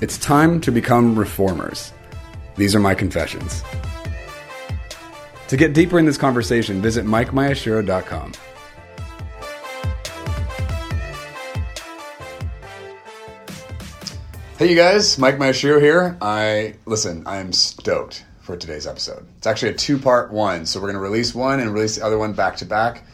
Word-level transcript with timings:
It's 0.00 0.18
time 0.18 0.60
to 0.62 0.72
become 0.72 1.16
reformers. 1.16 1.92
These 2.56 2.74
are 2.74 2.80
my 2.80 2.94
confessions. 2.94 3.62
To 5.48 5.56
get 5.56 5.72
deeper 5.72 5.98
in 5.98 6.04
this 6.04 6.16
conversation, 6.16 6.82
visit 6.82 7.04
MikeMayashiro.com. 7.04 8.32
Hey, 14.58 14.70
you 14.70 14.76
guys, 14.76 15.18
Mike 15.18 15.36
Mayashiro 15.38 15.80
here. 15.80 16.16
I 16.20 16.74
listen. 16.86 17.24
I 17.26 17.36
am 17.36 17.52
stoked 17.52 18.24
for 18.40 18.56
today's 18.56 18.86
episode. 18.86 19.26
It's 19.38 19.46
actually 19.46 19.72
a 19.72 19.74
two-part 19.74 20.32
one, 20.32 20.66
so 20.66 20.80
we're 20.80 20.92
going 20.92 20.94
to 20.94 21.00
release 21.00 21.34
one 21.34 21.60
and 21.60 21.72
release 21.72 21.96
the 21.96 22.04
other 22.04 22.18
one 22.18 22.32
back 22.32 22.56
to 22.56 22.64
back. 22.64 23.04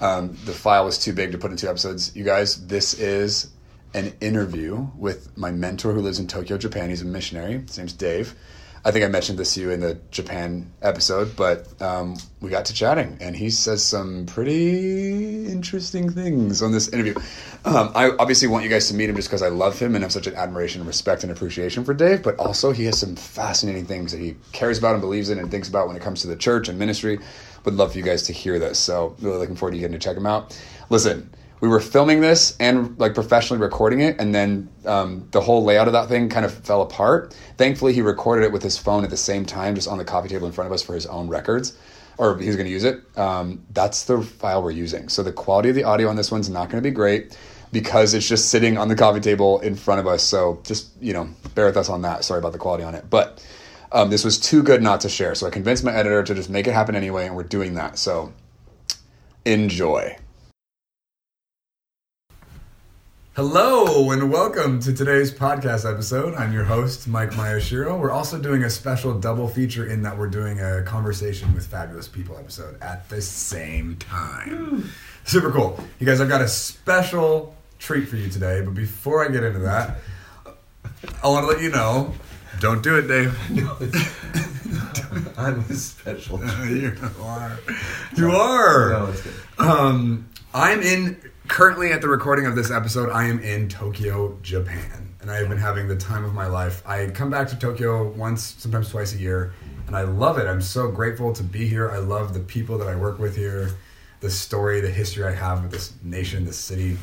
Um, 0.00 0.36
the 0.44 0.52
file 0.52 0.84
was 0.84 0.98
too 0.98 1.12
big 1.12 1.32
to 1.32 1.38
put 1.38 1.50
in 1.50 1.56
two 1.56 1.68
episodes. 1.68 2.14
You 2.16 2.24
guys, 2.24 2.66
this 2.66 2.94
is 2.94 3.50
an 3.94 4.12
interview 4.20 4.88
with 4.96 5.36
my 5.36 5.50
mentor 5.50 5.92
who 5.92 6.00
lives 6.00 6.18
in 6.18 6.26
Tokyo, 6.26 6.58
Japan. 6.58 6.90
He's 6.90 7.02
a 7.02 7.06
missionary. 7.06 7.62
His 7.66 7.78
name's 7.78 7.92
Dave. 7.92 8.34
I 8.86 8.90
think 8.90 9.02
I 9.02 9.08
mentioned 9.08 9.38
this 9.38 9.54
to 9.54 9.62
you 9.62 9.70
in 9.70 9.80
the 9.80 9.98
Japan 10.10 10.70
episode, 10.82 11.34
but 11.36 11.80
um, 11.80 12.18
we 12.42 12.50
got 12.50 12.66
to 12.66 12.74
chatting, 12.74 13.16
and 13.18 13.34
he 13.34 13.48
says 13.48 13.82
some 13.82 14.26
pretty 14.26 15.46
interesting 15.46 16.10
things 16.10 16.60
on 16.60 16.70
this 16.70 16.88
interview. 16.88 17.14
Um, 17.64 17.92
I 17.94 18.10
obviously 18.18 18.46
want 18.46 18.62
you 18.62 18.68
guys 18.68 18.88
to 18.88 18.94
meet 18.94 19.08
him 19.08 19.16
just 19.16 19.28
because 19.28 19.40
I 19.40 19.48
love 19.48 19.78
him 19.78 19.94
and 19.94 20.04
have 20.04 20.12
such 20.12 20.26
an 20.26 20.34
admiration 20.34 20.84
respect 20.84 21.22
and 21.22 21.32
appreciation 21.32 21.82
for 21.82 21.94
Dave, 21.94 22.22
but 22.22 22.38
also 22.38 22.72
he 22.72 22.84
has 22.84 22.98
some 22.98 23.16
fascinating 23.16 23.86
things 23.86 24.12
that 24.12 24.20
he 24.20 24.36
cares 24.52 24.76
about 24.76 24.92
and 24.92 25.00
believes 25.00 25.30
in 25.30 25.38
and 25.38 25.50
thinks 25.50 25.70
about 25.70 25.86
when 25.86 25.96
it 25.96 26.02
comes 26.02 26.20
to 26.20 26.26
the 26.26 26.36
church 26.36 26.68
and 26.68 26.78
ministry. 26.78 27.18
Would 27.64 27.74
love 27.76 27.92
for 27.92 27.98
you 27.98 28.04
guys 28.04 28.24
to 28.24 28.34
hear 28.34 28.58
this, 28.58 28.78
so 28.78 29.16
really 29.20 29.38
looking 29.38 29.56
forward 29.56 29.72
to 29.72 29.78
getting 29.78 29.98
to 29.98 29.98
check 29.98 30.18
him 30.18 30.26
out. 30.26 30.60
Listen, 30.90 31.30
we 31.60 31.68
were 31.68 31.80
filming 31.80 32.20
this 32.20 32.56
and 32.58 32.98
like 32.98 33.14
professionally 33.14 33.60
recording 33.60 34.00
it 34.00 34.20
and 34.20 34.34
then 34.34 34.68
um, 34.86 35.28
the 35.30 35.40
whole 35.40 35.64
layout 35.64 35.86
of 35.86 35.92
that 35.92 36.08
thing 36.08 36.28
kind 36.28 36.44
of 36.44 36.52
fell 36.52 36.82
apart. 36.82 37.36
Thankfully 37.56 37.92
he 37.92 38.02
recorded 38.02 38.44
it 38.44 38.52
with 38.52 38.62
his 38.62 38.76
phone 38.76 39.04
at 39.04 39.10
the 39.10 39.16
same 39.16 39.46
time 39.46 39.74
just 39.74 39.88
on 39.88 39.98
the 39.98 40.04
coffee 40.04 40.28
table 40.28 40.46
in 40.46 40.52
front 40.52 40.66
of 40.66 40.72
us 40.72 40.82
for 40.82 40.94
his 40.94 41.06
own 41.06 41.28
records 41.28 41.76
or 42.18 42.38
he's 42.38 42.56
going 42.56 42.66
to 42.66 42.72
use 42.72 42.84
it. 42.84 43.02
Um, 43.18 43.64
that's 43.70 44.04
the 44.04 44.22
file 44.22 44.62
we're 44.62 44.70
using. 44.70 45.08
So 45.08 45.22
the 45.22 45.32
quality 45.32 45.70
of 45.70 45.74
the 45.74 45.84
audio 45.84 46.08
on 46.08 46.16
this 46.16 46.30
one's 46.30 46.48
not 46.48 46.70
going 46.70 46.82
to 46.82 46.88
be 46.88 46.94
great 46.94 47.36
because 47.72 48.14
it's 48.14 48.28
just 48.28 48.50
sitting 48.50 48.78
on 48.78 48.88
the 48.88 48.94
coffee 48.94 49.20
table 49.20 49.60
in 49.60 49.74
front 49.74 50.00
of 50.00 50.06
us. 50.06 50.22
So 50.22 50.60
just 50.64 50.90
you 51.00 51.12
know 51.12 51.28
bear 51.54 51.66
with 51.66 51.76
us 51.76 51.88
on 51.88 52.02
that. 52.02 52.24
Sorry 52.24 52.38
about 52.38 52.52
the 52.52 52.58
quality 52.58 52.84
on 52.84 52.94
it. 52.94 53.06
But 53.10 53.44
um, 53.92 54.10
this 54.10 54.24
was 54.24 54.38
too 54.38 54.62
good 54.62 54.82
not 54.82 55.00
to 55.02 55.08
share. 55.08 55.34
So 55.34 55.46
i 55.46 55.50
convinced 55.50 55.84
my 55.84 55.92
editor 55.92 56.22
to 56.22 56.34
just 56.34 56.50
make 56.50 56.66
it 56.66 56.72
happen 56.72 56.96
anyway 56.96 57.26
and 57.26 57.36
we're 57.36 57.42
doing 57.42 57.74
that. 57.74 57.98
So 57.98 58.32
enjoy 59.44 60.16
Hello 63.36 64.12
and 64.12 64.30
welcome 64.30 64.78
to 64.78 64.92
today's 64.92 65.34
podcast 65.34 65.90
episode. 65.90 66.34
I'm 66.34 66.52
your 66.52 66.62
host, 66.62 67.08
Mike 67.08 67.32
Mayashiro. 67.32 67.98
We're 67.98 68.12
also 68.12 68.38
doing 68.38 68.62
a 68.62 68.70
special 68.70 69.18
double 69.18 69.48
feature 69.48 69.86
in 69.86 70.02
that 70.02 70.16
we're 70.16 70.28
doing 70.28 70.60
a 70.60 70.84
conversation 70.84 71.52
with 71.52 71.66
fabulous 71.66 72.06
people 72.06 72.38
episode 72.38 72.80
at 72.80 73.08
the 73.08 73.20
same 73.20 73.96
time. 73.96 74.88
Super 75.24 75.50
cool. 75.50 75.82
You 75.98 76.06
guys, 76.06 76.20
I've 76.20 76.28
got 76.28 76.42
a 76.42 76.48
special 76.48 77.56
treat 77.80 78.06
for 78.06 78.14
you 78.14 78.30
today, 78.30 78.60
but 78.60 78.72
before 78.72 79.24
I 79.24 79.32
get 79.32 79.42
into 79.42 79.58
that, 79.58 79.98
I 81.20 81.26
want 81.26 81.44
to 81.44 81.52
let 81.52 81.60
you 81.60 81.70
know 81.70 82.12
don't 82.60 82.84
do 82.84 82.98
it, 82.98 83.08
Dave. 83.08 83.36
No, 84.64 85.22
I'm 85.36 85.60
a 85.60 85.74
special. 85.74 86.38
you 86.66 86.96
are. 87.20 87.58
You 88.16 88.30
are. 88.30 88.90
No, 88.90 89.06
it's 89.06 89.22
good. 89.22 89.34
Um, 89.58 90.28
I'm 90.52 90.82
in 90.82 91.16
currently 91.48 91.92
at 91.92 92.00
the 92.00 92.08
recording 92.08 92.46
of 92.46 92.56
this 92.56 92.70
episode. 92.70 93.10
I 93.10 93.24
am 93.24 93.38
in 93.40 93.68
Tokyo, 93.68 94.38
Japan, 94.42 95.14
and 95.20 95.30
I 95.30 95.36
have 95.36 95.48
been 95.48 95.58
having 95.58 95.88
the 95.88 95.96
time 95.96 96.24
of 96.24 96.32
my 96.32 96.46
life. 96.46 96.82
I 96.86 97.06
come 97.08 97.30
back 97.30 97.48
to 97.48 97.56
Tokyo 97.56 98.10
once, 98.12 98.54
sometimes 98.58 98.90
twice 98.90 99.14
a 99.14 99.18
year, 99.18 99.52
and 99.86 99.94
I 99.94 100.02
love 100.02 100.38
it. 100.38 100.46
I'm 100.46 100.62
so 100.62 100.90
grateful 100.90 101.32
to 101.34 101.42
be 101.42 101.68
here. 101.68 101.90
I 101.90 101.98
love 101.98 102.34
the 102.34 102.40
people 102.40 102.78
that 102.78 102.88
I 102.88 102.96
work 102.96 103.18
with 103.18 103.36
here, 103.36 103.70
the 104.20 104.30
story, 104.30 104.80
the 104.80 104.90
history 104.90 105.24
I 105.24 105.32
have 105.32 105.62
with 105.62 105.70
this 105.70 105.94
nation, 106.02 106.44
this 106.44 106.58
city. 106.58 106.96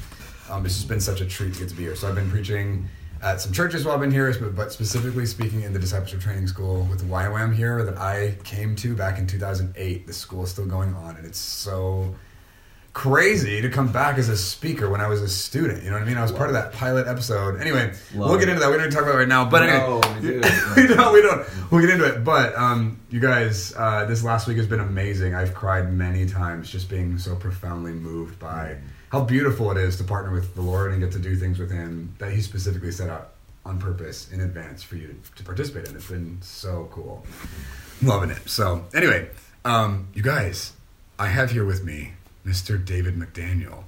Um, 0.50 0.66
it's 0.66 0.76
just 0.76 0.88
been 0.88 1.00
such 1.00 1.22
a 1.22 1.26
treat 1.26 1.54
to 1.54 1.60
get 1.60 1.70
to 1.70 1.76
be 1.76 1.84
here. 1.84 1.96
So 1.96 2.10
I've 2.10 2.16
been 2.16 2.30
preaching 2.30 2.90
at 3.22 3.40
some 3.40 3.54
churches 3.54 3.86
while 3.86 3.94
I've 3.94 4.02
been 4.02 4.12
here, 4.12 4.34
but 4.56 4.72
specifically 4.72 5.28
speaking 5.28 5.62
in 5.62 5.72
the 5.72 5.80
discipleship 5.80 6.20
training 6.20 6.48
school 6.48 6.88
with 6.90 7.08
YWAM 7.08 7.56
here 7.56 7.86
that 7.86 7.98
I 7.98 8.38
came 8.44 8.76
to 8.78 8.96
back 8.96 9.20
in 9.20 9.28
2008. 9.28 10.08
The 10.08 10.14
school 10.14 10.44
is 10.44 10.50
still 10.50 10.66
going 10.66 10.96
on, 10.96 11.16
and 11.16 11.28
it's 11.28 11.38
so 11.38 12.16
crazy 12.94 13.62
to 13.62 13.70
come 13.70 13.92
back 13.92 14.18
as 14.18 14.28
a 14.28 14.36
speaker 14.38 14.90
when 14.90 15.00
I 15.00 15.08
was 15.08 15.22
a 15.22 15.30
student. 15.30 15.84
You 15.84 15.90
know 15.90 15.96
what 15.96 16.04
I 16.04 16.06
mean? 16.06 16.18
I 16.18 16.22
was 16.22 16.32
part 16.32 16.50
of 16.50 16.54
that 16.56 16.74
pilot 16.74 17.08
episode. 17.08 17.60
Anyway, 17.62 17.94
Love 18.14 18.30
we'll 18.30 18.40
get 18.40 18.50
into 18.50 18.60
that. 18.60 18.70
We 18.70 18.78
don't 18.78 18.92
talk 18.92 19.04
about 19.04 19.16
it 19.16 19.20
right 19.20 19.28
now. 19.28 19.50
But 19.50 19.66
No, 19.68 20.00
anyway, 20.02 20.22
we 20.22 20.28
do. 20.42 20.42
we 20.76 20.88
don't. 20.88 21.14
We 21.14 21.22
don't. 21.22 21.72
We'll 21.72 21.82
get 21.82 21.90
into 21.90 22.06
it. 22.06 22.24
But 22.24 22.56
um, 22.58 23.00
you 23.10 23.20
guys, 23.20 23.74
uh, 23.78 24.06
this 24.06 24.24
last 24.24 24.48
week 24.48 24.58
has 24.58 24.68
been 24.68 24.82
amazing. 24.82 25.34
I've 25.36 25.54
cried 25.54 25.92
many 25.94 26.26
times 26.26 26.70
just 26.70 26.90
being 26.90 27.18
so 27.18 27.36
profoundly 27.36 27.94
moved 27.94 28.40
by 28.40 28.78
how 29.10 29.24
beautiful 29.24 29.72
it 29.72 29.78
is 29.78 29.98
to 29.98 30.04
partner 30.04 30.32
with 30.34 30.54
the 30.56 30.62
Lord 30.62 30.92
and 30.92 31.02
get 31.02 31.12
to 31.14 31.20
do 31.20 31.36
things 31.36 31.60
with 31.60 31.72
Him 31.72 32.14
that 32.18 32.32
He 32.34 32.42
specifically 32.42 32.92
set 32.92 33.10
out 33.10 33.32
on 33.66 33.80
purpose 33.80 34.30
in 34.32 34.42
advance 34.42 34.84
for 34.84 34.96
you 34.96 35.08
to, 35.08 35.36
to 35.36 35.44
participate 35.44 35.88
in. 35.88 35.96
It's 35.96 36.10
been 36.10 36.40
so 36.42 36.90
cool. 36.92 37.26
Loving 38.02 38.32
it. 38.32 38.50
So 38.50 38.86
anyway, 38.94 39.30
um, 39.64 40.08
you 40.14 40.24
guys, 40.24 40.74
I 41.20 41.28
have 41.28 41.52
here 41.52 41.64
with 41.66 41.84
me 41.84 42.14
Mr. 42.46 42.84
David 42.84 43.16
McDaniel. 43.16 43.84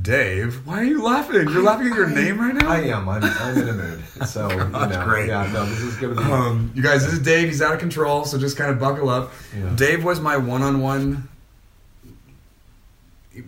Dave, 0.00 0.66
why 0.66 0.80
are 0.80 0.84
you 0.84 1.00
laughing? 1.02 1.48
You're 1.48 1.62
laughing 1.62 1.86
at 1.86 1.94
your 1.94 2.08
name 2.08 2.40
right 2.40 2.52
now? 2.54 2.68
I 2.68 2.80
am. 2.80 3.08
I'm, 3.08 3.22
I'm 3.22 3.56
in 3.58 3.68
a 3.68 3.72
mood. 3.72 4.02
So, 4.26 4.50
you 4.50 4.58
That's 4.72 4.96
know, 4.96 5.04
great. 5.04 5.28
Yeah, 5.28 5.48
no, 5.52 5.64
this 5.66 5.80
is 5.80 5.96
to 6.00 6.14
be. 6.16 6.20
Um, 6.20 6.72
you 6.74 6.82
guys, 6.82 7.04
this 7.04 7.12
is 7.12 7.20
Dave. 7.20 7.46
He's 7.46 7.62
out 7.62 7.74
of 7.74 7.78
control, 7.78 8.24
so 8.24 8.36
just 8.36 8.56
kind 8.56 8.70
of 8.72 8.80
buckle 8.80 9.08
up. 9.08 9.30
Yeah. 9.56 9.72
Dave 9.76 10.02
was 10.02 10.18
my 10.18 10.36
one-on-one, 10.36 11.28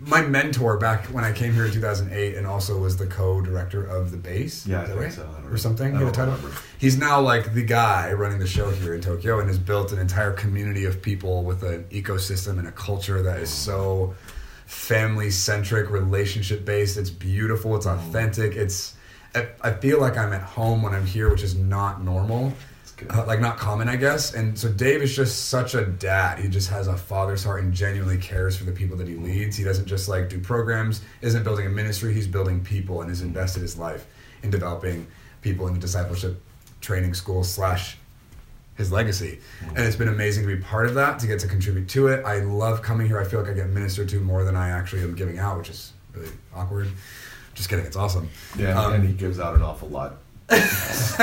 my 0.01 0.23
mentor 0.23 0.77
back 0.79 1.07
when 1.07 1.25
I 1.25 1.33
came 1.33 1.53
here 1.53 1.67
in 1.67 1.73
2008, 1.73 2.37
and 2.37 2.47
also 2.47 2.79
was 2.79 2.97
the 2.97 3.07
co-director 3.07 3.85
of 3.85 4.13
the 4.13 4.17
base. 4.17 4.67
Yeah, 4.69 4.81
I 4.81 4.83
Is 4.83 4.89
that 4.89 4.95
think 4.95 5.05
right? 5.05 5.13
so. 5.13 5.31
I 5.49 5.53
or 5.53 5.57
something. 5.57 5.97
I 5.97 5.99
Get 5.99 6.15
don't 6.15 6.31
title? 6.39 6.51
He's 6.79 6.97
now 6.97 7.21
like 7.21 7.55
the 7.55 7.63
guy 7.65 8.13
running 8.13 8.39
the 8.39 8.47
show 8.47 8.71
here 8.71 8.95
in 8.95 9.01
Tokyo, 9.01 9.41
and 9.41 9.49
has 9.49 9.59
built 9.59 9.91
an 9.91 9.99
entire 9.99 10.31
community 10.33 10.85
of 10.85 11.03
people 11.03 11.43
with 11.43 11.65
an 11.65 11.85
ecosystem 11.91 12.61
and 12.61 12.69
a 12.69 12.73
culture 12.73 13.21
that 13.23 13.41
is 13.41 13.51
so 13.51 14.15
family-centric, 14.67 15.91
relationship-based. 15.91 16.97
It's 16.97 17.11
beautiful. 17.11 17.75
It's 17.77 17.87
mm. 17.87 17.95
authentic. 17.95 18.55
It's 18.55 18.95
I, 19.35 19.49
I 19.63 19.73
feel 19.73 20.01
like 20.01 20.17
I'm 20.17 20.33
at 20.33 20.43
home 20.43 20.83
when 20.83 20.95
I'm 20.95 21.07
here, 21.07 21.31
which 21.31 21.43
is 21.43 21.55
not 21.55 22.05
normal 22.05 22.53
uh, 23.11 23.25
like 23.27 23.41
not 23.41 23.59
common, 23.59 23.89
I 23.89 23.97
guess. 23.97 24.35
And 24.35 24.59
so 24.59 24.71
Dave 24.71 25.03
is 25.03 25.15
just 25.15 25.49
such 25.49 25.75
a 25.75 25.85
dad. 25.85 26.39
He 26.39 26.49
just 26.49 26.71
has 26.71 26.89
a 26.89 26.97
father's 26.97 27.45
heart 27.45 27.63
and 27.63 27.73
genuinely 27.73 28.19
cares 28.19 28.57
for 28.57 28.65
the 28.65 28.73
people 28.73 28.97
that 28.99 29.09
he 29.09 29.15
mm. 29.15 29.25
leads. 29.25 29.57
He 29.57 29.65
doesn't 29.65 29.87
just 29.87 30.09
like 30.09 30.29
do 30.29 30.41
programs, 30.41 31.03
isn't 31.21 31.45
building 31.45 31.67
a 31.67 31.71
ministry. 31.71 32.15
He's 32.15 32.27
building 32.27 32.63
people 32.65 33.01
and 33.01 33.11
has 33.11 33.23
mm. 33.23 33.27
invested 33.27 33.63
his 33.63 33.77
life 33.77 34.07
in 34.43 34.51
developing 34.51 35.07
people 35.43 35.67
in 35.69 35.75
the 35.75 35.81
discipleship 35.81 36.41
training 36.81 37.15
school 37.15 37.45
slash 37.45 37.99
his 38.77 38.93
legacy. 38.93 39.39
And 39.69 39.79
it's 39.79 39.97
been 39.97 40.09
amazing 40.09 40.47
to 40.47 40.55
be 40.57 40.63
part 40.63 40.87
of 40.87 40.95
that, 40.95 41.19
to 41.21 41.27
get 41.27 41.39
to 41.41 41.49
contribute 41.49 41.89
to 41.91 42.09
it. 42.09 42.25
I 42.25 42.41
love 42.41 42.83
coming 42.83 43.07
here. 43.07 43.21
I 43.21 43.25
feel 43.25 43.41
like 43.41 43.51
I 43.51 43.55
get 43.55 43.69
ministered 43.71 44.09
to 44.11 44.21
more 44.21 44.45
than 44.45 44.57
I 44.57 44.69
actually 44.71 45.03
am 45.03 45.15
giving 45.15 45.39
out, 45.39 45.59
which 45.59 45.71
is 45.71 45.93
really 46.15 46.29
awkward. 46.55 46.89
Just 47.55 47.69
kidding. 47.71 47.87
It's 47.87 47.97
awesome. 47.97 48.29
Yeah, 48.59 48.79
Um, 48.81 48.95
and 48.95 49.07
he 49.07 49.13
gives 49.15 49.41
out 49.41 49.55
an 49.55 49.63
awful 49.63 49.89
lot. 49.89 50.17
it's 50.49 51.19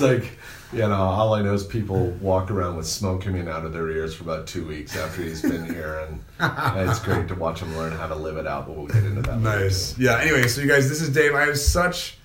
like, 0.00 0.38
you 0.72 0.78
know, 0.80 0.92
all 0.94 1.34
I 1.34 1.42
know 1.42 1.52
is 1.54 1.64
people 1.64 2.06
walk 2.20 2.50
around 2.50 2.76
with 2.76 2.86
smoke 2.86 3.22
coming 3.22 3.48
out 3.48 3.64
of 3.66 3.72
their 3.72 3.90
ears 3.90 4.14
for 4.14 4.24
about 4.24 4.46
two 4.46 4.66
weeks 4.66 4.96
after 4.96 5.22
he's 5.22 5.42
been 5.42 5.64
here, 5.66 6.06
and, 6.08 6.20
and 6.38 6.88
it's 6.90 6.98
great 7.00 7.28
to 7.28 7.34
watch 7.34 7.60
him 7.60 7.76
learn 7.76 7.92
how 7.92 8.06
to 8.06 8.14
live 8.14 8.36
it 8.36 8.46
out. 8.46 8.66
But 8.66 8.76
we'll 8.76 8.86
get 8.86 9.04
into 9.04 9.22
that. 9.22 9.38
Nice. 9.40 9.98
Yeah. 9.98 10.18
Anyway, 10.20 10.46
so 10.48 10.60
you 10.62 10.68
guys, 10.68 10.88
this 10.88 11.02
is 11.02 11.10
Dave. 11.10 11.34
I 11.34 11.42
have 11.42 11.58
such 11.58 12.16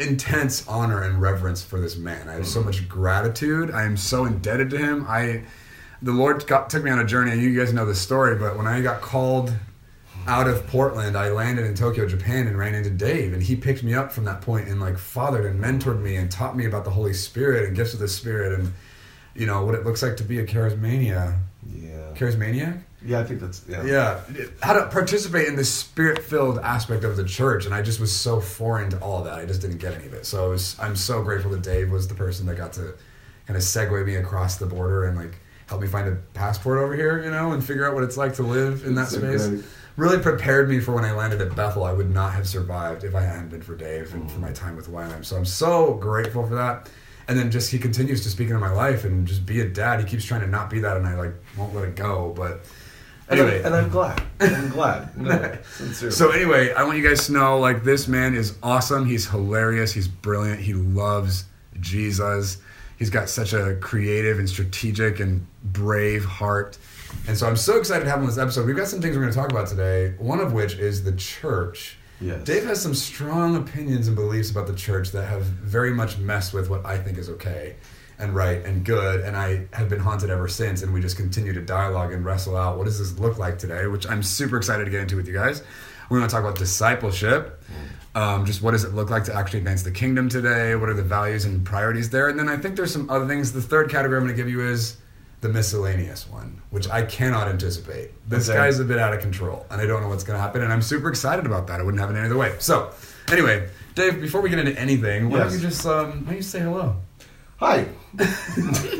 intense 0.00 0.66
honor 0.66 1.02
and 1.02 1.20
reverence 1.20 1.62
for 1.62 1.80
this 1.80 1.96
man. 1.96 2.28
I 2.28 2.34
have 2.34 2.46
so 2.46 2.62
mm. 2.62 2.66
much 2.66 2.88
gratitude. 2.88 3.70
I 3.70 3.84
am 3.84 3.96
so 3.96 4.24
indebted 4.24 4.70
to 4.70 4.78
him. 4.78 5.06
I, 5.08 5.44
the 6.02 6.12
Lord 6.12 6.46
got, 6.46 6.70
took 6.70 6.82
me 6.82 6.90
on 6.90 6.98
a 6.98 7.04
journey, 7.04 7.32
and 7.32 7.42
you 7.42 7.56
guys 7.56 7.72
know 7.72 7.86
the 7.86 7.94
story. 7.94 8.36
But 8.36 8.56
when 8.56 8.66
I 8.66 8.80
got 8.80 9.02
called 9.02 9.52
out 10.26 10.48
of 10.48 10.66
Portland, 10.66 11.16
I 11.16 11.30
landed 11.30 11.66
in 11.66 11.74
Tokyo, 11.74 12.06
Japan, 12.06 12.46
and 12.46 12.58
ran 12.58 12.74
into 12.74 12.90
Dave, 12.90 13.32
and 13.32 13.42
he 13.42 13.56
picked 13.56 13.82
me 13.82 13.94
up 13.94 14.10
from 14.12 14.24
that 14.24 14.40
point 14.40 14.68
and 14.68 14.80
like 14.80 14.98
fathered 14.98 15.44
and 15.46 15.62
mentored 15.62 16.00
me 16.00 16.16
and 16.16 16.30
taught 16.30 16.56
me 16.56 16.66
about 16.66 16.84
the 16.84 16.90
Holy 16.90 17.12
Spirit 17.12 17.66
and 17.66 17.76
gifts 17.76 17.94
of 17.94 18.00
the 18.00 18.08
Spirit 18.08 18.58
and 18.58 18.72
you 19.34 19.46
know 19.46 19.64
what 19.64 19.74
it 19.74 19.84
looks 19.84 20.02
like 20.02 20.16
to 20.16 20.24
be 20.24 20.38
a 20.40 20.46
charismania. 20.46 21.38
Yeah. 21.66 22.12
Charismaniac. 22.14 22.82
Yeah, 23.04 23.20
I 23.20 23.24
think 23.24 23.40
that's 23.40 23.64
yeah. 23.68 23.82
Yeah, 23.84 24.20
how 24.62 24.74
to 24.74 24.86
participate 24.88 25.48
in 25.48 25.56
the 25.56 25.64
spirit-filled 25.64 26.58
aspect 26.58 27.04
of 27.04 27.16
the 27.16 27.24
church, 27.24 27.64
and 27.64 27.74
I 27.74 27.80
just 27.80 27.98
was 27.98 28.14
so 28.14 28.40
foreign 28.40 28.90
to 28.90 28.98
all 29.00 29.18
of 29.18 29.24
that. 29.24 29.38
I 29.38 29.46
just 29.46 29.62
didn't 29.62 29.78
get 29.78 29.94
any 29.94 30.06
of 30.06 30.12
it. 30.12 30.26
So 30.26 30.44
I 30.44 30.48
was, 30.48 30.78
I'm 30.78 30.96
so 30.96 31.22
grateful 31.22 31.50
that 31.52 31.62
Dave 31.62 31.90
was 31.90 32.08
the 32.08 32.14
person 32.14 32.46
that 32.46 32.56
got 32.56 32.74
to 32.74 32.94
kind 33.46 33.56
of 33.56 33.62
segue 33.62 34.06
me 34.06 34.16
across 34.16 34.56
the 34.56 34.66
border 34.66 35.06
and 35.06 35.16
like 35.16 35.40
help 35.66 35.80
me 35.80 35.88
find 35.88 36.08
a 36.08 36.16
passport 36.34 36.78
over 36.78 36.94
here, 36.94 37.22
you 37.22 37.30
know, 37.30 37.52
and 37.52 37.64
figure 37.64 37.88
out 37.88 37.94
what 37.94 38.02
it's 38.02 38.16
like 38.16 38.34
to 38.34 38.42
live 38.42 38.84
in 38.84 38.94
that 38.96 39.08
So 39.08 39.18
space. 39.18 39.46
great. 39.48 39.64
Really 39.96 40.18
prepared 40.18 40.68
me 40.68 40.80
for 40.80 40.92
when 40.94 41.04
I 41.04 41.12
landed 41.12 41.40
at 41.40 41.54
Bethel. 41.56 41.84
I 41.84 41.92
would 41.92 42.10
not 42.10 42.32
have 42.32 42.48
survived 42.48 43.04
if 43.04 43.14
I 43.14 43.22
hadn't 43.22 43.48
been 43.48 43.62
for 43.62 43.74
Dave 43.74 44.14
and 44.14 44.28
for 44.28 44.34
mm-hmm. 44.34 44.42
my 44.42 44.52
time 44.52 44.76
with 44.76 44.88
YWAM. 44.88 45.24
So 45.24 45.36
I'm 45.36 45.44
so 45.44 45.94
grateful 45.94 46.46
for 46.46 46.54
that. 46.54 46.88
And 47.28 47.38
then 47.38 47.50
just 47.50 47.70
he 47.70 47.78
continues 47.78 48.22
to 48.24 48.28
speak 48.28 48.48
into 48.48 48.60
my 48.60 48.72
life 48.72 49.04
and 49.04 49.26
just 49.26 49.46
be 49.46 49.60
a 49.60 49.68
dad. 49.68 50.00
He 50.00 50.06
keeps 50.06 50.24
trying 50.24 50.40
to 50.40 50.46
not 50.46 50.68
be 50.70 50.80
that, 50.80 50.96
and 50.96 51.06
I 51.06 51.14
like 51.14 51.34
won't 51.56 51.74
let 51.74 51.84
it 51.84 51.94
go. 51.94 52.32
But 52.36 52.64
And, 53.30 53.38
anyway, 53.38 53.60
I'm, 53.60 53.66
and 53.66 53.74
I'm 53.76 53.88
glad. 53.88 54.22
I'm 54.40 54.68
glad. 54.70 55.08
No, 55.16 55.58
sincerely. 55.76 56.12
so 56.12 56.30
anyway, 56.30 56.72
I 56.72 56.82
want 56.82 56.98
you 56.98 57.08
guys 57.08 57.26
to 57.26 57.32
know 57.32 57.58
like 57.60 57.84
this 57.84 58.08
man 58.08 58.34
is 58.34 58.56
awesome. 58.62 59.06
He's 59.06 59.28
hilarious. 59.28 59.92
He's 59.92 60.08
brilliant. 60.08 60.60
He 60.60 60.74
loves 60.74 61.44
Jesus. 61.78 62.58
He's 62.98 63.10
got 63.10 63.28
such 63.28 63.52
a 63.52 63.76
creative 63.76 64.38
and 64.38 64.48
strategic 64.48 65.20
and 65.20 65.46
brave 65.62 66.24
heart. 66.24 66.76
And 67.28 67.36
so 67.36 67.46
I'm 67.46 67.56
so 67.56 67.78
excited 67.78 68.04
to 68.04 68.10
have 68.10 68.18
him 68.18 68.24
on 68.24 68.30
this 68.30 68.38
episode. 68.38 68.66
We've 68.66 68.76
got 68.76 68.88
some 68.88 69.00
things 69.00 69.16
we're 69.16 69.22
going 69.22 69.32
to 69.32 69.38
talk 69.38 69.50
about 69.50 69.68
today. 69.68 70.14
One 70.18 70.40
of 70.40 70.52
which 70.52 70.74
is 70.74 71.04
the 71.04 71.12
church. 71.12 71.96
Yes. 72.20 72.44
Dave 72.44 72.64
has 72.64 72.82
some 72.82 72.94
strong 72.94 73.56
opinions 73.56 74.08
and 74.08 74.16
beliefs 74.16 74.50
about 74.50 74.66
the 74.66 74.74
church 74.74 75.12
that 75.12 75.26
have 75.26 75.44
very 75.44 75.92
much 75.92 76.18
messed 76.18 76.52
with 76.52 76.68
what 76.68 76.84
I 76.84 76.98
think 76.98 77.16
is 77.16 77.30
okay 77.30 77.76
and 78.20 78.34
right 78.34 78.64
and 78.64 78.84
good. 78.84 79.20
And 79.20 79.36
I 79.36 79.66
have 79.72 79.88
been 79.88 80.00
haunted 80.00 80.30
ever 80.30 80.46
since. 80.48 80.82
And 80.82 80.92
we 80.92 81.00
just 81.00 81.16
continue 81.16 81.52
to 81.52 81.60
dialogue 81.60 82.12
and 82.12 82.24
wrestle 82.24 82.56
out 82.56 82.76
what 82.78 82.84
does 82.84 82.98
this 82.98 83.18
look 83.18 83.38
like 83.38 83.58
today, 83.58 83.86
which 83.86 84.06
I'm 84.08 84.22
super 84.22 84.56
excited 84.56 84.84
to 84.84 84.90
get 84.90 85.00
into 85.00 85.16
with 85.16 85.26
you 85.26 85.34
guys. 85.34 85.62
We're 86.08 86.18
going 86.18 86.28
to 86.28 86.32
talk 86.34 86.42
about 86.44 86.58
discipleship. 86.58 87.62
Um, 88.14 88.44
just 88.44 88.60
what 88.62 88.72
does 88.72 88.82
it 88.84 88.92
look 88.94 89.10
like 89.10 89.24
to 89.24 89.34
actually 89.34 89.60
advance 89.60 89.82
the 89.84 89.92
kingdom 89.92 90.28
today? 90.28 90.74
What 90.74 90.88
are 90.88 90.94
the 90.94 91.02
values 91.04 91.44
and 91.44 91.64
priorities 91.64 92.10
there? 92.10 92.28
And 92.28 92.38
then 92.38 92.48
I 92.48 92.56
think 92.56 92.74
there's 92.76 92.92
some 92.92 93.08
other 93.08 93.26
things. 93.26 93.52
The 93.52 93.62
third 93.62 93.88
category 93.90 94.18
I'm 94.18 94.24
going 94.24 94.36
to 94.36 94.42
give 94.42 94.50
you 94.50 94.66
is 94.68 94.96
the 95.40 95.48
miscellaneous 95.48 96.28
one, 96.28 96.60
which 96.70 96.88
I 96.90 97.02
cannot 97.02 97.46
anticipate. 97.48 98.10
This 98.28 98.48
Okay. 98.48 98.58
guy's 98.58 98.80
a 98.80 98.84
bit 98.84 98.98
out 98.98 99.14
of 99.14 99.20
control, 99.20 99.64
and 99.70 99.80
I 99.80 99.86
don't 99.86 100.02
know 100.02 100.08
what's 100.08 100.24
going 100.24 100.36
to 100.36 100.40
happen. 100.42 100.62
And 100.62 100.72
I'm 100.72 100.82
super 100.82 101.08
excited 101.08 101.46
about 101.46 101.68
that. 101.68 101.78
I 101.80 101.82
wouldn't 101.84 102.00
have 102.00 102.10
it 102.10 102.16
any 102.18 102.26
other 102.26 102.36
way. 102.36 102.56
So, 102.58 102.90
anyway, 103.30 103.68
Dave, 103.94 104.20
before 104.20 104.40
we 104.40 104.50
get 104.50 104.58
into 104.58 104.78
anything, 104.78 105.30
why 105.30 105.38
Yes. 105.38 105.52
don't 105.52 105.62
you 105.62 105.68
just 105.68 105.86
um, 105.86 106.10
why 106.24 106.26
don't 106.26 106.36
you 106.36 106.42
say 106.42 106.58
hello? 106.60 106.96
Hi. 107.60 107.86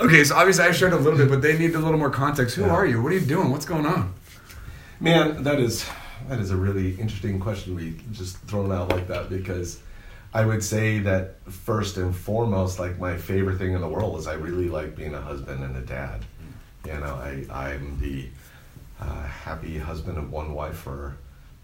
Okay, 0.00 0.24
so 0.24 0.34
obviously 0.36 0.64
I 0.64 0.72
shared 0.72 0.94
a 0.94 0.96
little 0.96 1.18
bit, 1.18 1.28
but 1.28 1.42
they 1.42 1.58
need 1.58 1.74
a 1.74 1.78
little 1.78 1.98
more 1.98 2.08
context. 2.08 2.56
Who 2.56 2.62
Yeah. 2.62 2.70
are 2.70 2.86
you? 2.86 3.02
What 3.02 3.12
are 3.12 3.16
you 3.16 3.20
doing? 3.26 3.50
What's 3.50 3.66
going 3.66 3.84
on? 3.84 4.14
Man, 5.00 5.42
that 5.42 5.60
is 5.60 5.84
that 6.28 6.38
is 6.40 6.50
a 6.50 6.56
really 6.56 6.92
interesting 6.98 7.38
question 7.38 7.74
we 7.74 8.00
just 8.12 8.38
thrown 8.48 8.72
out 8.72 8.88
like 8.90 9.06
that 9.08 9.28
because 9.28 9.78
I 10.32 10.46
would 10.46 10.64
say 10.64 11.00
that 11.00 11.34
first 11.50 11.98
and 11.98 12.16
foremost, 12.16 12.78
like 12.78 12.98
my 12.98 13.16
favorite 13.18 13.58
thing 13.58 13.74
in 13.74 13.80
the 13.82 13.88
world 13.88 14.18
is 14.18 14.26
I 14.26 14.34
really 14.34 14.68
like 14.68 14.96
being 14.96 15.14
a 15.14 15.20
husband 15.20 15.62
and 15.62 15.76
a 15.76 15.82
dad. 15.82 16.24
You 16.86 16.94
know, 16.98 17.14
I 17.16 17.44
I'm 17.52 17.98
the 18.00 18.28
uh, 19.00 19.22
happy 19.24 19.76
husband 19.78 20.16
of 20.16 20.32
one 20.32 20.54
wife 20.54 20.76
for 20.76 21.16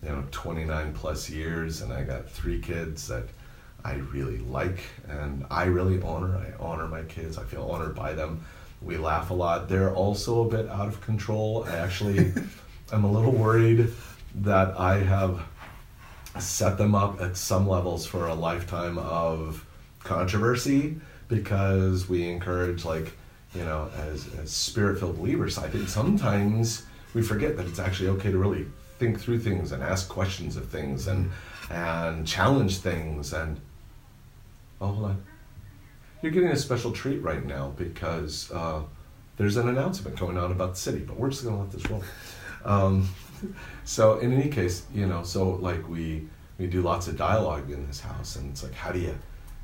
you 0.02 0.10
know 0.10 0.22
29 0.30 0.92
plus 0.92 1.30
years, 1.30 1.80
and 1.80 1.92
I 1.92 2.02
got 2.02 2.28
three 2.28 2.60
kids 2.60 3.08
that 3.08 3.24
I 3.86 3.94
really 4.12 4.38
like 4.38 4.80
and 5.08 5.46
I 5.48 5.66
really 5.66 6.02
honor. 6.02 6.36
I 6.36 6.60
honor 6.60 6.88
my 6.88 7.02
kids. 7.02 7.38
I 7.38 7.44
feel 7.44 7.70
honored 7.70 7.94
by 7.94 8.14
them. 8.14 8.44
We 8.82 8.96
laugh 8.96 9.30
a 9.30 9.34
lot. 9.34 9.68
They're 9.68 9.94
also 9.94 10.44
a 10.44 10.50
bit 10.50 10.68
out 10.68 10.88
of 10.88 11.00
control. 11.00 11.64
I 11.68 11.76
actually, 11.76 12.32
I'm 12.92 13.04
a 13.04 13.10
little 13.10 13.30
worried 13.30 13.92
that 14.42 14.76
I 14.78 14.98
have 14.98 15.40
set 16.40 16.78
them 16.78 16.96
up 16.96 17.20
at 17.20 17.36
some 17.36 17.68
levels 17.68 18.06
for 18.06 18.26
a 18.26 18.34
lifetime 18.34 18.98
of 18.98 19.64
controversy 20.00 20.96
because 21.28 22.08
we 22.08 22.28
encourage 22.28 22.84
like 22.84 23.12
you 23.54 23.64
know 23.64 23.88
as, 23.96 24.28
as 24.34 24.50
spirit-filled 24.50 25.16
believers 25.16 25.58
i 25.58 25.68
think 25.68 25.88
sometimes 25.88 26.84
we 27.14 27.22
forget 27.22 27.56
that 27.56 27.66
it's 27.66 27.80
actually 27.80 28.08
okay 28.08 28.30
to 28.30 28.38
really 28.38 28.66
think 28.98 29.18
through 29.18 29.38
things 29.38 29.72
and 29.72 29.82
ask 29.82 30.08
questions 30.08 30.56
of 30.56 30.68
things 30.68 31.08
and 31.08 31.30
and 31.70 32.26
challenge 32.26 32.78
things 32.78 33.32
and 33.32 33.58
oh 34.81 34.87
hold 34.88 35.05
on. 35.05 35.25
You're 36.23 36.32
getting 36.32 36.50
a 36.50 36.56
special 36.56 36.93
treat 36.93 37.23
right 37.23 37.44
now 37.44 37.75
because 37.76 38.50
uh, 38.50 38.82
there's 39.37 39.56
an 39.56 39.69
announcement 39.69 40.19
going 40.19 40.37
on 40.37 40.50
about 40.50 40.75
the 40.75 40.81
city 40.81 41.00
but 41.00 41.17
we're 41.17 41.31
just 41.31 41.44
going 41.44 41.56
to 41.56 41.62
let 41.62 41.70
this 41.70 41.90
roll. 41.90 42.02
Um, 42.64 43.08
so 43.84 44.19
in 44.19 44.32
any 44.32 44.50
case 44.50 44.84
you 44.94 45.06
know 45.06 45.23
so 45.23 45.50
like 45.50 45.88
we 45.88 46.28
we 46.58 46.67
do 46.67 46.82
lots 46.82 47.06
of 47.06 47.17
dialogue 47.17 47.70
in 47.70 47.87
this 47.87 48.00
house 48.00 48.37
and 48.37 48.50
it's 48.50 48.62
like 48.62 48.75
how 48.75 48.90
do 48.90 48.99
you 48.99 49.17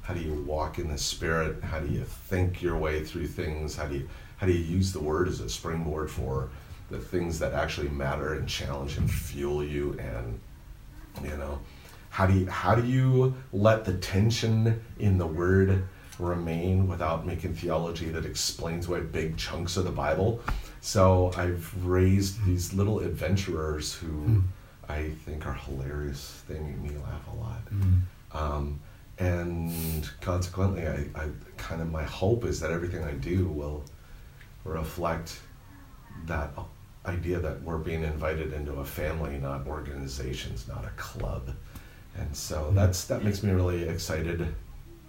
how 0.03 0.15
do 0.15 0.21
you 0.21 0.35
walk 0.43 0.79
in 0.79 0.89
the 0.89 0.99
spirit? 0.99 1.63
How 1.63 1.79
do 1.79 1.87
you 1.87 2.05
think 2.05 2.61
your 2.61 2.77
way 2.77 3.05
through 3.05 3.29
things? 3.29 3.77
How 3.77 3.87
do 3.87 3.97
you 3.97 4.09
how 4.37 4.47
do 4.47 4.53
you 4.53 4.65
use 4.65 4.93
the 4.93 5.01
word 5.01 5.29
as 5.29 5.39
a 5.41 5.49
springboard 5.49 6.11
for 6.11 6.51
the 6.91 6.99
things 6.99 7.39
that 7.39 7.53
actually 7.55 7.89
matter 7.89 8.35
and 8.35 8.49
challenge 8.49 8.99
and 8.99 9.09
fuel 9.11 9.65
you 9.65 9.97
and 10.01 10.41
you 11.23 11.37
know 11.37 11.61
how 12.13 12.27
do 12.27 12.35
you 12.35 12.47
how 12.47 12.75
do 12.75 12.87
you 12.87 13.35
let 13.55 13.87
the 13.87 13.95
tension 13.95 14.79
in 14.99 15.17
the 15.17 15.27
word 15.27 15.83
remain 16.19 16.87
without 16.87 17.27
making 17.27 17.55
theology 17.55 18.11
that 18.11 18.27
explains 18.27 18.87
away 18.87 19.01
big 19.01 19.39
chunks 19.39 19.79
of 19.79 19.85
the 19.85 19.91
bible? 19.91 20.41
So 20.83 21.33
i've 21.39 21.65
raised 21.87 22.45
these 22.45 22.75
little 22.75 23.01
adventurers 23.01 23.95
who 23.95 24.43
i 24.91 25.09
think 25.25 25.47
are 25.47 25.55
hilarious. 25.55 26.43
They 26.49 26.59
make 26.59 26.79
me 26.79 26.91
laugh 26.91 27.27
a 27.33 27.37
lot. 27.41 27.63
Um, 28.35 28.81
and 29.19 29.73
consequently 30.21 30.87
I, 30.87 31.07
I 31.15 31.29
kind 31.57 31.81
of 31.81 31.91
my 31.91 32.05
hope 32.05 32.45
is 32.45 32.61
that 32.61 32.71
everything 32.71 33.03
i 33.05 33.13
do 33.13 33.49
will 33.49 33.85
reflect 34.65 35.41
that 36.27 36.51
idea 37.07 37.39
that 37.41 37.63
we're 37.63 37.79
being 37.79 38.05
invited 38.05 38.53
into 38.53 38.75
a 38.75 38.85
family, 38.85 39.39
not 39.39 39.67
organizations, 39.67 40.69
not 40.69 40.85
a 40.85 40.91
club. 40.97 41.51
And 42.17 42.37
so 42.37 42.71
that's 42.75 43.05
that 43.05 43.25
makes 43.25 43.43
me 43.43 43.53
really 43.53 43.89
excited. 43.89 44.55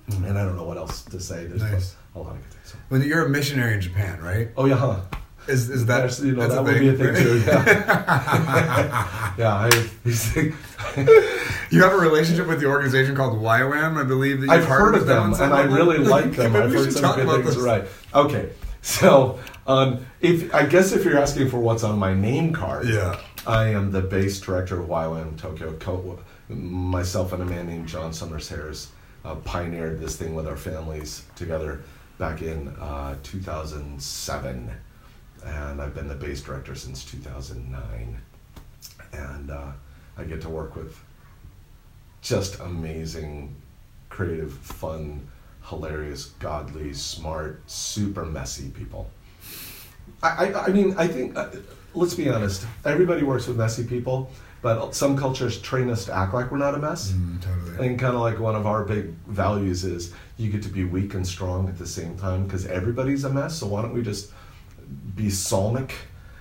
And 0.08 0.38
I 0.38 0.44
don't 0.44 0.56
know 0.56 0.63
what 0.63 0.77
else 0.77 1.04
to 1.06 1.20
say. 1.20 1.46
There's 1.46 1.62
Nice. 1.62 1.96
a 2.16 2.20
lot 2.20 2.36
could 2.36 2.54
say. 2.54 2.60
So. 2.66 2.77
Well, 2.89 3.01
you're 3.04 3.25
a 3.25 3.30
missionary 3.30 3.74
in 3.75 3.82
Japan, 3.82 4.22
right? 4.22 4.50
Oh 4.58 4.66
yeah, 4.66 4.75
huh? 4.75 5.01
Is 5.48 5.70
is 5.70 5.86
that 5.88 6.01
That's, 6.01 6.22
you 6.22 6.34
know 6.34 6.48
that 6.48 6.63
would 6.63 6.80
be 6.80 6.88
a 6.89 6.94
thing 6.94 7.16
too. 7.16 7.39
Yeah, 7.46 7.66
yeah. 9.38 9.54
I, 9.54 10.54
You 11.70 11.82
have 11.84 11.94
a 11.94 11.98
relationship 11.98 12.48
with 12.48 12.60
the 12.62 12.68
organization 12.68 13.16
called 13.16 13.42
YWAM, 13.42 13.98
I 14.00 14.04
believe 14.04 14.42
that 14.42 14.48
you 14.48 14.54
I've 14.54 14.66
heard 14.66 14.96
of 14.96 15.06
them 15.08 15.34
and 15.34 15.54
I 15.54 15.63
really 15.63 15.98
like 15.98 16.32
them. 16.32 16.56
I've 16.56 16.72
heard 16.72 16.94
some 16.94 17.16
good 17.16 17.27
things. 17.27 17.56
this. 17.56 17.58
Right. 17.58 17.86
Okay. 18.13 18.50
So, 18.82 19.39
um, 19.66 20.06
if 20.22 20.54
I 20.54 20.66
guess 20.66 20.92
if 20.92 21.04
you're 21.04 21.18
asking 21.18 21.50
for 21.50 21.58
what's 21.60 21.84
on 21.84 21.98
my 21.98 22.13
name 22.13 22.54
card, 22.54 22.88
Yeah. 22.88 23.20
I 23.48 23.66
am 23.68 23.92
the 23.92 24.01
base 24.01 24.39
director 24.39 24.80
of 24.80 24.88
YWAM 24.88 25.38
Tokyo. 25.38 25.74
Myself 26.50 27.34
and 27.34 27.42
a 27.42 27.46
man 27.46 27.68
named 27.68 27.88
John 27.88 28.14
Summers 28.14 28.50
Harris 28.50 28.92
uh, 29.24 29.36
pioneered 29.36 30.00
this 30.00 30.16
thing 30.18 30.36
with 30.36 30.48
our 30.48 30.58
families 30.58 31.24
together 31.36 31.82
back 32.18 32.42
in 32.42 32.68
uh, 32.80 33.16
2007, 33.24 34.72
and 35.46 35.82
I've 35.82 35.96
been 35.96 36.08
the 36.08 36.16
base 36.16 36.42
director 36.42 36.76
since 36.76 37.06
2009. 37.06 38.18
And 39.14 39.52
uh, 39.52 39.72
I 40.18 40.24
get 40.24 40.42
to 40.42 40.50
work 40.50 40.76
with 40.76 40.98
just 42.22 42.60
amazing, 42.60 43.56
creative, 44.10 44.54
fun, 44.54 45.28
hilarious, 45.66 46.28
godly, 46.40 46.94
smart, 46.94 47.62
super 47.68 48.26
messy 48.26 48.70
people. 48.70 49.10
I, 50.22 50.48
I, 50.48 50.66
I 50.66 50.70
mean, 50.70 50.96
I 50.98 51.08
think, 51.08 51.38
uh, 51.38 51.50
let's 51.94 52.14
be 52.14 52.30
honest, 52.30 52.66
everybody 52.86 53.24
works 53.24 53.48
with 53.48 53.58
messy 53.58 53.84
people, 53.84 54.32
but 54.63 54.96
some 54.96 55.15
cultures 55.15 55.60
train 55.62 55.89
us 55.91 56.05
to 56.05 56.13
act 56.15 56.34
like 56.34 56.50
we're 56.51 56.58
not 56.58 56.74
a 56.74 56.79
mess. 56.79 57.12
Mm, 57.12 57.38
I 57.38 57.46
totally. 57.46 57.77
think 57.77 58.00
kind 58.00 58.15
of 58.15 58.22
like 58.22 58.39
one 58.39 58.55
of 58.55 58.65
our 58.65 58.84
big 58.86 59.13
values 59.27 59.84
is 59.84 60.13
you 60.38 60.50
get 60.50 60.63
to 60.63 60.70
be 60.70 60.86
weak 60.86 61.13
and 61.13 61.27
strong 61.27 61.67
at 61.70 61.77
the 61.77 61.86
same 61.86 62.17
time 62.17 62.46
because 62.46 62.65
everybody's 62.65 63.25
a 63.25 63.29
mess. 63.29 63.58
So 63.60 63.67
why 63.67 63.82
don't 63.84 63.93
we 63.93 64.01
just 64.01 64.32
be 65.15 65.29
psalmic, 65.29 65.93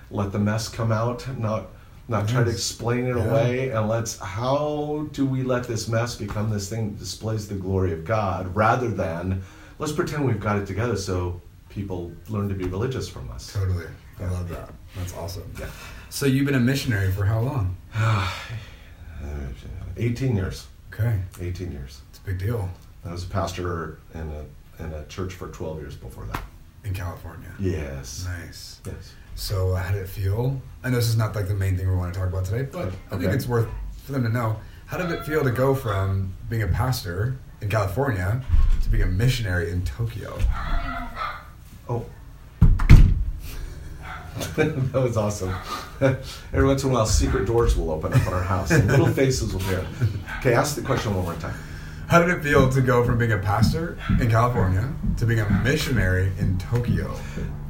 let 0.09 0.31
the 0.31 0.39
mess 0.39 0.67
come 0.69 0.91
out, 0.91 1.27
not 1.37 1.67
not 2.09 2.27
try 2.27 2.43
to 2.43 2.49
explain 2.49 3.05
it 3.05 3.15
Yeah. 3.15 3.23
away, 3.25 3.69
and 3.69 3.87
let's 3.87 4.17
how 4.19 5.07
do 5.13 5.25
we 5.25 5.43
let 5.43 5.63
this 5.65 5.87
mess 5.87 6.15
become 6.15 6.49
this 6.49 6.69
thing 6.69 6.91
that 6.91 6.99
displays 6.99 7.47
the 7.47 7.55
glory 7.55 7.93
of 7.93 8.03
God 8.03 8.53
rather 8.55 8.89
than 8.89 9.41
let's 9.79 9.93
pretend 9.93 10.25
we've 10.25 10.39
got 10.39 10.57
it 10.57 10.65
together 10.65 10.97
so 10.97 11.41
people 11.69 12.11
learn 12.29 12.47
to 12.49 12.55
be 12.55 12.65
religious 12.65 13.07
from 13.07 13.29
us. 13.31 13.51
Totally. 13.53 13.85
I 14.19 14.25
love 14.25 14.47
that. 14.49 14.69
That's 14.97 15.13
awesome. 15.15 15.49
Yeah. 15.59 15.65
So 16.13 16.27
you've 16.27 16.45
been 16.45 16.53
a 16.53 16.59
missionary 16.59 17.11
for 17.11 17.25
how 17.25 17.39
long? 17.39 17.75
18 19.97 20.35
years. 20.35 20.67
Okay, 20.93 21.19
18 21.41 21.71
years. 21.71 22.01
it's 22.11 22.19
a 22.19 22.21
big 22.21 22.37
deal 22.37 22.69
I 23.03 23.11
was 23.11 23.23
a 23.23 23.27
pastor 23.27 23.97
in 24.13 24.31
a, 24.31 24.83
in 24.83 24.93
a 24.93 25.05
church 25.07 25.33
for 25.33 25.47
12 25.47 25.79
years 25.79 25.95
before 25.95 26.25
that. 26.25 26.43
in 26.83 26.93
California. 26.93 27.49
Yes. 27.59 28.27
Nice. 28.27 28.79
Yes. 28.85 29.13
So 29.33 29.73
how 29.73 29.91
did 29.91 30.03
it 30.03 30.07
feel? 30.07 30.61
I 30.83 30.91
know 30.91 30.97
this 30.97 31.09
is 31.09 31.17
not 31.17 31.33
like 31.35 31.47
the 31.47 31.55
main 31.55 31.77
thing 31.77 31.89
we 31.89 31.95
want 31.95 32.13
to 32.13 32.19
talk 32.19 32.29
about 32.29 32.45
today, 32.45 32.69
but 32.71 32.93
I 33.09 33.17
think 33.17 33.33
it's 33.33 33.47
worth 33.47 33.67
for 34.03 34.11
them 34.11 34.21
to 34.21 34.29
know. 34.29 34.57
How 34.85 34.99
did 34.99 35.09
it 35.09 35.25
feel 35.25 35.43
to 35.43 35.49
go 35.51 35.73
from 35.73 36.31
being 36.47 36.61
a 36.61 36.67
pastor 36.67 37.39
in 37.59 37.69
California 37.69 38.39
to 38.83 38.89
being 38.89 39.01
a 39.01 39.07
missionary 39.07 39.71
in 39.71 39.83
Tokyo? 39.83 40.37
Oh. 41.89 42.05
that 44.55 44.93
was 44.93 45.17
awesome. 45.17 45.53
Every 46.01 46.65
once 46.65 46.83
in 46.83 46.89
a 46.89 46.93
while, 46.93 47.05
secret 47.05 47.45
doors 47.45 47.75
will 47.75 47.91
open 47.91 48.13
up 48.13 48.25
in 48.25 48.33
our 48.33 48.43
house 48.43 48.71
and 48.71 48.87
little 48.87 49.07
faces 49.07 49.53
will 49.53 49.61
appear. 49.61 49.85
Okay, 50.39 50.53
ask 50.53 50.75
the 50.75 50.81
question 50.81 51.13
one 51.13 51.23
more 51.23 51.35
time. 51.35 51.55
How 52.07 52.19
did 52.19 52.29
it 52.37 52.43
feel 52.43 52.69
to 52.69 52.81
go 52.81 53.03
from 53.03 53.17
being 53.17 53.31
a 53.31 53.37
pastor 53.37 53.97
in 54.19 54.29
California 54.29 54.87
to 55.17 55.25
being 55.25 55.39
a 55.39 55.49
missionary 55.63 56.31
in 56.37 56.57
Tokyo 56.57 57.15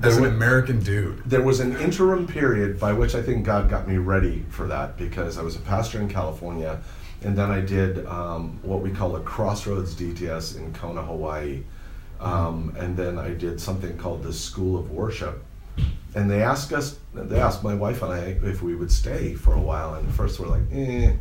as 0.01 0.17
an 0.17 0.25
American 0.25 0.79
dude? 0.79 1.21
There 1.25 1.41
was 1.41 1.59
an 1.59 1.77
interim 1.77 2.27
period 2.27 2.79
by 2.79 2.93
which 2.93 3.15
I 3.15 3.21
think 3.21 3.45
God 3.45 3.69
got 3.69 3.87
me 3.87 3.97
ready 3.97 4.45
for 4.49 4.67
that 4.67 4.97
because 4.97 5.37
I 5.37 5.43
was 5.43 5.55
a 5.55 5.59
pastor 5.59 6.01
in 6.01 6.09
California, 6.09 6.81
and 7.21 7.37
then 7.37 7.51
I 7.51 7.61
did 7.61 8.05
um, 8.07 8.59
what 8.63 8.81
we 8.81 8.91
call 8.91 9.15
a 9.15 9.21
Crossroads 9.21 9.95
DTS 9.95 10.57
in 10.57 10.73
Kona, 10.73 11.03
Hawaii, 11.03 11.63
um, 12.19 12.75
and 12.77 12.97
then 12.97 13.17
I 13.17 13.29
did 13.29 13.61
something 13.61 13.97
called 13.97 14.23
the 14.23 14.33
School 14.33 14.77
of 14.77 14.91
Worship. 14.91 15.43
And 16.15 16.29
they 16.29 16.43
asked 16.43 16.73
us, 16.73 16.97
they 17.13 17.39
asked 17.39 17.63
my 17.63 17.73
wife 17.73 18.03
and 18.03 18.13
I 18.13 18.19
if 18.43 18.61
we 18.61 18.75
would 18.75 18.91
stay 18.91 19.33
for 19.33 19.53
a 19.53 19.61
while, 19.61 19.95
and 19.95 20.13
first 20.13 20.39
we're 20.39 20.47
like, 20.47 20.61
eh. 20.71 21.13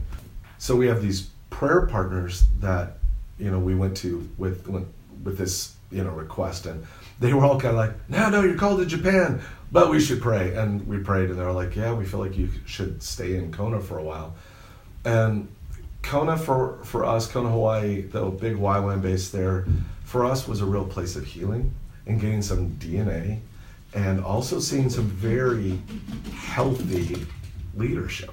So 0.58 0.76
we 0.76 0.86
have 0.86 1.02
these 1.02 1.30
prayer 1.50 1.86
partners 1.86 2.44
that 2.60 2.98
you 3.38 3.50
know 3.50 3.58
we 3.58 3.74
went 3.74 3.96
to 3.98 4.28
with 4.38 4.68
with, 4.68 4.86
with 5.24 5.38
this 5.38 5.74
you 5.90 6.04
know 6.04 6.10
request, 6.10 6.66
and 6.66 6.84
they 7.20 7.32
were 7.32 7.44
all 7.44 7.58
kind 7.58 7.72
of 7.72 7.76
like, 7.76 8.08
no, 8.08 8.28
no, 8.28 8.42
you're 8.42 8.56
called 8.56 8.80
to 8.80 8.86
Japan, 8.86 9.40
but 9.70 9.90
we 9.90 10.00
should 10.00 10.20
pray, 10.20 10.54
and 10.54 10.86
we 10.86 10.98
prayed, 10.98 11.30
and 11.30 11.38
they 11.38 11.44
were 11.44 11.52
like, 11.52 11.74
yeah, 11.74 11.92
we 11.94 12.04
feel 12.04 12.20
like 12.20 12.36
you 12.36 12.50
should 12.66 13.02
stay 13.02 13.36
in 13.36 13.52
Kona 13.52 13.80
for 13.80 13.98
a 13.98 14.02
while, 14.02 14.34
and 15.04 15.48
Kona 16.02 16.36
for 16.36 16.78
for 16.84 17.04
us, 17.04 17.26
Kona, 17.30 17.48
Hawaii, 17.48 18.02
the 18.02 18.26
big 18.26 18.56
YWAM 18.56 19.00
base 19.02 19.30
there, 19.30 19.66
for 20.04 20.24
us 20.24 20.46
was 20.46 20.60
a 20.60 20.66
real 20.66 20.84
place 20.84 21.16
of 21.16 21.24
healing 21.24 21.72
and 22.06 22.20
getting 22.20 22.42
some 22.42 22.70
DNA, 22.70 23.38
and 23.94 24.22
also 24.24 24.58
seeing 24.58 24.88
some 24.88 25.04
very 25.04 25.78
healthy 26.34 27.26
leadership 27.74 28.32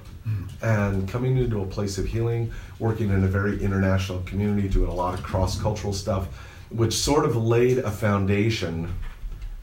and 0.62 1.08
coming 1.08 1.38
into 1.38 1.62
a 1.62 1.66
place 1.66 1.98
of 1.98 2.06
healing, 2.06 2.52
working 2.78 3.10
in 3.10 3.24
a 3.24 3.28
very 3.28 3.62
international 3.62 4.20
community, 4.22 4.68
doing 4.68 4.90
a 4.90 4.94
lot 4.94 5.14
of 5.14 5.22
cross 5.22 5.60
cultural 5.60 5.92
stuff, 5.92 6.26
which 6.70 6.92
sort 6.92 7.24
of 7.24 7.36
laid 7.36 7.78
a 7.78 7.90
foundation. 7.90 8.92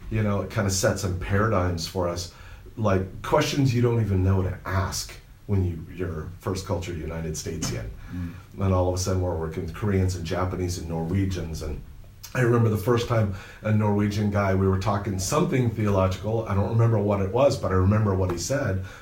You 0.10 0.24
know, 0.24 0.42
it 0.42 0.50
kind 0.50 0.66
of 0.66 0.74
set 0.74 1.00
some 1.00 1.20
paradigms 1.20 1.88
for 1.88 2.08
us, 2.08 2.34
like 2.78 3.22
questions 3.22 3.74
you 3.74 3.82
don't 3.82 4.02
even 4.02 4.24
know 4.24 4.42
to 4.42 4.58
ask 4.66 5.14
when 5.46 5.64
you 5.64 5.86
you're 5.96 6.30
first 6.40 6.66
culture 6.66 6.94
United 6.94 7.38
States 7.38 7.70
Statesian, 7.70 7.90
mm. 8.14 8.34
and 8.60 8.74
all 8.74 8.90
of 8.90 8.96
a 8.96 8.98
sudden 8.98 9.22
we're 9.22 9.36
working 9.36 9.66
with 9.66 9.74
Koreans 9.74 10.16
and 10.16 10.26
Japanese 10.26 10.78
and 10.78 10.90
Norwegians 10.90 11.62
and. 11.62 11.82
I 12.36 12.42
remember 12.42 12.70
the 12.70 12.78
first 12.78 13.08
time 13.08 13.36
a 13.62 13.72
Norwegian 13.72 14.30
guy, 14.32 14.54
we 14.56 14.68
were 14.68 14.80
talking 14.80 15.18
something 15.20 15.70
theological. 15.72 16.46
I 16.48 16.54
don't 16.54 16.70
remember 16.70 17.00
what 17.00 17.22
it 17.22 17.32
was, 17.32 17.58
but 17.58 17.72
I 17.72 17.76
remember 17.76 18.14
what 18.16 18.32
he 18.32 18.38
said. 18.38 18.84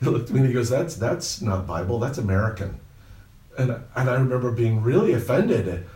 He 0.00 0.06
looked 0.10 0.28
at 0.28 0.34
me 0.34 0.40
and 0.40 0.48
he 0.48 0.54
goes, 0.54 0.68
"That's 0.68 0.96
that's 0.96 1.40
not 1.40 1.66
Bible. 1.68 1.98
That's 2.00 2.18
American." 2.18 2.80
And 3.56 3.70
and 3.94 4.10
I 4.10 4.14
remember 4.14 4.50
being 4.50 4.82
really 4.82 5.12
offended. 5.12 5.86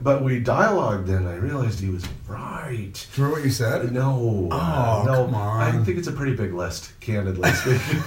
But 0.00 0.24
we 0.24 0.40
dialogued, 0.40 1.08
and 1.10 1.28
I 1.28 1.34
realized 1.34 1.78
he 1.78 1.90
was 1.90 2.04
right. 2.26 2.92
Do 3.14 3.20
you 3.20 3.24
remember 3.24 3.36
what 3.40 3.44
you 3.44 3.50
said? 3.52 3.92
No, 3.92 4.48
Oh, 4.50 5.02
no, 5.06 5.26
come 5.26 5.34
on. 5.34 5.60
I 5.62 5.84
think 5.84 5.98
it's 5.98 6.08
a 6.08 6.12
pretty 6.12 6.34
big 6.34 6.54
list, 6.54 6.98
candidly 7.00 7.50
speaking. 7.60 8.00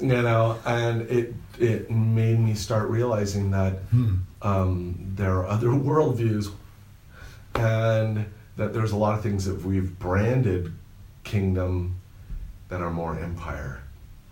you 0.10 0.22
know, 0.22 0.58
and 0.64 1.02
it 1.10 1.34
it 1.58 1.90
made 1.90 2.40
me 2.40 2.54
start 2.54 2.88
realizing 2.88 3.50
that 3.50 3.74
Hmm. 3.90 4.14
um, 4.42 4.94
there 5.14 5.34
are 5.38 5.46
other 5.46 5.68
worldviews, 5.68 6.48
and 7.58 8.26
that 8.56 8.72
there's 8.72 8.92
a 8.92 8.96
lot 8.96 9.14
of 9.16 9.22
things 9.22 9.44
that 9.44 9.62
we've 9.62 9.98
branded 9.98 10.72
kingdom 11.24 11.96
that 12.68 12.80
are 12.80 12.90
more 12.90 13.18
empire. 13.18 13.80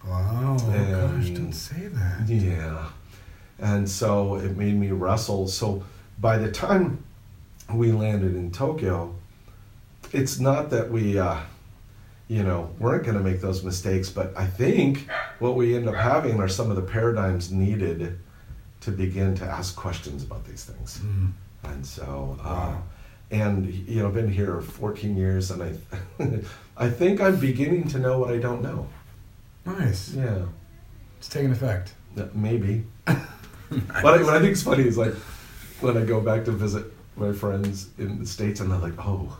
Wow, 0.07 0.57
gosh, 0.59 0.75
And- 0.75 1.37
don't 1.37 1.53
say 1.53 1.87
that. 1.89 2.29
Yeah. 2.29 2.89
And 3.59 3.89
so 3.89 4.37
it 4.37 4.57
made 4.57 4.75
me 4.79 4.91
wrestle. 4.91 5.49
So 5.49 5.85
by 6.21 6.39
the 6.39 6.51
time 6.51 7.03
we 7.73 7.93
landed 7.93 8.35
in 8.35 8.51
Tokyo, 8.51 9.15
it's 10.13 10.39
not 10.41 10.71
that 10.71 10.91
we, 10.91 11.19
uh, 11.19 11.39
you 12.29 12.43
know, 12.43 12.71
weren't 12.79 13.05
going 13.05 13.17
to 13.17 13.23
make 13.23 13.41
those 13.41 13.63
mistakes, 13.63 14.11
but 14.11 14.33
I 14.37 14.47
think 14.47 15.09
what 15.39 15.55
we 15.57 15.77
end 15.77 15.89
up 15.89 15.95
having 15.95 16.41
are 16.41 16.49
some 16.49 16.71
of 16.71 16.77
the 16.77 16.83
paradigms 16.83 17.51
needed 17.53 18.19
to 18.81 18.91
begin 18.91 19.35
to 19.37 19.45
ask 19.45 19.77
questions 19.77 20.23
about 20.25 20.45
these 20.45 20.65
things. 20.65 20.99
Hmm. 20.99 21.27
And 21.65 21.87
so, 21.87 22.37
uh, 22.41 22.45
Wow. 22.45 22.83
And 23.31 23.73
you 23.73 24.01
know, 24.01 24.09
I've 24.09 24.15
been 24.15 24.31
here 24.31 24.61
14 24.61 25.17
years, 25.17 25.51
and 25.51 25.63
I, 25.63 26.41
I 26.87 26.91
think 26.91 27.21
I'm 27.21 27.37
beginning 27.37 27.89
to 27.89 27.99
know 27.99 28.19
what 28.19 28.31
I 28.31 28.39
don't 28.39 28.63
know. 28.63 28.89
Nice. 29.67 30.15
Yeah. 30.15 30.43
It's 31.19 31.29
taking 31.29 31.51
effect. 31.51 31.95
Maybe. 32.35 32.85
What, 34.03 34.15
I, 34.15 34.23
what 34.23 34.35
I 34.35 34.41
think 34.41 34.53
is 34.53 34.63
funny 34.63 34.87
is 34.87 34.97
like 34.97 35.15
when 35.81 35.97
I 35.97 36.05
go 36.05 36.21
back 36.21 36.45
to 36.45 36.53
visit 36.53 36.85
my 37.17 37.33
friends 37.33 37.89
in 37.99 38.21
the 38.21 38.27
States 38.27 38.61
and 38.61 38.71
they're 38.71 38.79
like, 38.79 38.95
oh, 38.99 39.37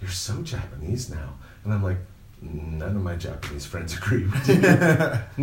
you're 0.00 0.10
so 0.10 0.42
Japanese 0.42 1.08
now. 1.08 1.34
And 1.64 1.72
I'm 1.72 1.82
like, 1.82 1.96
none 2.42 2.96
of 2.96 3.02
my 3.02 3.16
Japanese 3.16 3.64
friends 3.64 3.96
agree 3.96 4.24
with 4.24 4.48
you. 4.48 4.60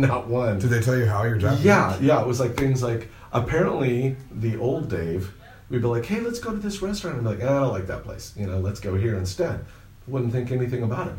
Not 0.00 0.28
one. 0.28 0.58
Did 0.58 0.70
they 0.70 0.80
tell 0.80 0.96
you 0.96 1.06
how 1.06 1.24
you're 1.24 1.38
Japanese? 1.38 1.64
Yeah, 1.64 1.98
yeah. 2.00 2.20
It 2.20 2.26
was 2.26 2.38
like 2.38 2.56
things 2.56 2.82
like 2.82 3.08
apparently 3.32 4.16
the 4.30 4.56
old 4.56 4.88
Dave, 4.88 5.32
we'd 5.72 5.80
be 5.80 5.88
like, 5.88 6.04
hey, 6.04 6.20
let's 6.20 6.38
go 6.38 6.50
to 6.50 6.58
this 6.58 6.82
restaurant. 6.82 7.16
And 7.16 7.24
be 7.24 7.30
like, 7.30 7.40
"Ah, 7.42 7.56
I 7.56 7.60
don't 7.62 7.72
like 7.72 7.86
that 7.86 8.04
place. 8.04 8.34
You 8.36 8.46
know, 8.46 8.60
let's 8.60 8.78
go 8.78 8.94
here 8.94 9.16
instead. 9.16 9.64
Wouldn't 10.06 10.30
think 10.30 10.50
anything 10.52 10.82
about 10.82 11.08
it. 11.08 11.14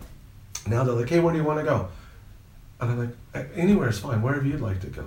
Now 0.67 0.83
they're 0.83 0.93
like, 0.93 1.09
hey, 1.09 1.19
where 1.19 1.33
do 1.33 1.39
you 1.39 1.43
want 1.45 1.59
to 1.59 1.65
go? 1.65 1.87
And 2.79 2.91
I'm 2.91 2.99
like, 2.99 3.15
"A- 3.33 3.57
anywhere's 3.57 3.97
fine. 3.97 4.21
Wherever 4.21 4.45
you'd 4.45 4.61
like 4.61 4.79
to 4.81 4.87
go. 4.87 5.05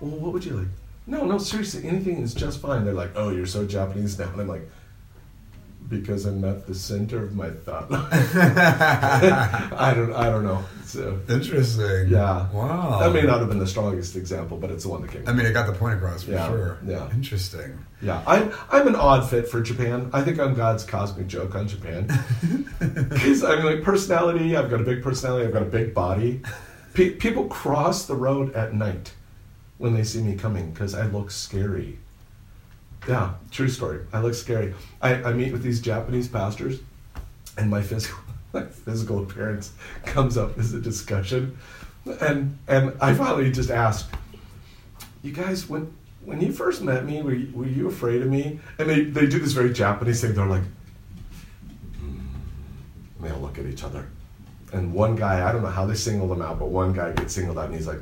Well, 0.00 0.10
what 0.20 0.32
would 0.34 0.44
you 0.44 0.52
like? 0.52 0.68
No, 1.06 1.24
no, 1.24 1.38
seriously, 1.38 1.88
anything 1.88 2.18
is 2.18 2.34
just 2.34 2.60
fine. 2.60 2.84
They're 2.84 2.92
like, 2.94 3.12
oh, 3.14 3.30
you're 3.30 3.46
so 3.46 3.66
Japanese 3.66 4.18
now. 4.18 4.30
And 4.32 4.40
I'm 4.42 4.48
like, 4.48 4.68
because 5.88 6.24
I'm 6.24 6.44
at 6.44 6.66
the 6.66 6.74
center 6.74 7.22
of 7.22 7.34
my 7.34 7.50
thought. 7.50 7.86
I 7.92 9.92
don't, 9.94 10.12
I 10.12 10.30
don't 10.30 10.44
know. 10.44 10.64
So, 10.84 11.20
Interesting. 11.28 12.08
yeah. 12.08 12.50
Wow. 12.52 12.98
That 13.00 13.12
may 13.12 13.22
not 13.22 13.40
have 13.40 13.48
been 13.48 13.58
the 13.58 13.66
strongest 13.66 14.16
example, 14.16 14.56
but 14.56 14.70
it's 14.70 14.84
the 14.84 14.90
one 14.90 15.02
that 15.02 15.10
came. 15.10 15.28
I 15.28 15.32
mean, 15.32 15.46
it 15.46 15.52
got 15.52 15.66
the 15.66 15.72
point 15.72 15.96
across 15.96 16.22
for 16.22 16.32
Yeah, 16.32 16.48
sure. 16.48 16.78
yeah. 16.86 17.10
Interesting. 17.12 17.78
Yeah, 18.00 18.22
I'm 18.26 18.52
I'm 18.70 18.86
an 18.86 18.94
odd 18.96 19.28
fit 19.28 19.48
for 19.48 19.60
Japan. 19.62 20.10
I 20.12 20.22
think 20.22 20.38
I'm 20.38 20.54
God's 20.54 20.84
cosmic 20.84 21.26
joke 21.26 21.54
on 21.54 21.68
Japan. 21.68 22.08
Because 22.78 23.42
I 23.44 23.56
mean, 23.56 23.64
like 23.64 23.82
personality, 23.82 24.56
I've 24.56 24.70
got 24.70 24.80
a 24.80 24.84
big 24.84 25.02
personality. 25.02 25.46
I've 25.46 25.52
got 25.52 25.62
a 25.62 25.66
big 25.66 25.94
body. 25.94 26.42
Pe- 26.92 27.10
people 27.10 27.46
cross 27.46 28.06
the 28.06 28.14
road 28.14 28.52
at 28.54 28.74
night 28.74 29.12
when 29.78 29.94
they 29.94 30.04
see 30.04 30.22
me 30.22 30.36
coming 30.36 30.70
because 30.70 30.94
I 30.94 31.06
look 31.06 31.30
scary. 31.30 31.98
Yeah, 33.08 33.34
true 33.50 33.68
story. 33.68 34.00
I 34.12 34.20
look 34.20 34.34
scary. 34.34 34.74
I, 35.02 35.14
I 35.22 35.32
meet 35.32 35.52
with 35.52 35.62
these 35.62 35.80
Japanese 35.80 36.28
pastors, 36.28 36.80
and 37.58 37.70
my 37.70 37.82
physical 37.82 38.18
my 38.52 38.64
physical 38.64 39.22
appearance 39.22 39.72
comes 40.04 40.36
up 40.36 40.58
as 40.58 40.72
a 40.74 40.80
discussion, 40.80 41.58
and 42.20 42.58
and 42.68 42.92
I 43.00 43.14
finally 43.14 43.50
just 43.50 43.70
ask, 43.70 44.08
you 45.22 45.32
guys 45.32 45.68
when 45.68 45.92
when 46.24 46.40
you 46.40 46.52
first 46.52 46.82
met 46.82 47.04
me, 47.04 47.22
were 47.22 47.34
you, 47.34 47.52
were 47.54 47.66
you 47.66 47.88
afraid 47.88 48.22
of 48.22 48.28
me? 48.28 48.58
And 48.78 48.88
they, 48.88 49.04
they 49.04 49.26
do 49.26 49.38
this 49.38 49.52
very 49.52 49.72
Japanese 49.72 50.20
thing. 50.22 50.34
They're 50.34 50.46
like, 50.46 50.62
mm. 52.00 52.20
they 53.20 53.30
all 53.30 53.40
look 53.40 53.58
at 53.58 53.66
each 53.66 53.84
other. 53.84 54.08
And 54.72 54.92
one 54.92 55.16
guy, 55.16 55.46
I 55.46 55.52
don't 55.52 55.62
know 55.62 55.68
how 55.68 55.86
they 55.86 55.94
singled 55.94 56.32
him 56.32 56.42
out, 56.42 56.58
but 56.58 56.68
one 56.68 56.92
guy 56.92 57.12
gets 57.12 57.34
singled 57.34 57.58
out 57.58 57.66
and 57.66 57.74
he's 57.74 57.86
like, 57.86 58.00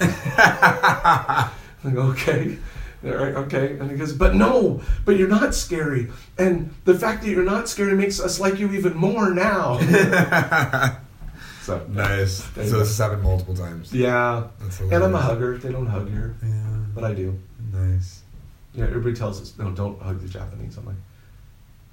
like 0.00 1.94
okay. 1.94 2.58
Right, 3.04 3.34
okay. 3.34 3.76
And 3.78 3.90
he 3.90 3.96
goes, 3.98 4.12
but 4.14 4.34
no, 4.34 4.80
but 5.04 5.16
you're 5.18 5.28
not 5.28 5.54
scary. 5.54 6.08
And 6.38 6.74
the 6.84 6.94
fact 6.98 7.22
that 7.22 7.28
you're 7.28 7.44
not 7.44 7.68
scary 7.68 7.94
makes 7.94 8.18
us 8.20 8.40
like 8.40 8.58
you 8.58 8.72
even 8.72 8.94
more 8.96 9.30
now. 9.34 9.78
so, 11.62 11.84
Nice. 11.90 12.44
So 12.44 12.50
go. 12.54 12.62
this 12.62 12.72
has 12.72 12.98
happened 12.98 13.22
multiple 13.22 13.54
times. 13.54 13.92
yeah. 13.92 14.44
And 14.80 15.04
I'm 15.04 15.14
a 15.14 15.20
hugger. 15.20 15.58
They 15.58 15.70
don't 15.70 15.86
hug 15.86 16.10
here, 16.10 16.34
Yeah. 16.42 16.48
but 16.94 17.04
I 17.04 17.12
do. 17.14 17.38
Nice. 17.72 18.22
Yeah, 18.74 18.84
everybody 18.86 19.14
tells 19.14 19.40
us, 19.40 19.56
no, 19.58 19.70
don't 19.70 20.00
hug 20.02 20.20
the 20.20 20.28
Japanese. 20.28 20.76
I'm 20.78 20.86
like, 20.86 20.96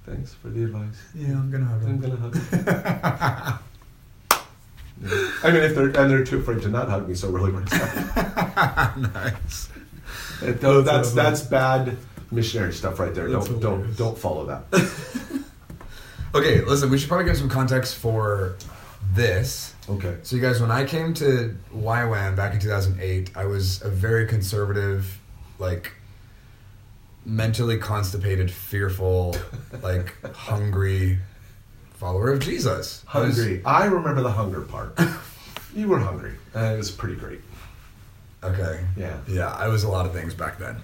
thanks 0.05 0.33
for 0.33 0.49
the 0.49 0.63
advice. 0.63 0.97
Yeah, 1.13 1.33
I'm 1.33 1.51
gonna 1.51 1.65
hug 1.65 1.83
I'm 1.83 1.99
gonna 1.99 2.15
hug. 2.15 3.59
I 5.43 5.51
mean, 5.51 5.63
if 5.63 5.73
they're 5.75 5.87
and 5.87 6.11
they're 6.11 6.23
too 6.23 6.37
afraid 6.39 6.61
to 6.61 6.69
not 6.69 6.87
hug 6.89 7.07
me, 7.07 7.15
so 7.15 7.29
really 7.29 7.51
out. 7.71 8.97
nice. 9.13 9.69
It- 10.41 10.61
though 10.61 10.81
that's 10.81 11.11
That's 11.11 11.39
that's 11.41 11.49
bad 11.49 11.97
missionary 12.31 12.73
stuff 12.73 12.99
right 12.99 13.13
there. 13.13 13.29
That's 13.29 13.47
Don't 13.47 13.59
don't 13.59 13.97
don't 13.97 14.17
follow 14.17 14.45
that. 14.47 14.63
Okay, 16.33 16.61
listen, 16.61 16.89
we 16.89 16.97
should 16.97 17.09
probably 17.09 17.25
give 17.25 17.35
some 17.37 17.49
context 17.49 17.97
for 17.97 18.55
this. 19.13 19.75
Okay. 19.89 20.15
So, 20.23 20.37
you 20.37 20.41
guys, 20.41 20.61
when 20.61 20.71
I 20.71 20.85
came 20.85 21.13
to 21.15 21.57
YWAM 21.75 22.37
back 22.37 22.53
in 22.53 22.59
2008, 22.61 23.31
I 23.35 23.43
was 23.43 23.81
a 23.81 23.89
very 23.89 24.25
conservative, 24.27 25.19
like, 25.59 25.91
mentally 27.25 27.77
constipated, 27.77 28.49
fearful, 28.49 29.35
like, 29.81 30.15
hungry 30.33 31.19
follower 31.95 32.31
of 32.31 32.39
Jesus. 32.39 33.03
I 33.13 33.19
was- 33.19 33.35
Hungry. 33.35 33.61
I 33.65 33.85
remember 33.87 34.21
the 34.21 34.31
hunger 34.31 34.61
part. 34.61 34.97
you 35.75 35.89
were 35.89 35.99
hungry. 35.99 36.31
And 36.53 36.75
it 36.75 36.77
was 36.77 36.91
pretty 36.91 37.15
great. 37.17 37.41
Okay. 38.43 38.85
Yeah. 38.97 39.17
Yeah, 39.27 39.49
I 39.49 39.67
was 39.67 39.83
a 39.83 39.89
lot 39.89 40.05
of 40.05 40.13
things 40.13 40.33
back 40.33 40.57
then. 40.57 40.77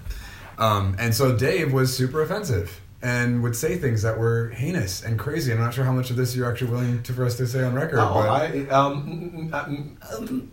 Um, 0.58 0.96
and 0.98 1.14
so 1.14 1.36
Dave 1.36 1.72
was 1.72 1.96
super 1.96 2.22
offensive 2.22 2.80
and 3.00 3.42
would 3.42 3.54
say 3.54 3.76
things 3.76 4.02
that 4.02 4.18
were 4.18 4.50
heinous 4.50 5.04
and 5.04 5.18
crazy. 5.18 5.52
I'm 5.52 5.60
not 5.60 5.72
sure 5.72 5.84
how 5.84 5.92
much 5.92 6.10
of 6.10 6.16
this 6.16 6.34
you're 6.34 6.50
actually 6.50 6.72
willing 6.72 7.02
to, 7.04 7.12
for 7.12 7.24
us 7.24 7.36
to 7.36 7.46
say 7.46 7.62
on 7.62 7.74
record. 7.74 8.00
Oh, 8.00 8.14
but 8.14 8.28
I 8.28 8.66
um, 8.68 9.50
mm, 9.50 9.50
mm, 9.50 10.14
um, 10.18 10.50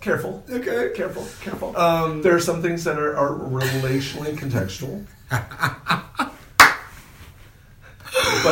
careful. 0.00 0.44
Okay. 0.50 0.90
Careful. 0.94 1.26
Careful. 1.40 1.76
Um, 1.76 2.22
there 2.22 2.34
are 2.34 2.40
some 2.40 2.62
things 2.62 2.84
that 2.84 2.98
are, 2.98 3.16
are 3.16 3.30
relationally 3.30 4.36
contextual. 4.36 5.06
but 5.30 5.36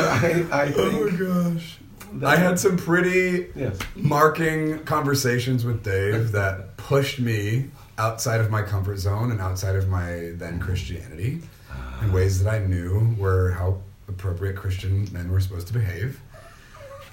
I 0.04 0.46
I 0.52 0.72
oh 0.76 1.10
my 1.10 1.16
gosh. 1.16 1.78
I 2.24 2.36
had 2.36 2.58
some 2.58 2.76
pretty 2.76 3.48
yes. 3.54 3.78
marking 3.94 4.84
conversations 4.84 5.64
with 5.64 5.82
Dave 5.82 6.32
that 6.32 6.76
pushed 6.76 7.18
me 7.18 7.70
outside 7.98 8.40
of 8.40 8.50
my 8.50 8.62
comfort 8.62 8.98
zone 8.98 9.30
and 9.30 9.40
outside 9.40 9.76
of 9.76 9.88
my 9.88 10.32
then 10.34 10.60
Christianity 10.60 11.40
in 12.02 12.12
ways 12.12 12.42
that 12.42 12.52
I 12.52 12.58
knew 12.58 13.14
were 13.18 13.52
how 13.52 13.78
appropriate 14.08 14.56
Christian 14.56 15.08
men 15.12 15.30
were 15.30 15.40
supposed 15.40 15.66
to 15.68 15.72
behave. 15.72 16.20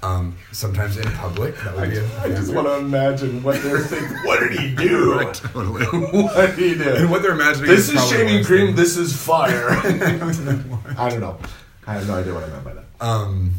Um, 0.02 0.36
sometimes 0.52 0.98
in 0.98 1.10
public, 1.12 1.56
that 1.60 1.74
would 1.74 1.84
I, 1.84 1.88
be 1.88 1.96
a 1.96 2.20
I 2.20 2.28
just 2.28 2.52
want 2.52 2.66
to 2.66 2.76
imagine 2.76 3.42
what 3.42 3.62
they're 3.62 3.78
thinking. 3.80 4.18
What 4.24 4.40
did 4.40 4.58
he 4.58 4.74
do? 4.74 5.14
Right, 5.14 5.34
totally. 5.52 5.84
what 5.86 6.56
did 6.56 6.58
he 6.58 6.74
do? 6.74 6.94
And 6.96 7.10
what 7.10 7.22
they're 7.22 7.32
imagining 7.32 7.70
This 7.70 7.88
is 7.88 7.94
is 7.94 8.10
shaving 8.10 8.44
cream. 8.44 8.76
This 8.76 8.98
is 8.98 9.16
fire. 9.16 9.70
I 9.70 11.08
don't 11.08 11.20
know. 11.20 11.38
I 11.86 11.94
have 11.94 12.06
no 12.06 12.16
idea 12.16 12.34
what 12.34 12.44
I 12.44 12.48
meant 12.48 12.64
by 12.64 12.74
that. 12.74 12.84
Um, 13.00 13.54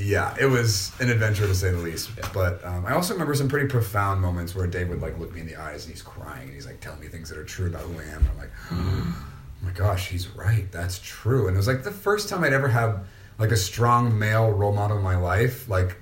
yeah, 0.00 0.34
it 0.40 0.46
was 0.46 0.92
an 1.00 1.10
adventure 1.10 1.46
to 1.46 1.54
say 1.54 1.70
the 1.70 1.76
least. 1.78 2.10
Yeah. 2.16 2.28
But 2.32 2.64
um, 2.64 2.86
I 2.86 2.94
also 2.94 3.12
remember 3.12 3.34
some 3.34 3.48
pretty 3.48 3.66
profound 3.68 4.20
moments 4.20 4.54
where 4.54 4.66
Dave 4.66 4.88
would 4.88 5.02
like 5.02 5.18
look 5.18 5.32
me 5.34 5.40
in 5.40 5.46
the 5.46 5.56
eyes 5.56 5.84
and 5.84 5.92
he's 5.92 6.02
crying 6.02 6.44
and 6.44 6.54
he's 6.54 6.66
like 6.66 6.80
telling 6.80 7.00
me 7.00 7.08
things 7.08 7.28
that 7.28 7.38
are 7.38 7.44
true 7.44 7.66
about 7.68 7.82
who 7.82 7.98
I 8.00 8.04
am. 8.04 8.18
And 8.20 8.28
I'm 8.30 8.38
like, 8.38 8.50
oh 8.72 9.26
my 9.62 9.70
gosh, 9.72 10.08
he's 10.08 10.28
right. 10.28 10.70
That's 10.72 10.98
true. 11.00 11.46
And 11.48 11.56
it 11.56 11.58
was 11.58 11.66
like 11.66 11.82
the 11.84 11.90
first 11.92 12.28
time 12.28 12.44
I'd 12.44 12.52
ever 12.52 12.68
had 12.68 13.00
like 13.38 13.50
a 13.50 13.56
strong 13.56 14.18
male 14.18 14.50
role 14.50 14.72
model 14.72 14.96
in 14.98 15.02
my 15.02 15.16
life, 15.16 15.68
like 15.68 15.96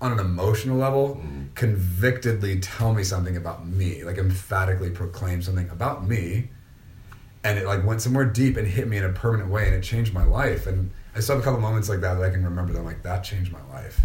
on 0.00 0.12
an 0.12 0.18
emotional 0.20 0.76
level, 0.76 1.20
Mm. 1.22 1.54
convictedly 1.54 2.60
tell 2.60 2.92
me 2.94 3.02
something 3.02 3.36
about 3.36 3.66
me, 3.66 4.04
like 4.04 4.18
emphatically 4.18 4.90
proclaim 4.90 5.42
something 5.42 5.68
about 5.70 6.06
me 6.06 6.50
and 7.44 7.58
it 7.58 7.66
like 7.66 7.84
went 7.84 8.02
somewhere 8.02 8.24
deep 8.24 8.56
and 8.56 8.66
hit 8.66 8.88
me 8.88 8.96
in 8.96 9.04
a 9.04 9.12
permanent 9.12 9.50
way 9.50 9.66
and 9.66 9.74
it 9.74 9.82
changed 9.82 10.12
my 10.12 10.24
life 10.24 10.66
and 10.66 10.90
i 11.14 11.20
still 11.20 11.36
have 11.36 11.42
a 11.42 11.44
couple 11.44 11.60
moments 11.60 11.88
like 11.88 12.00
that 12.00 12.14
that 12.14 12.24
i 12.24 12.30
can 12.30 12.44
remember 12.44 12.72
that 12.72 12.80
I'm 12.80 12.84
like 12.84 13.02
that 13.02 13.22
changed 13.22 13.52
my 13.52 13.64
life 13.72 14.00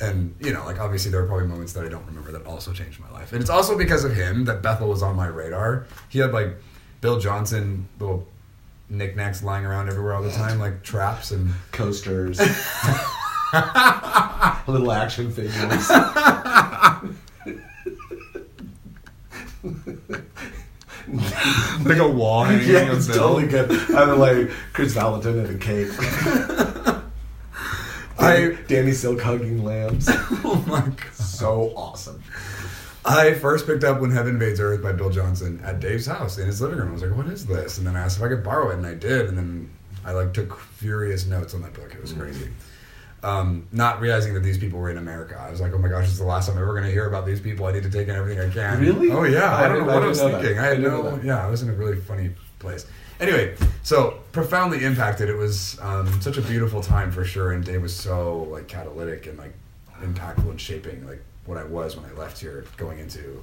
and 0.00 0.34
you 0.40 0.52
know 0.52 0.64
like 0.64 0.80
obviously 0.80 1.10
there 1.10 1.22
are 1.22 1.26
probably 1.26 1.46
moments 1.46 1.72
that 1.74 1.84
i 1.84 1.88
don't 1.88 2.06
remember 2.06 2.32
that 2.32 2.44
also 2.46 2.72
changed 2.72 3.00
my 3.00 3.10
life 3.10 3.32
and 3.32 3.40
it's 3.40 3.50
also 3.50 3.78
because 3.78 4.04
of 4.04 4.14
him 4.14 4.44
that 4.44 4.62
bethel 4.62 4.88
was 4.88 5.02
on 5.02 5.16
my 5.16 5.26
radar 5.26 5.86
he 6.08 6.18
had 6.18 6.32
like 6.32 6.56
bill 7.00 7.18
johnson 7.18 7.88
little 7.98 8.26
knickknacks 8.90 9.42
lying 9.42 9.64
around 9.64 9.88
everywhere 9.88 10.14
all 10.14 10.22
the 10.22 10.30
time 10.32 10.58
like 10.58 10.82
traps 10.82 11.30
and 11.30 11.50
Coasters. 11.72 12.40
Little 14.66 14.92
action 14.92 15.30
figures. 15.30 15.90
like 21.84 21.98
a 21.98 22.08
wall 22.08 22.44
hanging 22.44 22.68
yeah, 22.68 22.94
it's 22.94 23.06
totally 23.06 23.46
good. 23.46 23.70
I 23.94 24.06
mean, 24.06 24.18
like 24.18 24.50
Kris 24.72 24.94
Vallotton 24.94 25.44
and 25.44 25.56
a 25.56 25.58
cake. 25.58 25.88
I- 28.18 28.58
Danny 28.68 28.92
Silk 28.92 29.20
hugging 29.20 29.64
lambs. 29.64 30.08
oh 30.10 30.64
my 30.66 30.80
god 30.80 31.14
So 31.14 31.72
awesome. 31.76 32.22
I 33.04 33.34
first 33.34 33.66
picked 33.66 33.84
up 33.84 34.00
When 34.00 34.10
Heaven 34.10 34.34
Invades 34.34 34.60
Earth 34.60 34.82
by 34.82 34.92
Bill 34.92 35.10
Johnson 35.10 35.60
at 35.62 35.78
Dave's 35.80 36.06
house 36.06 36.38
in 36.38 36.46
his 36.46 36.60
living 36.62 36.78
room. 36.78 36.88
I 36.88 36.92
was 36.92 37.02
like, 37.02 37.14
"What 37.14 37.26
is 37.26 37.44
this?" 37.44 37.76
And 37.76 37.86
then 37.86 37.96
I 37.96 38.00
asked 38.00 38.16
if 38.16 38.22
I 38.24 38.28
could 38.28 38.42
borrow 38.42 38.70
it, 38.70 38.76
and 38.76 38.86
I 38.86 38.94
did. 38.94 39.26
And 39.28 39.36
then 39.36 39.70
I 40.04 40.12
like 40.12 40.32
took 40.32 40.58
furious 40.58 41.26
notes 41.26 41.54
on 41.54 41.62
that 41.62 41.74
book. 41.74 41.92
It 41.94 42.00
was 42.00 42.14
mm. 42.14 42.20
crazy. 42.20 42.48
Um, 43.24 43.66
not 43.72 44.00
realizing 44.00 44.34
that 44.34 44.40
these 44.40 44.58
people 44.58 44.78
were 44.78 44.90
in 44.90 44.98
America, 44.98 45.36
I 45.40 45.50
was 45.50 45.60
like, 45.60 45.72
"Oh 45.72 45.78
my 45.78 45.88
gosh, 45.88 46.04
it's 46.04 46.18
the 46.18 46.24
last 46.24 46.46
time 46.46 46.56
I'm 46.56 46.62
ever 46.62 46.72
going 46.72 46.84
to 46.84 46.90
hear 46.90 47.06
about 47.06 47.24
these 47.26 47.40
people. 47.40 47.64
I 47.66 47.72
need 47.72 47.82
to 47.84 47.90
take 47.90 48.08
in 48.08 48.14
everything 48.14 48.38
I 48.48 48.52
can." 48.52 48.80
Really? 48.80 49.10
Oh 49.10 49.24
yeah. 49.24 49.54
I 49.56 49.64
I, 49.64 49.68
don't 49.68 49.86
know 49.86 49.94
what 49.94 50.02
I 50.02 50.06
was 50.06 50.20
know 50.20 50.28
that. 50.28 50.42
thinking. 50.42 50.58
I 50.58 50.62
I 50.62 50.66
had 50.68 50.76
didn't 50.76 50.92
know 50.92 51.16
no. 51.16 51.22
Yeah, 51.22 51.44
I 51.46 51.48
was 51.50 51.62
in 51.62 51.70
a 51.70 51.72
really 51.72 51.96
funny 51.96 52.30
place. 52.58 52.86
Anyway, 53.20 53.56
so 53.82 54.18
profoundly 54.32 54.84
impacted. 54.84 55.28
It 55.28 55.36
was 55.36 55.78
um, 55.80 56.20
such 56.20 56.36
a 56.36 56.42
beautiful 56.42 56.82
time 56.82 57.10
for 57.12 57.24
sure, 57.24 57.52
and 57.52 57.64
Dave 57.64 57.80
was 57.80 57.96
so 57.96 58.42
like 58.50 58.68
catalytic 58.68 59.26
and 59.26 59.38
like 59.38 59.54
impactful 60.02 60.50
in 60.50 60.56
shaping 60.58 61.06
like 61.06 61.22
what 61.46 61.56
I 61.56 61.64
was 61.64 61.96
when 61.96 62.04
I 62.10 62.12
left 62.14 62.40
here, 62.40 62.64
going 62.76 62.98
into 62.98 63.42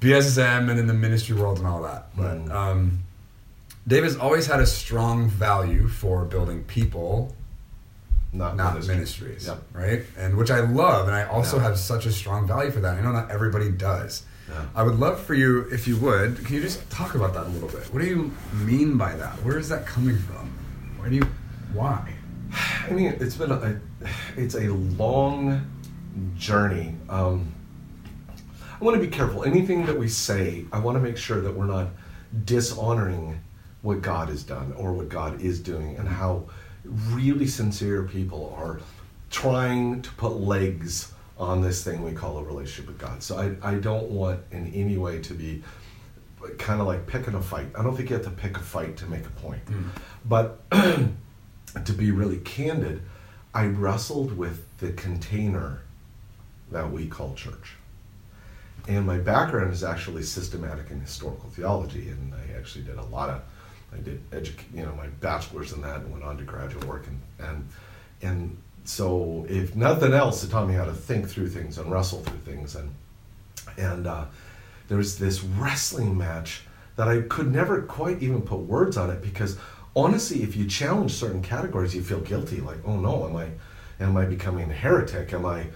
BSSM 0.00 0.70
and 0.70 0.78
in 0.80 0.86
the 0.86 0.94
ministry 0.94 1.36
world 1.36 1.58
and 1.58 1.66
all 1.66 1.82
that. 1.82 2.08
But 2.16 2.46
Mm. 2.46 2.50
um, 2.50 2.98
Dave 3.86 4.04
has 4.04 4.16
always 4.16 4.46
had 4.46 4.60
a 4.60 4.66
strong 4.66 5.28
value 5.28 5.88
for 5.88 6.24
building 6.24 6.64
people, 6.64 7.34
Not, 8.32 8.56
not 8.56 8.74
ministry. 8.74 8.94
ministries, 8.94 9.46
Yep. 9.46 9.62
right? 9.72 10.02
And 10.16 10.36
which 10.36 10.50
I 10.50 10.60
love, 10.60 11.08
and 11.08 11.16
I 11.16 11.24
also 11.24 11.56
Yeah. 11.56 11.64
have 11.64 11.78
such 11.78 12.06
a 12.06 12.12
strong 12.12 12.46
value 12.46 12.70
for 12.70 12.80
that. 12.80 12.96
I 12.96 13.00
know 13.00 13.10
not 13.12 13.30
everybody 13.30 13.70
does. 13.70 14.22
Yeah. 14.48 14.54
I 14.74 14.82
would 14.84 14.98
love 15.00 15.20
for 15.20 15.34
you, 15.34 15.60
if 15.72 15.88
you 15.88 15.96
would, 15.96 16.44
can 16.44 16.54
you 16.54 16.60
just 16.62 16.88
talk 16.90 17.14
about 17.14 17.34
that 17.34 17.46
a 17.46 17.48
little 17.48 17.68
bit? 17.68 17.92
What 17.92 18.00
do 18.02 18.06
you 18.08 18.32
mean 18.64 18.96
by 18.96 19.14
that? 19.16 19.32
Where 19.44 19.58
is 19.58 19.68
that 19.68 19.84
coming 19.86 20.16
from? 20.18 20.50
Why 20.98 21.08
do 21.08 21.16
you? 21.16 21.26
Why? 21.72 22.14
I 22.88 22.92
mean, 22.92 23.16
it's 23.20 23.36
been 23.36 23.52
a, 23.52 23.80
it's 24.36 24.54
a 24.54 24.68
long 24.72 25.62
journey. 26.36 26.96
Um, 27.08 27.52
I 28.80 28.84
want 28.84 28.96
to 28.96 29.00
be 29.00 29.10
careful. 29.10 29.44
Anything 29.44 29.86
that 29.86 29.98
we 29.98 30.08
say, 30.08 30.64
I 30.72 30.78
want 30.78 30.96
to 30.96 31.00
make 31.02 31.16
sure 31.16 31.40
that 31.40 31.54
we're 31.56 31.66
not 31.66 31.88
dishonoring 32.44 33.40
what 33.82 34.02
God 34.02 34.28
has 34.28 34.42
done 34.42 34.72
or 34.76 34.92
what 34.92 35.08
God 35.08 35.40
is 35.40 35.60
doing, 35.60 35.96
and 35.96 36.08
how 36.08 36.44
really 37.10 37.46
sincere 37.46 38.02
people 38.04 38.54
are 38.58 38.80
trying 39.30 40.02
to 40.02 40.10
put 40.12 40.32
legs 40.32 41.12
on 41.38 41.62
this 41.62 41.82
thing 41.82 42.02
we 42.02 42.12
call 42.12 42.38
a 42.38 42.42
relationship 42.42 42.86
with 42.86 42.98
God. 42.98 43.22
So 43.22 43.38
I, 43.38 43.72
I 43.72 43.74
don't 43.76 44.10
want 44.10 44.40
in 44.50 44.72
any 44.74 44.98
way 44.98 45.20
to 45.20 45.34
be 45.34 45.62
kind 46.58 46.80
of 46.80 46.86
like 46.86 47.06
picking 47.06 47.34
a 47.34 47.42
fight. 47.42 47.68
I 47.78 47.82
don't 47.82 47.96
think 47.96 48.10
you 48.10 48.16
have 48.16 48.24
to 48.24 48.30
pick 48.30 48.56
a 48.56 48.60
fight 48.60 48.96
to 48.98 49.06
make 49.06 49.24
a 49.24 49.30
point. 49.30 49.62
Hmm. 49.62 49.88
But 50.24 50.70
to 50.70 51.92
be 51.92 52.10
really 52.10 52.38
candid, 52.38 53.02
I 53.54 53.66
wrestled 53.66 54.36
with 54.36 54.66
the 54.78 54.92
container 54.92 55.82
that 56.70 56.90
we 56.90 57.06
call 57.06 57.34
church. 57.34 57.74
And 58.88 59.06
my 59.06 59.18
background 59.18 59.72
is 59.72 59.84
actually 59.84 60.22
systematic 60.22 60.90
and 60.90 61.00
historical 61.02 61.50
theology, 61.50 62.08
and 62.08 62.34
I 62.34 62.58
actually 62.58 62.84
did 62.84 62.96
a 62.96 63.04
lot 63.04 63.28
of, 63.28 63.42
I 63.92 63.96
did 63.98 64.20
you 64.74 64.82
know, 64.82 64.94
my 64.94 65.06
bachelor's 65.06 65.72
in 65.72 65.82
that, 65.82 65.96
and 65.96 66.12
went 66.12 66.24
on 66.24 66.36
to 66.38 66.44
graduate 66.44 66.84
work, 66.84 67.06
and 67.06 67.48
and 67.48 67.68
and 68.22 68.56
so 68.84 69.46
if 69.48 69.74
nothing 69.76 70.12
else, 70.12 70.44
it 70.44 70.50
taught 70.50 70.68
me 70.68 70.74
how 70.74 70.84
to 70.84 70.92
think 70.92 71.28
through 71.28 71.48
things 71.48 71.78
and 71.78 71.90
wrestle 71.90 72.22
through 72.22 72.38
things, 72.38 72.76
and 72.76 72.90
and 73.76 74.06
uh, 74.06 74.24
there 74.88 74.98
was 74.98 75.18
this 75.18 75.42
wrestling 75.42 76.16
match 76.16 76.62
that 76.96 77.08
I 77.08 77.22
could 77.22 77.52
never 77.52 77.82
quite 77.82 78.22
even 78.22 78.42
put 78.42 78.58
words 78.58 78.96
on 78.96 79.10
it 79.10 79.22
because 79.22 79.56
honestly, 79.96 80.42
if 80.42 80.56
you 80.56 80.66
challenge 80.66 81.12
certain 81.12 81.42
categories, 81.42 81.94
you 81.94 82.02
feel 82.02 82.20
guilty. 82.20 82.60
Like, 82.60 82.78
oh 82.84 82.98
no, 82.98 83.26
am 83.26 83.36
I, 83.36 83.48
am 84.00 84.16
I 84.16 84.24
becoming 84.24 84.70
a 84.70 84.74
heretic? 84.74 85.32
Am 85.32 85.46
I, 85.46 85.66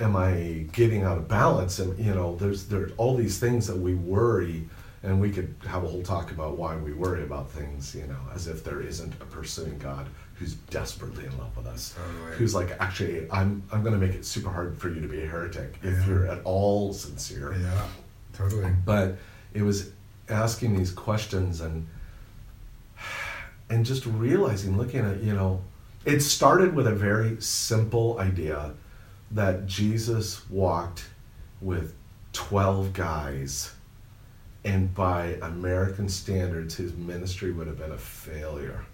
am 0.00 0.16
I 0.16 0.66
getting 0.72 1.02
out 1.02 1.18
of 1.18 1.28
balance? 1.28 1.78
And 1.78 1.98
you 1.98 2.14
know, 2.14 2.36
there's 2.36 2.66
there's 2.66 2.92
all 2.96 3.16
these 3.16 3.38
things 3.38 3.66
that 3.66 3.76
we 3.76 3.94
worry, 3.94 4.68
and 5.02 5.20
we 5.20 5.30
could 5.30 5.54
have 5.66 5.84
a 5.84 5.86
whole 5.88 6.02
talk 6.02 6.30
about 6.32 6.56
why 6.58 6.76
we 6.76 6.92
worry 6.92 7.22
about 7.22 7.50
things. 7.50 7.94
You 7.94 8.06
know, 8.06 8.18
as 8.34 8.46
if 8.48 8.64
there 8.64 8.80
isn't 8.80 9.12
a 9.20 9.24
pursuing 9.26 9.78
God 9.78 10.06
who's 10.34 10.54
desperately 10.54 11.24
in 11.24 11.36
love 11.38 11.56
with 11.56 11.66
us, 11.66 11.94
oh, 11.98 12.02
Totally. 12.20 12.36
who's 12.36 12.54
like, 12.54 12.70
actually, 12.80 13.26
I'm 13.30 13.62
I'm 13.72 13.82
going 13.82 13.98
to 13.98 14.04
make 14.06 14.14
it 14.16 14.24
super 14.24 14.50
hard 14.50 14.76
for 14.78 14.88
you 14.88 15.00
to 15.00 15.08
be 15.08 15.22
a 15.22 15.26
heretic 15.26 15.78
if 15.82 15.92
Yeah. 16.00 16.06
you're 16.06 16.26
at 16.26 16.40
all 16.44 16.92
sincere 16.92 17.54
Yeah, 17.60 17.86
totally. 18.32 18.72
but 18.84 19.16
it 19.54 19.62
was 19.62 19.90
asking 20.28 20.76
these 20.76 20.90
questions 20.92 21.60
and 21.60 21.86
and 23.70 23.84
just 23.84 24.06
realizing 24.06 24.76
looking 24.76 25.00
at 25.04 25.22
you 25.22 25.34
know 25.34 25.60
it 26.04 26.20
started 26.20 26.74
with 26.74 26.86
a 26.86 26.94
very 26.94 27.40
simple 27.40 28.18
idea 28.18 28.72
that 29.30 29.66
Jesus 29.66 30.48
walked 30.48 31.06
with 31.60 31.94
12 32.32 32.92
guys, 32.94 33.72
and 34.68 34.94
by 34.94 35.38
American 35.40 36.10
standards, 36.10 36.76
his 36.76 36.92
ministry 36.92 37.52
would 37.52 37.66
have 37.66 37.78
been 37.78 37.92
a 37.92 37.98
failure. 37.98 38.84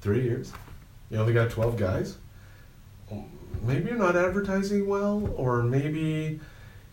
Three 0.00 0.22
years. 0.22 0.50
You 1.10 1.18
only 1.18 1.34
got 1.34 1.50
12 1.50 1.76
guys? 1.76 2.16
Maybe 3.62 3.90
you're 3.90 3.98
not 3.98 4.16
advertising 4.16 4.86
well, 4.86 5.30
or 5.36 5.62
maybe 5.62 6.40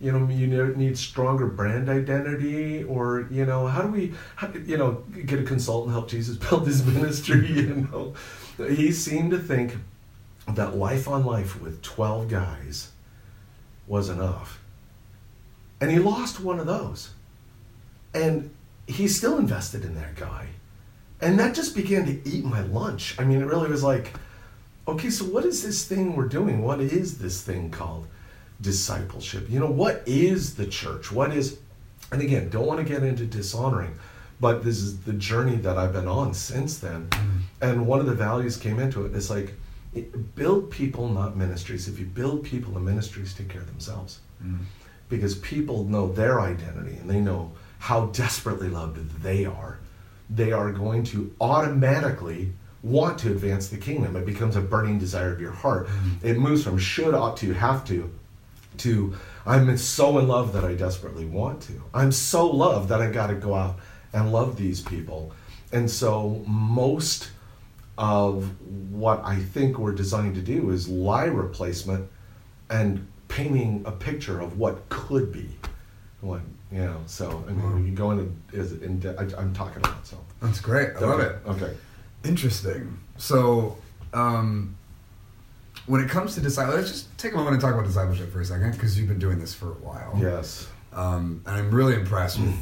you 0.02 0.12
know 0.12 0.28
you 0.28 0.48
need 0.76 0.98
stronger 0.98 1.46
brand 1.46 1.88
identity 1.88 2.84
or 2.84 3.28
you 3.30 3.46
know 3.46 3.68
how 3.68 3.84
do 3.84 3.88
we 3.90 4.14
how, 4.36 4.52
you 4.66 4.76
know 4.76 5.04
get 5.28 5.40
a 5.40 5.44
consultant 5.44 5.94
help 5.94 6.10
jesus 6.10 6.38
build 6.50 6.66
his 6.66 6.84
ministry 6.84 7.52
you 7.52 7.88
know 7.92 8.14
he 8.66 8.92
seemed 8.92 9.30
to 9.30 9.38
think 9.38 9.76
that 10.48 10.76
life 10.76 11.08
on 11.08 11.24
life 11.24 11.62
with 11.62 11.84
12 11.84 12.28
guys 12.30 12.90
was 13.86 14.10
enough 14.10 14.60
and 15.80 15.92
he 15.92 16.00
lost 16.00 16.40
one 16.40 16.60
of 16.60 16.66
those 16.66 17.12
and 18.14 18.50
he's 18.88 19.16
still 19.16 19.38
invested 19.38 19.84
in 19.84 19.96
that 19.96 20.16
guy 20.16 20.48
and 21.22 21.40
that 21.40 21.54
just 21.54 21.76
began 21.76 22.06
to 22.06 22.30
eat 22.30 22.44
my 22.44 22.62
lunch 22.62 23.16
i 23.20 23.24
mean 23.24 23.42
it 23.42 23.46
really 23.46 23.70
was 23.70 23.84
like 23.84 24.14
okay 24.88 25.10
so 25.10 25.24
what 25.26 25.46
is 25.46 25.64
this 25.64 25.86
thing 25.86 26.16
we're 26.16 26.28
doing 26.28 26.62
what 26.62 26.82
is 26.82 27.18
this 27.20 27.42
thing 27.42 27.70
called 27.70 28.08
discipleship. 28.62 29.50
You 29.50 29.60
know, 29.60 29.70
what 29.70 30.04
is 30.06 30.56
the 30.56 30.68
church? 30.68 31.12
What 31.12 31.34
is, 31.36 31.60
and 32.12 32.22
again, 32.22 32.50
don't 32.50 32.66
want 32.66 32.80
to 32.80 32.86
get 32.86 33.04
into 33.04 33.26
dishonoring, 33.26 33.96
but 34.40 34.64
this 34.64 34.78
is 34.78 35.02
the 35.02 35.14
journey 35.14 35.56
that 35.58 35.78
I've 35.78 35.94
been 35.94 36.08
on 36.08 36.34
since 36.34 36.80
then. 36.80 37.08
Mm-hmm. 37.10 37.38
And 37.62 37.88
one 37.88 38.00
of 38.00 38.06
the 38.06 38.14
values 38.14 38.58
came 38.58 38.80
into 38.80 39.06
it. 39.06 39.16
It's 39.16 39.30
like, 39.30 39.54
it, 39.94 40.36
build 40.36 40.72
people, 40.72 41.10
not 41.10 41.36
ministries. 41.36 41.88
If 41.88 42.00
you 42.00 42.06
build 42.06 42.44
people, 42.44 42.74
the 42.74 42.80
ministries 42.80 43.34
take 43.34 43.50
care 43.50 43.62
of 43.62 43.68
themselves. 43.68 44.20
Mm-hmm. 44.44 44.64
Because 45.10 45.36
people 45.36 45.84
know 45.84 46.12
their 46.12 46.40
identity 46.40 46.96
and 46.96 47.10
they 47.10 47.20
know 47.20 47.52
how 47.82 48.06
desperately 48.08 48.70
loved 48.70 49.24
they 49.24 49.44
are. 49.44 49.80
They 50.30 50.52
are 50.52 50.72
going 50.72 51.04
to 51.06 51.36
automatically 51.42 52.54
want 52.84 53.18
to 53.20 53.32
advance 53.32 53.70
the 53.70 53.78
kingdom. 53.78 54.16
It 54.16 54.26
becomes 54.26 54.56
a 54.56 54.62
burning 54.62 55.00
desire 55.00 55.34
of 55.34 55.42
your 55.42 55.52
heart. 55.52 55.88
Mm-hmm. 55.88 56.28
It 56.28 56.38
moves 56.38 56.64
from 56.64 56.78
should, 56.78 57.16
ought 57.16 57.38
to, 57.38 57.54
have 57.54 57.84
to 57.86 58.12
to 58.78 59.16
I'm 59.46 59.76
so 59.78 60.20
in 60.20 60.28
love 60.28 60.54
that 60.54 60.64
I 60.64 60.76
desperately 60.76 61.26
want 61.26 61.62
to. 61.64 61.84
I'm 61.94 62.12
so 62.12 62.48
loved 62.50 62.90
that 62.90 63.02
I 63.02 63.10
got 63.10 63.28
to 63.28 63.36
go 63.36 63.56
out 63.56 63.80
and 64.14 64.32
love 64.32 64.58
these 64.58 64.82
people. 64.82 65.34
And 65.72 65.90
so 65.90 66.44
most 66.46 67.32
of 67.98 68.50
what 68.92 69.22
I 69.26 69.38
think 69.40 69.78
we're 69.78 69.92
designed 69.92 70.36
to 70.36 70.42
do 70.42 70.70
is 70.70 70.88
lie 70.88 71.26
replacement 71.26 72.10
and 72.70 73.08
painting 73.28 73.84
a 73.86 73.92
picture 73.92 74.40
of 74.40 74.58
what 74.58 74.88
could 74.90 75.32
be. 75.32 75.50
What 76.22 76.42
you 76.72 76.80
know, 76.80 77.02
so 77.06 77.44
I 77.48 77.52
mean, 77.52 77.76
we 77.76 77.84
can 77.84 77.96
go 77.96 78.12
into 78.12 78.32
is 78.54 78.74
in, 78.82 79.04
I, 79.20 79.42
am 79.42 79.54
talking 79.54 79.78
about 79.78 80.06
so. 80.06 80.18
That's 80.42 80.62
great. 80.62 80.90
I 80.90 80.92
okay. 80.94 81.06
love 81.06 81.20
it. 81.20 81.36
Okay. 81.48 81.78
Interesting. 82.24 82.98
So, 83.18 83.78
um, 84.14 84.76
when 85.88 86.02
it 86.02 86.10
comes 86.10 86.36
to 86.36 86.42
disciple, 86.42 86.76
let's 86.76 86.90
just 86.90 87.18
take 87.18 87.34
a 87.34 87.36
moment 87.36 87.56
and 87.56 87.62
talk 87.62 87.74
about 87.74 87.86
discipleship 87.86 88.32
for 88.32 88.40
a 88.40 88.46
second 88.46 88.72
because 88.72 88.98
you've 88.98 89.08
been 89.08 89.20
doing 89.20 89.40
this 89.40 89.54
for 89.54 89.72
a 89.72 89.76
while. 89.76 90.14
Yes. 90.18 90.68
Um, 90.94 91.42
and 91.46 91.56
I'm 91.56 91.72
really 91.72 91.96
impressed 91.96 92.40
with 92.40 92.56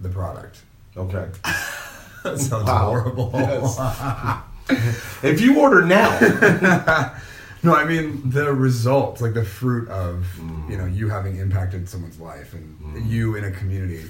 the 0.00 0.08
product. 0.08 0.62
Okay. 0.96 1.28
that 2.24 2.38
sounds 2.38 2.66
wow. 2.66 2.90
horrible. 2.90 3.30
Yes. 3.34 3.78
if 5.22 5.40
you 5.40 5.60
order 5.60 5.82
now. 5.82 7.16
no, 7.64 7.74
I 7.74 7.84
mean 7.84 8.22
the 8.28 8.52
results, 8.52 9.20
like 9.20 9.34
the 9.34 9.44
fruit 9.44 9.88
of 9.88 10.26
mm. 10.38 10.70
you 10.70 10.76
know 10.76 10.86
you 10.86 11.08
having 11.08 11.36
impacted 11.36 11.88
someone's 11.88 12.20
life 12.20 12.52
and 12.54 12.78
mm. 12.80 13.08
you 13.08 13.36
in 13.36 13.44
a 13.44 13.50
community. 13.50 14.04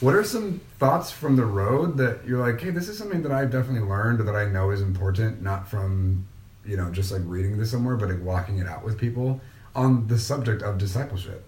What 0.00 0.14
are 0.14 0.24
some 0.24 0.60
thoughts 0.78 1.12
from 1.12 1.36
the 1.36 1.44
road 1.44 1.96
that 1.98 2.26
you're 2.26 2.44
like, 2.44 2.60
hey, 2.60 2.70
this 2.70 2.88
is 2.88 2.98
something 2.98 3.22
that 3.22 3.30
I've 3.30 3.52
definitely 3.52 3.88
learned 3.88 4.26
that 4.26 4.34
I 4.34 4.46
know 4.46 4.70
is 4.70 4.80
important, 4.80 5.42
not 5.42 5.68
from 5.68 6.26
you 6.64 6.76
know, 6.76 6.90
just 6.90 7.10
like 7.10 7.22
reading 7.24 7.58
this 7.58 7.70
somewhere, 7.70 7.96
but 7.96 8.08
like 8.08 8.22
walking 8.22 8.58
it 8.58 8.66
out 8.66 8.84
with 8.84 8.98
people 8.98 9.40
on 9.74 10.06
the 10.06 10.18
subject 10.18 10.62
of 10.62 10.78
discipleship. 10.78 11.44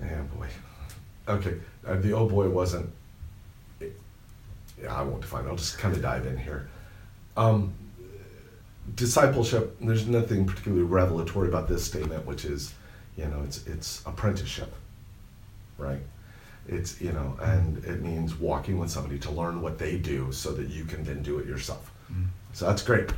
Yeah, 0.00 0.22
boy. 0.34 0.48
Okay, 1.28 1.54
uh, 1.86 1.96
the 1.96 2.12
oh 2.12 2.26
boy 2.28 2.48
wasn't. 2.48 2.90
It, 3.80 3.98
yeah, 4.82 4.94
I 4.94 5.02
won't 5.02 5.20
define. 5.20 5.44
It. 5.44 5.48
I'll 5.48 5.56
just 5.56 5.78
kind 5.78 5.94
of 5.94 6.02
dive 6.02 6.26
in 6.26 6.38
here. 6.38 6.68
Um, 7.36 7.74
discipleship. 8.94 9.76
There's 9.80 10.06
nothing 10.06 10.46
particularly 10.46 10.84
revelatory 10.84 11.48
about 11.48 11.68
this 11.68 11.84
statement, 11.84 12.26
which 12.26 12.44
is, 12.44 12.74
you 13.16 13.26
know, 13.26 13.42
it's 13.44 13.66
it's 13.66 14.02
apprenticeship, 14.06 14.72
right? 15.78 16.00
It's 16.68 17.00
you 17.00 17.12
know, 17.12 17.36
and 17.42 17.84
it 17.84 18.02
means 18.02 18.34
walking 18.34 18.78
with 18.78 18.90
somebody 18.90 19.18
to 19.20 19.30
learn 19.30 19.62
what 19.62 19.78
they 19.78 19.98
do, 19.98 20.32
so 20.32 20.52
that 20.52 20.68
you 20.68 20.84
can 20.84 21.04
then 21.04 21.22
do 21.22 21.38
it 21.38 21.46
yourself. 21.46 21.90
Mm. 22.12 22.26
So 22.52 22.66
that's 22.66 22.82
great. 22.82 23.10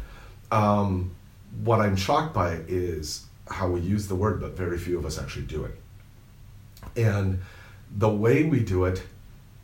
Um, 0.51 1.11
what 1.65 1.81
I'm 1.81 1.97
shocked 1.97 2.35
by 2.35 2.61
is 2.69 3.27
how 3.49 3.69
we 3.69 3.81
use 3.81 4.09
the 4.09 4.15
word, 4.15 4.41
but 4.41 4.57
very 4.57 4.79
few 4.79 4.99
of 4.99 5.05
us 5.05 5.19
actually 5.19 5.47
do 5.47 5.65
it. 5.65 5.75
And 6.97 7.41
the 7.97 8.09
way 8.09 8.45
we 8.45 8.61
do 8.61 8.85
it, 8.85 9.03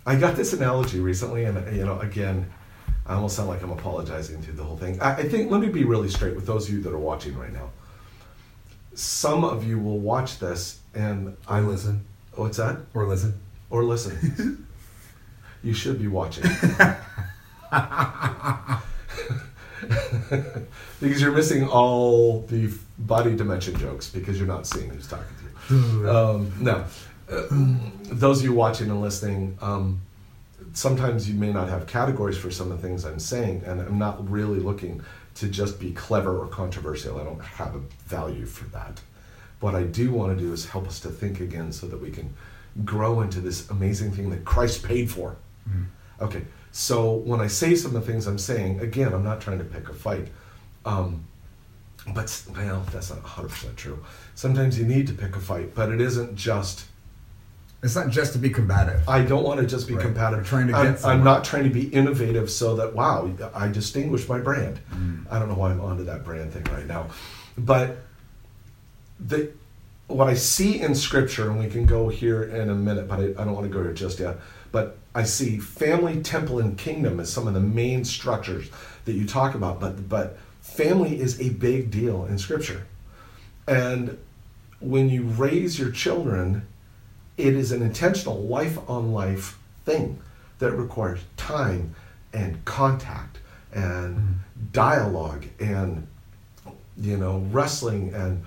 I 0.07 0.17
got 0.17 0.37
this 0.37 0.53
analogy 0.53 1.01
recently, 1.01 1.45
and 1.45 1.77
you 1.77 1.85
know, 1.85 1.99
again, 2.01 2.51
I 3.09 3.15
almost 3.15 3.37
sound 3.37 3.49
like 3.49 3.63
I'm 3.63 3.71
apologizing 3.71 4.43
through 4.43 4.55
the 4.55 4.65
whole 4.65 4.77
thing. 4.77 5.01
I, 5.01 5.15
I 5.17 5.23
think 5.29 5.51
let 5.51 5.61
me 5.61 5.69
be 5.69 5.85
really 5.85 6.09
straight 6.09 6.35
with 6.35 6.47
those 6.47 6.69
of 6.69 6.75
you 6.75 6.83
that 6.83 6.93
are 6.93 6.99
watching 6.99 7.37
right 7.37 7.53
now. 7.53 7.71
Some 8.95 9.45
of 9.45 9.67
you 9.67 9.79
will 9.79 9.99
watch 9.99 10.39
this, 10.39 10.81
and 10.95 11.37
I 11.47 11.61
listen. 11.61 12.05
What's 12.35 12.59
that? 12.59 12.79
Or 12.95 13.07
listen. 13.07 13.35
Or 13.71 13.83
listen. 13.83 14.67
you 15.63 15.73
should 15.73 15.99
be 15.99 16.09
watching. 16.09 16.45
because 21.01 21.21
you're 21.21 21.33
missing 21.33 21.67
all 21.67 22.43
the 22.43 22.73
body 22.99 23.35
dimension 23.35 23.77
jokes 23.79 24.11
because 24.11 24.39
you're 24.39 24.49
not 24.49 24.67
seeing 24.67 24.91
who's 24.91 25.07
talking 25.07 25.25
to 25.69 25.75
you. 25.75 26.11
um, 26.11 26.53
no, 26.61 26.85
uh, 27.31 27.43
those 28.05 28.41
of 28.41 28.45
you 28.45 28.53
watching 28.53 28.91
and 28.91 29.01
listening, 29.01 29.57
um, 29.61 30.01
sometimes 30.79 31.29
you 31.29 31.35
may 31.35 31.53
not 31.53 31.69
have 31.69 31.89
categories 31.89 32.39
for 32.39 32.53
some 32.53 32.71
of 32.71 32.81
the 32.81 32.87
things 32.87 33.05
I'm 33.05 33.19
saying, 33.19 33.65
and 33.67 33.81
I'm 33.81 33.99
not 33.99 34.31
really 34.31 34.61
looking 34.61 35.03
to 35.35 35.49
just 35.49 35.81
be 35.81 35.91
clever 35.91 36.39
or 36.39 36.47
controversial. 36.47 37.21
I 37.21 37.25
don't 37.25 37.41
have 37.41 37.75
a 37.75 37.81
value 38.07 38.47
for 38.47 38.67
that. 38.67 39.01
What 39.59 39.75
I 39.75 39.83
do 39.83 40.13
want 40.13 40.39
to 40.39 40.45
do 40.45 40.53
is 40.53 40.67
help 40.67 40.87
us 40.87 41.01
to 41.01 41.09
think 41.09 41.41
again 41.41 41.73
so 41.73 41.89
that 41.89 42.01
we 42.01 42.11
can 42.11 42.33
grow 42.85 43.23
into 43.23 43.41
this 43.41 43.69
amazing 43.71 44.13
thing 44.13 44.31
that 44.31 44.45
Christ 44.45 44.85
paid 44.85 45.11
for. 45.11 45.37
Mm. 45.69 45.87
Okay, 46.21 46.45
so 46.71 47.13
when 47.13 47.41
I 47.41 47.49
say 47.49 47.75
some 47.75 47.97
of 47.97 48.07
the 48.07 48.13
things 48.13 48.29
I'm 48.29 48.39
saying, 48.39 48.79
again, 48.79 49.13
I'm 49.13 49.25
not 49.25 49.41
trying 49.41 49.59
to 49.59 49.65
pick 49.65 49.89
a 49.89 49.95
fight. 49.95 50.29
Um, 50.85 51.25
but, 52.15 52.43
well, 52.57 52.87
that's 52.93 53.11
not 53.11 53.23
100% 53.25 53.75
true. 53.75 54.05
Sometimes 54.37 54.79
you 54.79 54.87
need 54.87 55.09
to 55.09 55.13
pick 55.13 55.35
a 55.35 55.41
fight, 55.41 55.75
but 55.75 55.91
it 55.91 56.01
isn't 56.01 56.37
just. 56.37 56.87
It's 57.83 57.95
not 57.95 58.11
just 58.11 58.33
to 58.33 58.39
be 58.39 58.51
combative. 58.51 59.09
I 59.09 59.23
don't 59.23 59.45
want 59.45 59.61
to 59.61 59.67
just 59.67 59.87
be 59.87 59.95
right. 59.95 60.03
combative. 60.03 60.47
trying 60.47 60.67
to 60.69 60.75
I'm, 60.75 60.97
I'm, 61.05 61.23
not 61.23 61.45
trying 61.45 61.63
to 61.63 61.71
be 61.71 61.89
innovative 61.89 62.51
so 62.51 62.75
that, 62.77 62.93
wow, 62.93 63.31
I 63.55 63.69
distinguish 63.69 64.29
my 64.29 64.41
brand. 64.41 64.81
Mm. 64.91 65.27
I 65.31 65.39
don't 65.39 65.49
know 65.49 65.55
why 65.55 65.71
I'm 65.71 65.81
onto 65.81 66.05
that 66.05 66.25
brand 66.25 66.53
thing 66.53 66.65
right 66.73 66.87
now. 66.87 67.07
But 67.57 67.99
the, 69.21 69.53
what 70.09 70.29
I 70.29 70.35
see 70.35 70.81
in 70.81 70.95
Scripture, 70.97 71.51
and 71.51 71.59
we 71.61 71.69
can 71.69 71.87
go 71.87 72.09
here 72.09 72.43
in 72.43 72.69
a 72.69 72.75
minute, 72.75 73.07
but 73.07 73.21
I, 73.21 73.25
I 73.25 73.45
don't 73.45 73.53
want 73.53 73.67
to 73.67 73.73
go 73.73 73.83
here 73.83 73.93
just 73.93 74.19
yet 74.19 74.39
but 74.73 74.99
I 75.15 75.25
see 75.25 75.59
family, 75.59 76.23
temple, 76.23 76.59
and 76.59 76.77
kingdom 76.77 77.21
as 77.21 77.33
some 77.33 77.49
of 77.49 77.55
the 77.55 77.61
main 77.61 78.05
structures 78.05 78.71
that 79.05 79.13
you 79.13 79.27
talk 79.27 79.55
about. 79.55 79.81
But 79.81 80.09
but 80.09 80.39
family 80.61 81.21
is 81.21 81.41
a 81.41 81.51
big 81.51 81.91
deal 81.91 82.27
in 82.27 82.39
Scripture, 82.39 82.87
and 83.67 84.19
when 84.81 85.09
you 85.09 85.25
raise 85.25 85.79
your 85.79 85.91
children, 85.91 86.67
it 87.39 87.55
is 87.55 87.73
an 87.73 87.83
intentional 87.83 88.43
life 88.43 88.79
on 88.91 89.13
life 89.13 89.59
thing 89.85 90.21
that 90.59 90.73
requires 90.73 91.21
time 91.37 91.95
and 92.33 92.63
contact 92.65 93.39
and 93.73 94.17
mm-hmm. 94.17 94.33
dialogue 94.73 95.47
and 95.61 96.07
you 96.97 97.17
know 97.17 97.39
wrestling 97.51 98.13
and 98.13 98.45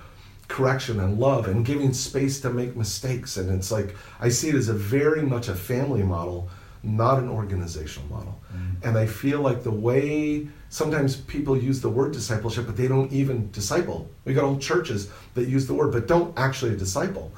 correction 0.52 1.00
and 1.00 1.18
love 1.18 1.48
and 1.48 1.64
giving 1.64 1.94
space 1.94 2.38
to 2.40 2.50
make 2.50 2.76
mistakes. 2.76 3.38
And 3.38 3.50
it's 3.50 3.72
like, 3.72 3.96
I 4.20 4.28
see 4.28 4.50
it 4.50 4.54
as 4.54 4.68
a 4.68 4.74
very 4.74 5.22
much 5.22 5.48
a 5.48 5.54
family 5.54 6.02
model, 6.02 6.50
not 6.82 7.18
an 7.18 7.30
organizational 7.30 8.06
model. 8.10 8.38
Mm. 8.54 8.86
And 8.86 8.98
I 8.98 9.06
feel 9.06 9.40
like 9.40 9.62
the 9.62 9.70
way 9.70 10.46
sometimes 10.68 11.16
people 11.16 11.56
use 11.56 11.80
the 11.80 11.88
word 11.88 12.12
discipleship, 12.12 12.66
but 12.66 12.76
they 12.76 12.86
don't 12.86 13.10
even 13.10 13.50
disciple. 13.50 14.10
We 14.26 14.34
got 14.34 14.44
old 14.44 14.60
churches 14.60 15.10
that 15.32 15.48
use 15.48 15.66
the 15.66 15.74
word, 15.74 15.90
but 15.90 16.06
don't 16.06 16.38
actually 16.38 16.76
disciple. 16.76 17.32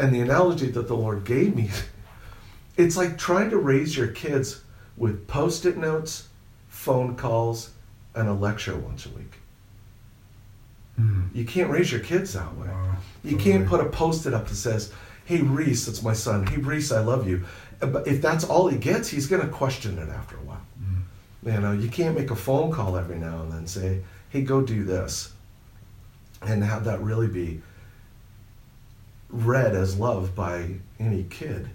And 0.00 0.14
the 0.14 0.20
analogy 0.20 0.68
that 0.68 0.88
the 0.88 0.96
Lord 0.96 1.24
gave 1.24 1.54
me, 1.54 1.68
it's 2.78 2.96
like 2.96 3.18
trying 3.18 3.50
to 3.50 3.58
raise 3.58 3.94
your 3.94 4.08
kids 4.08 4.62
with 4.96 5.28
post 5.28 5.66
it 5.66 5.76
notes, 5.76 6.28
phone 6.68 7.16
calls, 7.16 7.70
and 8.14 8.26
a 8.26 8.32
lecture 8.32 8.74
once 8.74 9.04
a 9.04 9.10
week. 9.10 9.34
You 11.34 11.44
can't 11.44 11.70
raise 11.70 11.92
your 11.92 12.00
kids 12.00 12.32
that 12.32 12.56
way. 12.56 12.68
Wow, 12.68 12.96
you 13.22 13.32
totally. 13.32 13.52
can't 13.52 13.68
put 13.68 13.80
a 13.80 13.88
post-it 13.88 14.34
up 14.34 14.48
that 14.48 14.54
says, 14.54 14.92
"Hey 15.24 15.40
Reese, 15.40 15.86
that's 15.86 16.02
my 16.02 16.12
son. 16.12 16.46
Hey 16.46 16.56
Reese, 16.56 16.92
I 16.92 17.00
love 17.00 17.28
you." 17.28 17.44
But 17.78 18.06
if 18.06 18.20
that's 18.20 18.44
all 18.44 18.68
he 18.68 18.76
gets, 18.78 19.08
he's 19.08 19.26
going 19.26 19.42
to 19.42 19.48
question 19.48 19.98
it 19.98 20.08
after 20.08 20.36
a 20.36 20.40
while. 20.40 20.60
Mm. 20.82 21.54
You 21.54 21.60
know, 21.60 21.72
you 21.72 21.88
can't 21.88 22.16
make 22.18 22.30
a 22.30 22.36
phone 22.36 22.70
call 22.70 22.96
every 22.96 23.16
now 23.16 23.42
and 23.42 23.52
then 23.52 23.66
say, 23.66 24.00
"Hey, 24.30 24.42
go 24.42 24.60
do 24.60 24.84
this," 24.84 25.32
and 26.42 26.64
have 26.64 26.84
that 26.84 27.00
really 27.00 27.28
be 27.28 27.62
read 29.30 29.74
as 29.74 29.98
love 29.98 30.34
by 30.34 30.68
any 30.98 31.24
kid. 31.30 31.68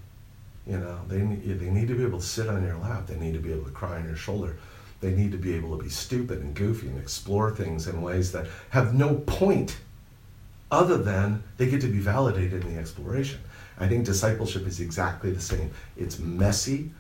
You 0.68 0.80
know, 0.80 1.00
they 1.08 1.20
they 1.20 1.70
need 1.70 1.88
to 1.88 1.96
be 1.96 2.04
able 2.04 2.20
to 2.20 2.26
sit 2.26 2.48
on 2.48 2.64
your 2.64 2.78
lap. 2.78 3.08
They 3.08 3.18
need 3.18 3.34
to 3.34 3.40
be 3.40 3.52
able 3.52 3.66
to 3.66 3.72
cry 3.72 3.98
on 3.98 4.06
your 4.06 4.16
shoulder. 4.16 4.58
They 5.02 5.12
need 5.12 5.32
to 5.34 5.38
be 5.38 5.54
able 5.54 5.78
to 5.78 5.84
be 5.84 5.90
stupid 5.90 6.42
and 6.42 6.56
goofy 6.56 6.88
and 6.88 7.00
explore 7.00 7.52
things 7.52 7.88
in 7.88 8.02
ways 8.02 8.32
that 8.32 8.48
have 8.70 8.96
no 8.96 9.16
point 9.16 9.78
other 10.72 10.98
than 10.98 11.44
they 11.58 11.70
get 11.70 11.82
to 11.82 11.88
be 11.88 12.00
validated 12.00 12.64
in 12.64 12.74
the 12.74 12.80
exploration. 12.80 13.40
I 13.78 13.88
think 13.88 14.06
discipleship 14.06 14.66
is 14.66 14.80
exactly 14.80 15.32
the 15.32 15.42
same. 15.42 15.72
It's 15.98 16.18
messy, 16.18 16.92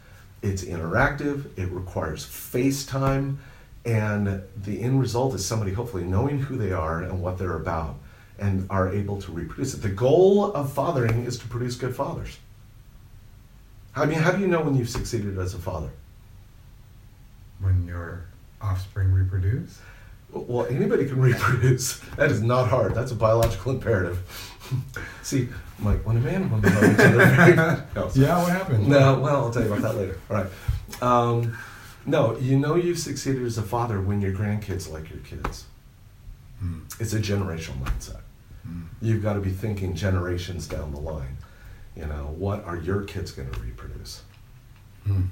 it's 0.41 0.63
interactive, 0.63 1.47
it 1.57 1.69
requires 1.71 2.23
face 2.23 2.85
time, 2.85 3.39
and 3.85 4.43
the 4.57 4.81
end 4.81 4.99
result 4.99 5.33
is 5.33 5.45
somebody 5.45 5.71
hopefully 5.71 6.03
knowing 6.03 6.39
who 6.39 6.57
they 6.57 6.71
are 6.71 7.01
and 7.01 7.21
what 7.21 7.37
they're 7.37 7.55
about 7.55 7.95
and 8.39 8.67
are 8.69 8.89
able 8.91 9.21
to 9.21 9.31
reproduce 9.31 9.73
it. 9.73 9.81
The 9.81 9.89
goal 9.89 10.51
of 10.53 10.71
fathering 10.73 11.25
is 11.25 11.37
to 11.39 11.47
produce 11.47 11.75
good 11.75 11.95
fathers. 11.95 12.37
I 13.95 14.05
mean, 14.05 14.19
how 14.19 14.31
do 14.31 14.41
you 14.41 14.47
know 14.47 14.61
when 14.61 14.75
you've 14.75 14.89
succeeded 14.89 15.37
as 15.37 15.53
a 15.53 15.57
father? 15.59 15.89
When 17.59 17.87
your 17.87 18.25
offspring 18.61 19.11
reproduce? 19.11 19.79
Well, 20.31 20.65
anybody 20.65 21.05
can 21.07 21.21
reproduce. 21.21 21.99
That 22.17 22.29
is 22.29 22.41
not 22.41 22.67
hard. 22.67 22.93
That's 22.93 23.11
a 23.11 23.15
biological 23.15 23.71
imperative. 23.71 24.19
See, 25.23 25.47
Mike, 25.79 26.05
when 26.05 26.17
a 26.17 26.19
man 26.19 26.41
and 26.43 26.51
woman 26.51 26.73
love 26.75 26.83
each 26.93 26.99
other, 26.99 27.25
very, 27.25 27.55
no, 27.55 28.11
Yeah, 28.15 28.41
what 28.41 28.51
happened? 28.51 28.87
no, 28.87 29.19
well, 29.19 29.45
I'll 29.45 29.51
tell 29.51 29.63
you 29.63 29.71
about 29.71 29.81
that 29.83 29.95
later. 29.95 30.19
All 30.29 30.35
right. 30.37 30.47
Um, 31.01 31.57
no, 32.05 32.37
you 32.37 32.59
know 32.59 32.75
you've 32.75 32.99
succeeded 32.99 33.43
as 33.43 33.57
a 33.57 33.63
father 33.63 34.01
when 34.01 34.19
your 34.21 34.33
grandkids 34.33 34.91
like 34.91 35.09
your 35.09 35.19
kids. 35.19 35.65
Mm. 36.63 36.83
It's 36.99 37.13
a 37.13 37.19
generational 37.19 37.79
mindset. 37.81 38.21
Mm. 38.67 38.83
You've 39.01 39.21
got 39.23 39.33
to 39.33 39.39
be 39.39 39.51
thinking 39.51 39.95
generations 39.95 40.67
down 40.67 40.91
the 40.93 40.99
line. 40.99 41.37
You 41.95 42.05
know, 42.05 42.33
what 42.37 42.63
are 42.65 42.77
your 42.77 43.03
kids 43.03 43.31
going 43.31 43.49
to 43.51 43.59
reproduce? 43.59 44.21
Mm. 45.07 45.27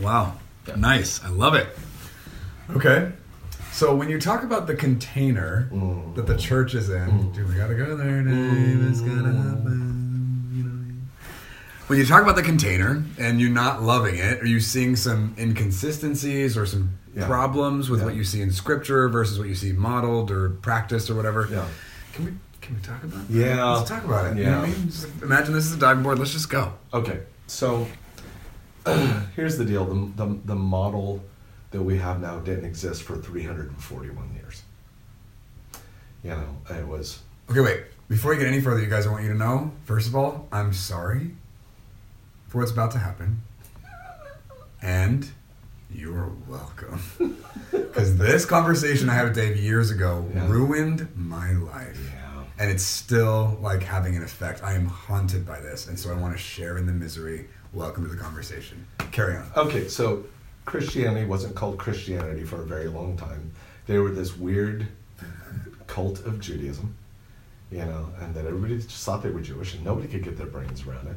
Wow. 0.00 0.34
Nice. 0.76 1.22
I 1.24 1.28
love 1.28 1.54
it. 1.54 1.68
Okay. 2.70 3.12
So 3.72 3.94
when 3.94 4.08
you 4.10 4.20
talk 4.20 4.42
about 4.42 4.66
the 4.66 4.74
container 4.74 5.68
Mm. 5.72 6.14
that 6.14 6.26
the 6.26 6.36
church 6.36 6.74
is 6.74 6.88
in, 6.90 7.08
Mm. 7.08 7.34
dude, 7.34 7.48
we 7.48 7.54
gotta 7.54 7.74
go 7.74 7.96
there, 7.96 8.22
Dave. 8.22 8.34
Mm. 8.34 8.90
It's 8.90 9.00
gonna 9.00 9.32
happen. 9.32 10.50
You 10.52 10.64
know. 10.64 10.94
When 11.86 11.98
you 11.98 12.04
talk 12.06 12.22
about 12.22 12.36
the 12.36 12.42
container 12.42 13.02
and 13.18 13.40
you're 13.40 13.50
not 13.50 13.82
loving 13.82 14.16
it, 14.16 14.42
are 14.42 14.46
you 14.46 14.60
seeing 14.60 14.94
some 14.94 15.34
inconsistencies 15.38 16.56
or 16.56 16.66
some 16.66 16.90
Yeah. 17.14 17.26
problems 17.26 17.90
with 17.90 18.00
Yeah. 18.00 18.06
what 18.06 18.14
you 18.14 18.24
see 18.24 18.40
in 18.40 18.50
scripture 18.52 19.08
versus 19.08 19.38
what 19.38 19.48
you 19.48 19.54
see 19.54 19.72
modeled 19.72 20.30
or 20.30 20.48
practiced 20.50 21.10
or 21.10 21.14
whatever? 21.14 21.46
Yeah. 21.50 21.66
Can 22.14 22.24
we 22.26 22.32
can 22.60 22.76
we 22.76 22.80
talk 22.80 23.02
about 23.02 23.28
that? 23.28 23.34
Yeah. 23.34 23.64
Let's 23.74 23.88
talk 23.90 24.04
about 24.04 24.32
it. 24.32 24.38
You 24.38 24.44
know 24.44 24.60
I 24.62 24.66
Yeah. 24.66 24.72
mean? 24.74 24.86
Just 24.86 25.08
imagine 25.22 25.52
this 25.52 25.66
is 25.66 25.74
a 25.74 25.78
diving 25.78 26.02
board. 26.02 26.18
Let's 26.18 26.32
just 26.32 26.48
go. 26.48 26.72
Okay, 26.94 27.20
so 27.46 27.86
here's 29.36 29.58
the 29.58 29.64
deal: 29.64 29.84
the, 29.84 30.24
the 30.26 30.38
the 30.46 30.54
model 30.54 31.22
that 31.72 31.82
we 31.82 31.98
have 31.98 32.20
now 32.20 32.38
didn't 32.38 32.64
exist 32.66 33.02
for 33.02 33.16
341 33.16 34.34
years. 34.34 34.62
You 36.22 36.30
know, 36.30 36.56
it 36.70 36.86
was 36.86 37.20
Okay, 37.50 37.60
wait. 37.60 37.82
Before 38.08 38.30
we 38.32 38.36
get 38.38 38.46
any 38.46 38.60
further, 38.60 38.80
you 38.80 38.88
guys, 38.88 39.06
I 39.06 39.10
want 39.10 39.22
you 39.24 39.30
to 39.32 39.38
know, 39.38 39.72
first 39.86 40.06
of 40.06 40.14
all, 40.14 40.46
I'm 40.52 40.72
sorry 40.72 41.34
for 42.48 42.58
what's 42.58 42.70
about 42.70 42.90
to 42.92 42.98
happen. 42.98 43.40
And 44.82 45.30
you're 45.94 46.32
welcome. 46.48 47.00
Because 47.70 48.16
this 48.16 48.44
conversation 48.46 49.08
I 49.10 49.14
had 49.14 49.24
with 49.24 49.34
Dave 49.34 49.56
years 49.58 49.90
ago 49.90 50.26
Yeah. 50.34 50.48
ruined 50.50 51.08
my 51.14 51.52
life. 51.52 51.98
yeah. 52.12 52.44
And 52.58 52.70
it's 52.70 52.82
still 52.82 53.58
like 53.60 53.82
having 53.82 54.16
an 54.16 54.22
effect. 54.22 54.62
I 54.62 54.72
am 54.74 54.86
haunted 54.86 55.44
by 55.46 55.60
this. 55.60 55.88
And 55.88 55.98
so 55.98 56.10
I 56.10 56.14
want 56.14 56.34
to 56.34 56.38
share 56.42 56.78
in 56.78 56.86
the 56.86 56.92
misery. 56.92 57.48
Welcome 57.74 58.04
to 58.04 58.10
the 58.10 58.16
conversation. 58.20 58.86
Carry 59.10 59.36
on. 59.36 59.44
Okay, 59.56 59.88
so 59.88 60.24
Christianity 60.64 61.26
wasn't 61.26 61.54
called 61.54 61.76
Christianity 61.78 62.44
for 62.44 62.62
a 62.62 62.64
very 62.66 62.88
long 62.88 63.16
time. 63.16 63.50
They 63.86 63.98
were 63.98 64.10
this 64.10 64.36
weird 64.36 64.86
cult 65.86 66.20
of 66.24 66.40
Judaism, 66.40 66.94
you 67.70 67.84
know, 67.84 68.08
and 68.20 68.34
that 68.34 68.46
everybody 68.46 68.78
just 68.78 69.04
thought 69.04 69.22
they 69.22 69.30
were 69.30 69.40
Jewish 69.42 69.74
and 69.74 69.84
nobody 69.84 70.08
could 70.08 70.22
get 70.24 70.36
their 70.38 70.46
brains 70.46 70.86
around 70.86 71.08
it. 71.08 71.16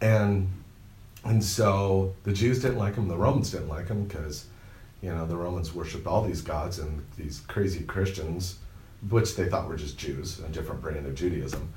And 0.00 0.48
and 1.26 1.42
so 1.42 2.14
the 2.24 2.32
Jews 2.32 2.62
didn't 2.62 2.78
like 2.78 2.94
him, 2.94 3.08
the 3.08 3.16
Romans 3.16 3.50
didn't 3.50 3.68
like 3.68 3.88
him 3.88 4.04
because, 4.04 4.46
you 5.02 5.10
know, 5.10 5.26
the 5.26 5.36
Romans 5.36 5.74
worshipped 5.74 6.06
all 6.06 6.22
these 6.22 6.40
gods 6.40 6.78
and 6.78 7.04
these 7.16 7.40
crazy 7.48 7.84
Christians, 7.84 8.58
which 9.08 9.36
they 9.36 9.48
thought 9.48 9.68
were 9.68 9.76
just 9.76 9.98
Jews, 9.98 10.38
a 10.40 10.48
different 10.48 10.80
brand 10.80 11.06
of 11.06 11.14
Judaism, 11.14 11.72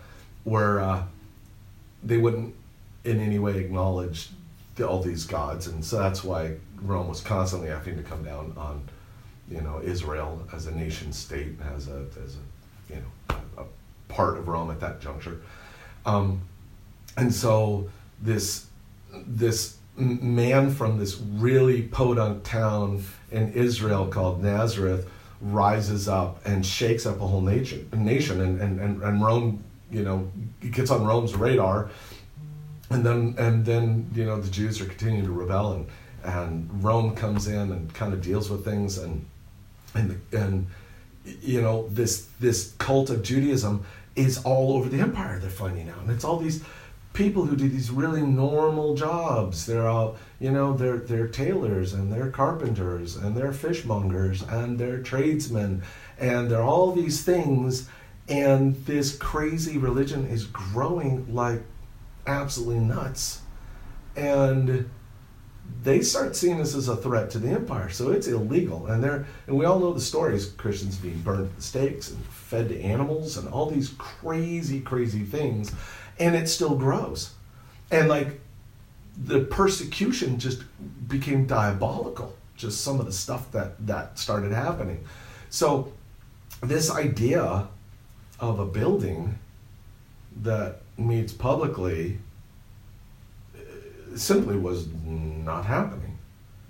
were 0.45 0.79
uh, 0.79 1.03
they 2.03 2.17
wouldn't 2.17 2.55
in 3.03 3.19
any 3.19 3.39
way 3.39 3.57
acknowledge 3.59 4.29
the, 4.75 4.88
all 4.88 5.01
these 5.01 5.25
gods, 5.25 5.67
and 5.67 5.83
so 5.83 5.97
that's 5.97 6.23
why 6.23 6.55
Rome 6.81 7.07
was 7.07 7.21
constantly 7.21 7.69
having 7.69 7.97
to 7.97 8.03
come 8.03 8.23
down 8.23 8.53
on, 8.55 8.88
you 9.49 9.62
know, 9.62 9.81
Israel 9.83 10.47
as 10.53 10.67
a 10.67 10.71
nation 10.71 11.12
state, 11.12 11.55
as 11.75 11.88
a 11.88 12.05
as 12.23 12.35
a 12.35 12.93
you 12.93 13.01
know 13.01 13.35
a, 13.57 13.62
a 13.62 13.65
part 14.07 14.38
of 14.38 14.47
Rome 14.47 14.71
at 14.71 14.79
that 14.79 15.01
juncture, 15.01 15.41
um, 16.05 16.41
and 17.17 17.33
so 17.33 17.89
this 18.21 18.68
this 19.11 19.77
man 19.95 20.71
from 20.71 20.97
this 20.97 21.19
really 21.19 21.83
podunk 21.83 22.43
town 22.43 23.03
in 23.31 23.51
Israel 23.53 24.07
called 24.07 24.41
Nazareth 24.41 25.09
rises 25.41 26.07
up 26.07 26.39
and 26.45 26.65
shakes 26.65 27.05
up 27.05 27.21
a 27.21 27.27
whole 27.27 27.41
nation, 27.41 27.89
nation 27.93 28.41
and, 28.41 28.61
and, 28.61 28.79
and, 28.79 29.01
and 29.01 29.21
Rome, 29.21 29.63
you 29.91 30.03
know, 30.03 30.31
gets 30.71 30.91
on 30.91 31.05
Rome's 31.05 31.35
radar. 31.35 31.89
And 32.91 33.05
then, 33.05 33.35
and 33.37 33.65
then, 33.65 34.09
you 34.15 34.25
know, 34.25 34.41
the 34.41 34.49
Jews 34.49 34.81
are 34.81 34.85
continuing 34.85 35.25
to 35.25 35.31
rebel, 35.31 35.73
and, 35.73 35.87
and 36.23 36.83
Rome 36.83 37.15
comes 37.15 37.47
in 37.47 37.71
and 37.71 37.93
kind 37.93 38.13
of 38.13 38.21
deals 38.21 38.49
with 38.49 38.65
things, 38.65 38.97
and 38.97 39.25
and 39.93 40.19
and 40.31 40.67
you 41.23 41.61
know, 41.61 41.87
this 41.89 42.27
this 42.39 42.73
cult 42.79 43.11
of 43.11 43.21
Judaism 43.21 43.85
is 44.15 44.43
all 44.43 44.73
over 44.73 44.89
the 44.89 44.99
empire. 44.99 45.39
They're 45.39 45.51
finding 45.51 45.87
out, 45.87 45.99
and 45.99 46.09
it's 46.09 46.23
all 46.23 46.37
these 46.37 46.63
people 47.19 47.45
who 47.45 47.55
do 47.58 47.67
these 47.67 47.91
really 47.91 48.21
normal 48.21 48.95
jobs. 48.95 49.65
They're 49.65 49.89
all, 49.89 50.15
you 50.39 50.51
know, 50.51 50.73
they're 50.73 50.97
they're 50.97 51.27
tailors 51.27 51.93
and 51.93 52.12
they're 52.12 52.32
carpenters 52.32 53.17
and 53.17 53.36
they're 53.36 53.51
fishmongers 53.51 54.41
and 54.43 54.79
they're 54.79 55.03
tradesmen 55.03 55.84
and 56.17 56.49
they're 56.49 56.63
all 56.63 56.93
these 56.93 57.21
things. 57.23 57.89
And 58.29 58.75
this 58.86 59.17
crazy 59.17 59.77
religion 59.77 60.25
is 60.27 60.45
growing 60.45 61.36
like 61.36 61.62
absolutely 62.25 62.79
nuts. 62.79 63.41
And 64.15 64.89
they 65.84 66.01
start 66.01 66.36
seeing 66.36 66.58
this 66.58 66.73
as 66.73 66.88
a 66.88 66.95
threat 66.95 67.29
to 67.32 67.39
the 67.39 67.49
empire, 67.49 67.89
so 67.89 68.12
it's 68.12 68.27
illegal. 68.27 68.88
And 68.88 69.03
they're 69.03 69.25
and 69.45 69.58
we 69.58 69.65
all 69.65 69.79
know 69.79 69.93
the 69.93 69.99
stories: 69.99 70.51
Christians 70.51 70.95
being 70.95 71.19
burned 71.19 71.47
at 71.47 71.55
the 71.58 71.62
stakes 71.62 72.12
and 72.12 72.23
fed 72.27 72.69
to 72.69 72.79
animals, 72.79 73.36
and 73.36 73.49
all 73.49 73.69
these 73.69 73.89
crazy, 73.97 74.79
crazy 74.79 75.23
things. 75.23 75.73
And 76.19 76.36
it 76.36 76.47
still 76.49 76.75
grows, 76.75 77.34
and 77.91 78.10
like 78.10 78.41
the 79.17 79.41
persecution 79.41 80.38
just 80.38 80.63
became 81.08 81.45
diabolical. 81.45 82.36
Just 82.55 82.82
some 82.82 82.99
of 82.99 83.05
the 83.05 83.13
stuff 83.13 83.51
that 83.53 83.86
that 83.88 84.19
started 84.19 84.51
happening. 84.51 85.03
So 85.49 85.93
this 86.62 86.91
idea 86.91 87.67
of 88.39 88.60
a 88.60 88.65
building 88.65 89.39
that 90.41 90.82
meets 90.97 91.34
publicly 91.34 92.17
uh, 93.55 94.17
simply 94.17 94.58
was 94.58 94.88
not 95.05 95.65
happening. 95.65 96.17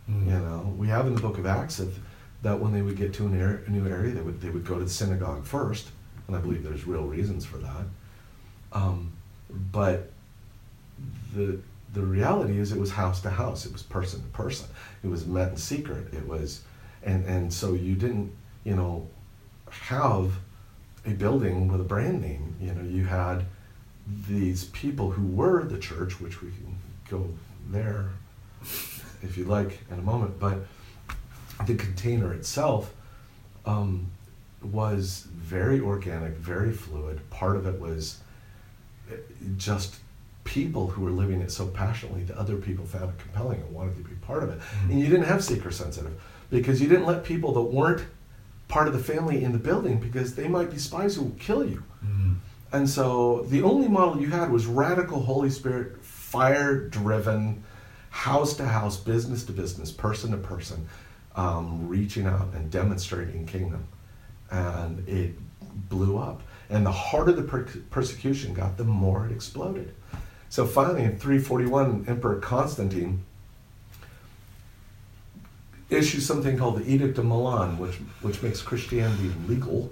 You 0.07 0.31
know, 0.31 0.73
we 0.75 0.87
have 0.87 1.05
in 1.05 1.13
the 1.13 1.21
book 1.21 1.37
of 1.37 1.45
Acts 1.45 1.77
that, 1.77 1.93
that 2.41 2.59
when 2.59 2.73
they 2.73 2.81
would 2.81 2.97
get 2.97 3.13
to 3.15 3.27
an 3.27 3.39
area, 3.39 3.59
a 3.67 3.69
new 3.69 3.87
area, 3.87 4.11
they 4.11 4.21
would 4.21 4.41
they 4.41 4.49
would 4.49 4.65
go 4.65 4.79
to 4.79 4.83
the 4.83 4.89
synagogue 4.89 5.45
first, 5.45 5.89
and 6.27 6.35
I 6.35 6.39
believe 6.39 6.63
there's 6.63 6.87
real 6.87 7.03
reasons 7.03 7.45
for 7.45 7.57
that. 7.57 7.85
Um, 8.71 9.11
but 9.49 10.11
the 11.33 11.59
the 11.91 12.01
reality 12.01 12.59
is, 12.59 12.71
it 12.71 12.79
was 12.79 12.91
house 12.91 13.21
to 13.21 13.31
house, 13.31 13.65
it 13.65 13.73
was 13.73 13.81
person 13.81 14.21
to 14.21 14.27
person, 14.27 14.67
it 15.03 15.07
was 15.07 15.25
met 15.25 15.49
in 15.49 15.57
secret, 15.57 16.13
it 16.13 16.27
was, 16.27 16.63
and 17.03 17.25
and 17.25 17.51
so 17.51 17.73
you 17.73 17.95
didn't, 17.95 18.31
you 18.63 18.75
know, 18.75 19.07
have 19.69 20.33
a 21.05 21.11
building 21.11 21.67
with 21.67 21.81
a 21.81 21.83
brand 21.83 22.21
name. 22.21 22.55
You 22.61 22.73
know, 22.73 22.83
you 22.83 23.05
had 23.05 23.45
these 24.27 24.65
people 24.65 25.11
who 25.11 25.25
were 25.25 25.63
the 25.63 25.79
church, 25.79 26.19
which 26.19 26.41
we 26.41 26.49
can 26.49 26.77
go 27.09 27.29
there 27.69 28.09
if 29.21 29.37
you 29.37 29.45
like 29.45 29.79
in 29.91 29.99
a 29.99 30.01
moment, 30.01 30.39
but 30.39 30.59
the 31.65 31.75
container 31.75 32.33
itself 32.33 32.93
um, 33.65 34.09
was 34.61 35.27
very 35.31 35.79
organic, 35.79 36.33
very 36.33 36.71
fluid. 36.71 37.27
Part 37.29 37.55
of 37.55 37.65
it 37.65 37.79
was 37.79 38.19
just 39.57 39.97
people 40.43 40.87
who 40.87 41.03
were 41.03 41.11
living 41.11 41.41
it 41.41 41.51
so 41.51 41.67
passionately 41.67 42.23
that 42.23 42.37
other 42.37 42.57
people 42.57 42.85
found 42.85 43.09
it 43.09 43.17
compelling 43.19 43.61
and 43.61 43.73
wanted 43.73 43.95
to 43.97 44.03
be 44.03 44.15
part 44.15 44.43
of 44.43 44.49
it. 44.49 44.59
Mm-hmm. 44.59 44.91
And 44.91 44.99
you 44.99 45.07
didn't 45.07 45.25
have 45.25 45.43
seeker 45.43 45.71
sensitive 45.71 46.19
because 46.49 46.81
you 46.81 46.87
didn't 46.87 47.05
let 47.05 47.23
people 47.23 47.53
that 47.53 47.61
weren't 47.61 48.05
part 48.67 48.87
of 48.87 48.93
the 48.93 48.99
family 48.99 49.43
in 49.43 49.51
the 49.51 49.57
building 49.57 49.99
because 49.99 50.35
they 50.35 50.47
might 50.47 50.71
be 50.71 50.77
spies 50.77 51.15
who 51.15 51.23
will 51.23 51.37
kill 51.39 51.65
you. 51.65 51.83
Mm. 52.05 52.35
And 52.71 52.89
so 52.89 53.45
the 53.49 53.63
only 53.63 53.87
model 53.87 54.21
you 54.21 54.29
had 54.29 54.51
was 54.51 54.65
radical 54.65 55.21
Holy 55.21 55.49
Spirit, 55.49 56.03
fire 56.03 56.87
driven, 56.87 57.63
house 58.11 58.55
to 58.57 58.65
house, 58.65 58.97
business 58.97 59.43
to 59.45 59.51
business, 59.51 59.91
person 59.91 60.31
to 60.31 60.37
person, 60.37 60.87
um, 61.35 61.87
reaching 61.87 62.25
out 62.25 62.47
and 62.53 62.69
demonstrating 62.69 63.45
kingdom. 63.45 63.87
And 64.51 65.07
it 65.07 65.33
blew 65.89 66.17
up. 66.17 66.41
And 66.69 66.85
the 66.85 66.91
harder 66.91 67.31
the 67.31 67.41
per- 67.41 67.67
persecution 67.89 68.53
got, 68.53 68.77
the 68.77 68.83
more 68.83 69.25
it 69.25 69.31
exploded. 69.31 69.93
So 70.49 70.65
finally, 70.65 71.03
in 71.03 71.17
341, 71.17 72.05
Emperor 72.07 72.39
Constantine 72.39 73.23
issues 75.89 76.25
something 76.25 76.57
called 76.57 76.79
the 76.79 76.91
Edict 76.91 77.17
of 77.17 77.25
Milan, 77.25 77.77
which, 77.77 77.95
which 78.21 78.41
makes 78.43 78.61
Christianity 78.61 79.31
legal. 79.47 79.91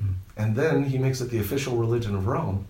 Hmm. 0.00 0.12
And 0.36 0.56
then 0.56 0.84
he 0.84 0.98
makes 0.98 1.20
it 1.20 1.30
the 1.30 1.38
official 1.38 1.76
religion 1.76 2.14
of 2.14 2.26
Rome. 2.26 2.66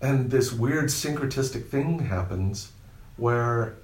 And 0.00 0.30
this 0.30 0.52
weird 0.52 0.86
syncretistic 0.86 1.68
thing 1.68 2.00
happens 2.00 2.72
where 3.16 3.74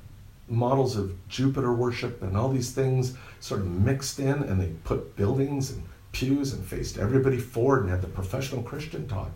models 0.49 0.97
of 0.97 1.15
Jupiter 1.29 1.73
worship 1.73 2.23
and 2.23 2.37
all 2.37 2.49
these 2.49 2.73
things 2.73 3.15
sort 3.41 3.61
of 3.61 3.67
mixed 3.67 4.19
in, 4.19 4.43
and 4.43 4.61
they 4.61 4.69
put 4.85 5.15
buildings 5.17 5.71
and 5.71 5.83
pews 6.13 6.53
and 6.53 6.65
faced 6.65 6.99
everybody 6.99 7.39
forward 7.39 7.83
and 7.83 7.91
had 7.91 8.03
the 8.03 8.09
professional 8.09 8.63
Christian 8.63 9.07
talk 9.09 9.31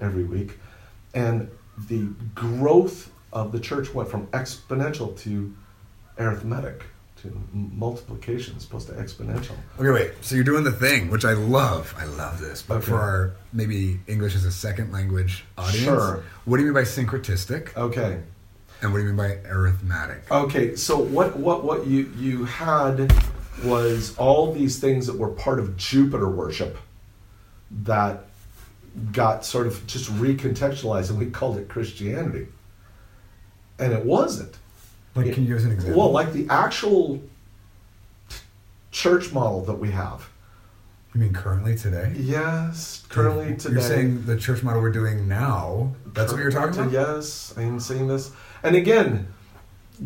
every 0.00 0.24
week. 0.24 0.58
And 1.14 1.50
the 1.88 2.08
growth 2.34 3.10
of 3.32 3.52
the 3.52 3.60
church 3.60 3.92
went 3.94 4.08
from 4.08 4.26
exponential 4.28 5.18
to 5.20 5.54
arithmetic, 6.18 6.84
to 7.22 7.42
multiplication, 7.52 8.54
as 8.56 8.64
opposed 8.64 8.88
to 8.88 8.94
exponential. 8.94 9.56
Okay, 9.78 9.90
wait. 9.90 10.12
So 10.20 10.34
you're 10.34 10.44
doing 10.44 10.64
the 10.64 10.72
thing, 10.72 11.10
which 11.10 11.24
I 11.24 11.32
love. 11.32 11.94
I 11.98 12.04
love 12.04 12.40
this. 12.40 12.62
But 12.62 12.78
Okay. 12.78 12.86
for 12.86 12.96
our 12.98 13.32
maybe 13.52 14.00
English 14.06 14.34
as 14.34 14.44
a 14.44 14.52
second 14.52 14.92
language 14.92 15.44
audience, 15.58 15.84
Sure. 15.84 16.22
what 16.44 16.56
do 16.58 16.62
you 16.62 16.72
mean 16.72 16.74
by 16.74 16.88
syncretistic? 16.88 17.76
Okay. 17.76 18.20
And 18.82 18.92
what 18.92 18.98
do 18.98 19.04
you 19.06 19.12
mean 19.12 19.16
by 19.16 19.48
arithmetic? 19.48 20.24
Okay, 20.30 20.74
so 20.74 20.98
what 20.98 21.36
what 21.36 21.62
what 21.64 21.86
you 21.86 22.10
you 22.18 22.44
had 22.44 23.12
was 23.64 24.16
all 24.16 24.52
these 24.52 24.78
things 24.80 25.06
that 25.06 25.16
were 25.18 25.28
part 25.28 25.58
of 25.58 25.76
Jupiter 25.76 26.28
worship 26.28 26.76
that 27.84 28.24
got 29.12 29.44
sort 29.44 29.66
of 29.66 29.86
just 29.86 30.10
recontextualized, 30.14 31.10
and 31.10 31.18
we 31.18 31.26
called 31.26 31.56
it 31.58 31.68
Christianity, 31.68 32.48
and 33.78 33.92
it 33.92 34.04
wasn't. 34.04 34.56
Like, 35.14 35.32
can 35.32 35.42
you 35.42 35.48
give 35.50 35.58
us 35.58 35.64
an 35.64 35.72
example? 35.72 36.00
Well, 36.00 36.10
like 36.10 36.32
the 36.32 36.46
actual 36.48 37.22
t- 38.28 38.36
church 38.90 39.32
model 39.32 39.62
that 39.64 39.74
we 39.74 39.90
have. 39.90 40.28
you 41.14 41.20
mean 41.20 41.32
currently 41.34 41.76
today? 41.76 42.14
Yes, 42.16 43.04
currently 43.08 43.56
today. 43.56 43.74
You're 43.74 43.82
saying 43.82 44.24
the 44.24 44.38
church 44.38 44.62
model 44.62 44.80
we're 44.80 44.90
doing 44.90 45.28
now. 45.28 45.94
That's 46.14 46.32
what 46.32 46.40
you're 46.40 46.50
talking 46.50 46.80
about. 46.80 46.92
Yes, 46.92 47.52
I 47.56 47.62
am 47.62 47.78
saying 47.78 48.08
this. 48.08 48.32
And 48.62 48.76
again, 48.76 49.28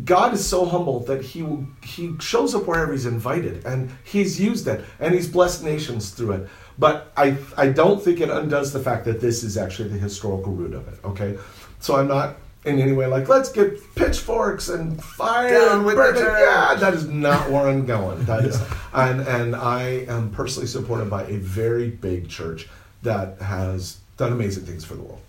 God 0.03 0.33
is 0.33 0.45
so 0.45 0.65
humble 0.65 1.01
that 1.01 1.21
he 1.21 1.45
he 1.83 2.15
shows 2.19 2.53
up 2.55 2.67
wherever 2.67 2.91
he's 2.91 3.05
invited, 3.05 3.65
and 3.65 3.91
he's 4.03 4.39
used 4.39 4.67
it, 4.67 4.83
and 4.99 5.13
he's 5.13 5.27
blessed 5.27 5.63
nations 5.63 6.11
through 6.11 6.33
it. 6.33 6.49
But 6.77 7.11
I 7.17 7.37
I 7.55 7.69
don't 7.69 8.01
think 8.01 8.21
it 8.21 8.29
undoes 8.29 8.73
the 8.73 8.79
fact 8.79 9.05
that 9.05 9.21
this 9.21 9.43
is 9.43 9.57
actually 9.57 9.89
the 9.89 9.97
historical 9.97 10.53
root 10.53 10.73
of 10.73 10.87
it. 10.87 10.99
Okay, 11.03 11.37
so 11.79 11.95
I'm 11.95 12.07
not 12.07 12.37
in 12.65 12.79
any 12.79 12.91
way 12.91 13.05
like 13.05 13.29
let's 13.29 13.49
get 13.49 13.79
pitchforks 13.95 14.67
and 14.67 15.01
fire 15.01 15.49
Down 15.49 15.77
and 15.77 15.85
with 15.85 15.95
burn 15.95 16.15
Yeah, 16.15 16.75
that 16.75 16.93
is 16.93 17.07
not 17.07 17.49
where 17.49 17.67
I'm 17.67 17.85
going. 17.85 18.25
That 18.25 18.45
is, 18.45 18.61
and 18.93 19.21
and 19.21 19.55
I 19.55 20.05
am 20.07 20.31
personally 20.31 20.67
supported 20.67 21.09
by 21.09 21.23
a 21.23 21.37
very 21.37 21.89
big 21.89 22.29
church 22.29 22.67
that 23.03 23.41
has 23.41 23.99
done 24.17 24.33
amazing 24.33 24.65
things 24.65 24.83
for 24.83 24.95
the 24.95 25.03
world. 25.03 25.21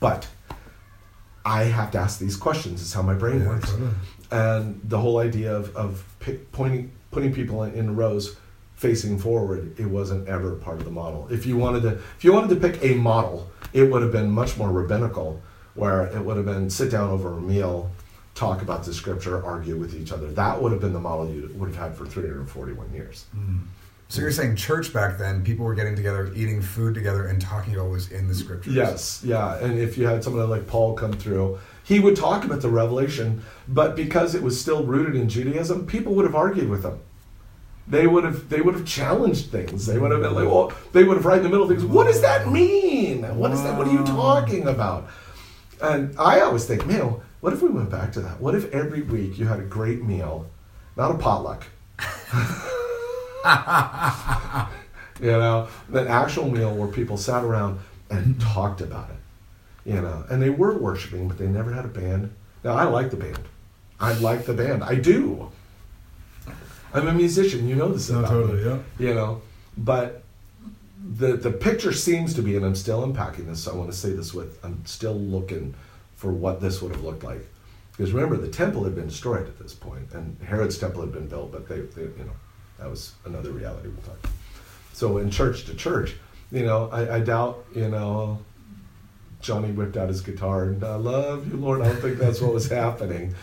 But 0.00 0.26
I 1.44 1.64
have 1.64 1.90
to 1.92 1.98
ask 1.98 2.18
these 2.18 2.36
questions. 2.36 2.82
Is 2.82 2.92
how 2.92 3.02
my 3.02 3.14
brain 3.14 3.40
Yeah, 3.40 3.48
works. 3.48 3.70
totally. 3.70 3.90
And 4.30 4.80
the 4.84 4.98
whole 4.98 5.18
idea 5.18 5.54
of, 5.54 5.74
of 5.76 6.04
pick, 6.20 6.50
pointing, 6.52 6.90
putting 7.10 7.32
people 7.34 7.64
in, 7.64 7.74
in 7.74 7.96
rows 7.96 8.36
facing 8.76 9.18
forward, 9.18 9.78
it 9.78 9.86
wasn't 9.86 10.26
ever 10.28 10.52
part 10.56 10.78
of 10.78 10.84
the 10.84 10.90
model. 10.90 11.28
If 11.30 11.46
you 11.46 11.56
wanted 11.56 11.82
to, 11.82 11.90
if 12.16 12.24
you 12.24 12.32
wanted 12.32 12.48
to 12.50 12.56
pick 12.68 12.82
a 12.82 12.94
model, 12.94 13.48
it 13.72 13.84
would 13.90 14.02
have 14.02 14.12
been 14.12 14.30
much 14.30 14.56
more 14.56 14.70
rabbinical, 14.70 15.40
where 15.74 16.06
it 16.06 16.20
would 16.20 16.36
have 16.36 16.46
been 16.46 16.68
sit 16.70 16.90
down 16.90 17.10
over 17.10 17.32
a 17.34 17.40
meal, 17.40 17.90
talk 18.34 18.62
about 18.62 18.84
the 18.84 18.92
scripture, 18.94 19.44
argue 19.44 19.76
with 19.76 19.94
each 19.94 20.12
other. 20.12 20.30
That 20.32 20.60
would 20.62 20.72
have 20.72 20.80
been 20.80 20.92
the 20.94 21.00
model 21.00 21.28
you 21.28 21.50
would 21.54 21.68
have 21.68 21.76
had 21.76 21.94
for 21.96 22.06
341 22.06 22.92
years. 22.92 23.26
Hmm. 23.34 23.58
So 24.12 24.20
you're 24.20 24.30
saying 24.30 24.56
church 24.56 24.92
back 24.92 25.16
then, 25.16 25.42
people 25.42 25.64
were 25.64 25.74
getting 25.74 25.96
together, 25.96 26.30
eating 26.34 26.60
food 26.60 26.92
together, 26.92 27.28
and 27.28 27.40
talking 27.40 27.72
about 27.72 27.84
what 27.84 27.92
was 27.92 28.12
in 28.12 28.28
the 28.28 28.34
scriptures. 28.34 28.74
Yes, 28.74 29.22
yeah. 29.24 29.56
And 29.56 29.78
if 29.78 29.96
you 29.96 30.06
had 30.06 30.22
someone 30.22 30.50
like 30.50 30.66
Paul 30.66 30.92
come 30.92 31.14
through, 31.14 31.58
he 31.82 31.98
would 31.98 32.14
talk 32.14 32.44
about 32.44 32.60
the 32.60 32.68
revelation, 32.68 33.42
but 33.68 33.96
because 33.96 34.34
it 34.34 34.42
was 34.42 34.60
still 34.60 34.84
rooted 34.84 35.16
in 35.16 35.30
Judaism, 35.30 35.86
people 35.86 36.12
would 36.12 36.26
have 36.26 36.34
argued 36.34 36.68
with 36.68 36.84
him. 36.84 37.00
They 37.88 38.06
would 38.06 38.24
have 38.24 38.50
they 38.50 38.60
would 38.60 38.74
have 38.74 38.84
challenged 38.84 39.50
things. 39.50 39.86
They 39.86 39.98
would 39.98 40.10
have 40.10 40.20
been 40.20 40.34
like, 40.34 40.46
well, 40.46 40.74
they 40.92 41.04
would 41.04 41.16
have 41.16 41.24
right 41.24 41.38
in 41.38 41.44
the 41.44 41.48
middle 41.48 41.62
of 41.62 41.70
things. 41.70 41.82
What 41.82 42.06
does 42.06 42.20
that 42.20 42.52
mean? 42.52 43.22
What 43.38 43.52
is 43.52 43.62
that? 43.62 43.78
What 43.78 43.88
are 43.88 43.92
you 43.92 44.04
talking 44.04 44.68
about? 44.68 45.08
And 45.80 46.14
I 46.18 46.40
always 46.40 46.66
think, 46.66 46.84
man, 46.86 47.18
what 47.40 47.54
if 47.54 47.62
we 47.62 47.70
went 47.70 47.88
back 47.88 48.12
to 48.12 48.20
that? 48.20 48.42
What 48.42 48.54
if 48.54 48.70
every 48.74 49.00
week 49.00 49.38
you 49.38 49.46
had 49.46 49.58
a 49.58 49.64
great 49.64 50.02
meal, 50.02 50.50
not 50.98 51.10
a 51.12 51.16
potluck, 51.16 51.64
you 55.20 55.32
know, 55.32 55.68
an 55.92 56.06
actual 56.08 56.50
meal 56.50 56.74
where 56.74 56.88
people 56.88 57.16
sat 57.16 57.44
around 57.44 57.80
and 58.10 58.40
talked 58.40 58.80
about 58.80 59.10
it, 59.10 59.90
you 59.90 60.00
know, 60.00 60.24
and 60.30 60.40
they 60.40 60.50
were 60.50 60.76
worshiping, 60.76 61.28
but 61.28 61.38
they 61.38 61.46
never 61.46 61.72
had 61.72 61.84
a 61.84 61.88
band. 61.88 62.32
Now 62.64 62.74
I 62.74 62.84
like 62.84 63.10
the 63.10 63.16
band. 63.16 63.40
I 63.98 64.14
like 64.14 64.46
the 64.46 64.54
band. 64.54 64.82
I 64.82 64.96
do. 64.96 65.50
I'm 66.94 67.08
a 67.08 67.14
musician. 67.14 67.68
You 67.68 67.76
know 67.76 67.92
this 67.92 68.10
No, 68.10 68.22
totally, 68.22 68.62
me, 68.62 68.70
yeah. 68.70 68.78
You 68.98 69.14
know, 69.14 69.42
but 69.76 70.22
the 71.16 71.36
the 71.36 71.50
picture 71.50 71.92
seems 71.92 72.34
to 72.34 72.42
be, 72.42 72.56
and 72.56 72.64
I'm 72.64 72.74
still 72.74 73.02
unpacking 73.02 73.46
this. 73.46 73.64
So 73.64 73.72
I 73.72 73.76
want 73.76 73.90
to 73.90 73.96
say 73.96 74.12
this 74.12 74.34
with 74.34 74.62
I'm 74.64 74.84
still 74.84 75.14
looking 75.14 75.74
for 76.16 76.32
what 76.32 76.60
this 76.60 76.82
would 76.82 76.92
have 76.92 77.02
looked 77.02 77.24
like. 77.24 77.46
Because 77.92 78.12
remember, 78.12 78.36
the 78.36 78.48
temple 78.48 78.84
had 78.84 78.94
been 78.94 79.08
destroyed 79.08 79.46
at 79.46 79.58
this 79.58 79.74
point, 79.74 80.12
and 80.12 80.36
Herod's 80.44 80.78
temple 80.78 81.02
had 81.02 81.12
been 81.12 81.28
built, 81.28 81.52
but 81.52 81.68
they, 81.68 81.80
they 81.80 82.02
you 82.02 82.24
know, 82.24 82.32
that 82.82 82.90
was 82.90 83.12
another 83.24 83.52
reality 83.52 83.88
we 83.88 83.94
talked. 84.02 84.24
talk. 84.24 84.32
So 84.92 85.18
in 85.18 85.30
church 85.30 85.64
to 85.66 85.74
church, 85.74 86.16
you 86.50 86.64
know, 86.64 86.90
I, 86.90 87.16
I 87.16 87.20
doubt, 87.20 87.64
you 87.74 87.88
know, 87.88 88.40
Johnny 89.40 89.70
whipped 89.70 89.96
out 89.96 90.08
his 90.08 90.20
guitar 90.20 90.64
and 90.64 90.82
I 90.82 90.96
love 90.96 91.48
you, 91.50 91.58
Lord. 91.58 91.80
I 91.80 91.86
don't 91.86 92.00
think 92.00 92.18
that's 92.18 92.40
what 92.40 92.52
was 92.52 92.68
happening. 92.82 93.34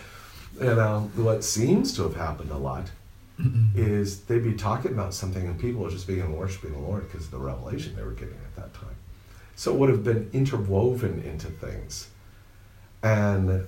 You 0.60 0.75
know, 0.75 1.10
what 1.15 1.43
seems 1.45 1.95
to 1.95 2.04
have 2.04 2.15
happened 2.15 2.52
a 2.52 2.58
lot 2.58 2.91
mm-hmm. 3.39 3.80
is 3.80 4.21
they'd 4.23 4.43
be 4.43 4.56
talking 4.56 4.91
about 4.91 5.13
something 5.13 5.47
and 5.47 5.58
people 5.58 5.82
would 5.84 5.91
just 5.91 6.08
begin 6.08 6.36
worshiping 6.36 6.73
the 6.73 6.80
Lord 6.80 7.10
because 7.10 7.25
of 7.25 7.32
the 7.32 7.38
revelation 7.38 7.95
they 7.95 8.04
were 8.04 8.12
getting 8.12 8.36
at 8.36 8.56
that 8.58 8.73
time. 8.73 8.95
So 9.56 9.73
it 9.73 9.80
would 9.80 9.89
have 9.89 10.04
been 10.04 10.30
interwoven 10.34 11.21
into 11.21 11.47
things. 11.47 12.10
And 13.02 13.65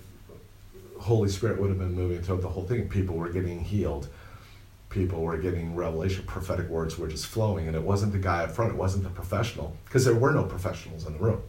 Holy 1.00 1.30
Spirit 1.30 1.62
would 1.62 1.70
have 1.70 1.80
been 1.80 1.94
moving 1.94 2.22
throughout 2.22 2.42
the 2.42 2.50
whole 2.50 2.66
thing. 2.66 2.90
People 2.90 3.16
were 3.16 3.30
getting 3.30 3.62
healed. 3.62 4.10
People 4.92 5.22
were 5.22 5.38
getting 5.38 5.74
revelation. 5.74 6.24
Prophetic 6.26 6.70
words 6.70 6.98
were 7.00 7.08
just 7.08 7.26
flowing. 7.26 7.68
And 7.68 7.76
it 7.76 7.82
wasn't 7.82 8.12
the 8.12 8.20
guy 8.20 8.44
up 8.44 8.52
front, 8.52 8.72
it 8.72 8.78
wasn't 8.78 9.04
the 9.04 9.10
professional, 9.10 9.76
because 9.86 10.06
there 10.06 10.14
were 10.14 10.32
no 10.32 10.44
professionals 10.44 11.08
in 11.08 11.14
the 11.14 11.20
room. 11.20 11.42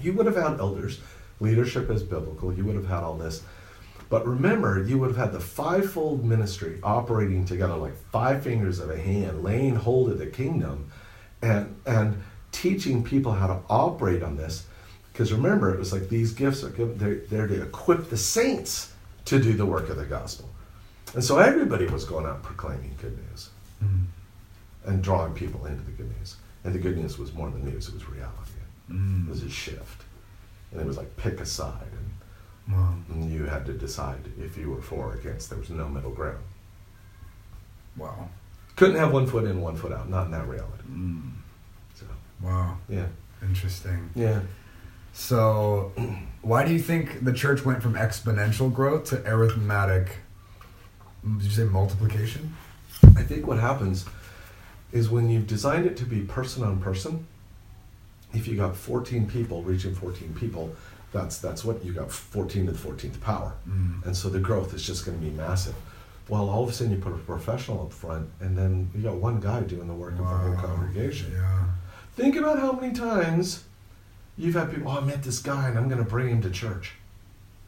You 0.00 0.12
would 0.14 0.26
have 0.26 0.36
had 0.36 0.60
elders, 0.60 1.00
leadership 1.40 1.90
is 1.90 2.02
biblical, 2.02 2.54
you 2.54 2.64
would 2.64 2.76
have 2.76 2.86
had 2.86 3.02
all 3.02 3.16
this. 3.16 3.42
But 4.08 4.26
remember, 4.26 4.82
you 4.82 4.98
would 4.98 5.08
have 5.08 5.18
had 5.18 5.32
the 5.32 5.40
fivefold 5.40 6.24
ministry 6.24 6.78
operating 6.82 7.44
together 7.44 7.74
like 7.74 7.96
five 8.10 8.42
fingers 8.42 8.78
of 8.78 8.88
a 8.88 8.96
hand, 8.96 9.42
laying 9.42 9.74
hold 9.74 10.08
of 10.08 10.18
the 10.18 10.26
kingdom 10.26 10.90
and, 11.42 11.76
and 11.84 12.22
teaching 12.52 13.04
people 13.04 13.32
how 13.32 13.48
to 13.48 13.60
operate 13.68 14.22
on 14.22 14.36
this. 14.36 14.66
Because 15.12 15.32
remember, 15.32 15.74
it 15.74 15.78
was 15.78 15.92
like 15.92 16.08
these 16.08 16.32
gifts 16.32 16.62
are 16.62 16.70
given, 16.70 16.96
they're, 16.96 17.16
they're 17.16 17.48
to 17.48 17.62
equip 17.62 18.08
the 18.08 18.16
saints 18.16 18.92
to 19.26 19.42
do 19.42 19.52
the 19.52 19.66
work 19.66 19.88
of 19.90 19.96
the 19.96 20.04
gospel. 20.04 20.48
And 21.14 21.24
so 21.24 21.38
everybody 21.38 21.86
was 21.86 22.04
going 22.04 22.26
out 22.26 22.42
proclaiming 22.42 22.94
good 23.00 23.16
news 23.30 23.50
and 24.84 25.02
drawing 25.02 25.34
people 25.34 25.66
into 25.66 25.82
the 25.84 25.90
good 25.92 26.10
news. 26.18 26.36
And 26.64 26.74
the 26.74 26.78
good 26.78 26.96
news 26.96 27.18
was 27.18 27.32
more 27.32 27.50
than 27.50 27.64
news, 27.64 27.88
it 27.88 27.94
was 27.94 28.08
reality. 28.08 28.34
It 28.90 29.28
was 29.28 29.42
a 29.42 29.50
shift. 29.50 30.02
And 30.72 30.80
it 30.80 30.86
was 30.86 30.96
like 30.96 31.16
pick 31.16 31.40
a 31.40 31.46
side. 31.46 31.72
And 31.92 32.76
Wow. 32.76 32.94
and 33.08 33.30
you 33.32 33.44
had 33.46 33.64
to 33.66 33.72
decide 33.72 34.18
if 34.38 34.58
you 34.58 34.70
were 34.70 34.82
for 34.82 35.06
or 35.06 35.14
against. 35.14 35.48
There 35.48 35.58
was 35.58 35.70
no 35.70 35.88
middle 35.88 36.10
ground. 36.10 36.44
Wow. 37.96 38.28
Couldn't 38.76 38.96
have 38.96 39.12
one 39.12 39.26
foot 39.26 39.44
in, 39.44 39.60
one 39.62 39.74
foot 39.76 39.92
out. 39.92 40.08
Not 40.10 40.26
in 40.26 40.32
that 40.32 40.46
reality. 40.46 40.84
Mm. 40.90 41.32
So, 41.94 42.04
Wow, 42.42 42.76
yeah. 42.88 43.06
interesting. 43.42 44.10
Yeah. 44.14 44.40
So, 45.14 45.92
why 46.42 46.64
do 46.66 46.72
you 46.72 46.78
think 46.78 47.24
the 47.24 47.32
church 47.32 47.64
went 47.64 47.82
from 47.82 47.94
exponential 47.94 48.72
growth 48.72 49.04
to 49.06 49.26
arithmetic? 49.26 50.18
Did 51.22 51.42
you 51.42 51.50
say 51.50 51.64
multiplication? 51.64 52.54
I 53.16 53.22
think 53.22 53.46
what 53.46 53.58
happens 53.58 54.04
is 54.92 55.10
when 55.10 55.28
you've 55.28 55.46
designed 55.46 55.86
it 55.86 55.96
to 55.98 56.04
be 56.04 56.20
person 56.20 56.62
on 56.64 56.80
person, 56.80 57.26
if 58.34 58.46
you 58.46 58.56
got 58.56 58.76
14 58.76 59.28
people 59.28 59.62
reaching 59.62 59.94
14 59.94 60.34
people, 60.34 60.74
that's 61.12 61.38
that's 61.38 61.64
what 61.64 61.84
you 61.84 61.92
got 61.92 62.10
14 62.12 62.66
to 62.66 62.72
the 62.72 62.78
14th 62.78 63.20
power. 63.20 63.54
Mm. 63.68 64.04
And 64.04 64.16
so 64.16 64.28
the 64.28 64.40
growth 64.40 64.74
is 64.74 64.86
just 64.86 65.06
going 65.06 65.18
to 65.18 65.24
be 65.24 65.30
massive. 65.30 65.74
Well, 66.28 66.50
all 66.50 66.62
of 66.62 66.68
a 66.68 66.72
sudden 66.72 66.92
you 66.92 66.98
put 66.98 67.12
a 67.12 67.18
professional 67.18 67.82
up 67.82 67.92
front, 67.92 68.28
and 68.40 68.56
then 68.56 68.90
you 68.94 69.02
got 69.02 69.14
one 69.14 69.40
guy 69.40 69.60
doing 69.62 69.88
the 69.88 69.94
work 69.94 70.12
of 70.12 70.18
the 70.18 70.24
whole 70.24 70.54
congregation. 70.56 71.32
Yeah. 71.32 71.64
Think 72.16 72.36
about 72.36 72.58
how 72.58 72.72
many 72.72 72.92
times 72.92 73.64
you've 74.36 74.54
had 74.54 74.70
people, 74.70 74.90
oh, 74.90 74.98
I 74.98 75.00
met 75.00 75.22
this 75.22 75.38
guy 75.38 75.68
and 75.68 75.78
I'm 75.78 75.88
going 75.88 76.02
to 76.02 76.08
bring 76.08 76.28
him 76.28 76.42
to 76.42 76.50
church. 76.50 76.94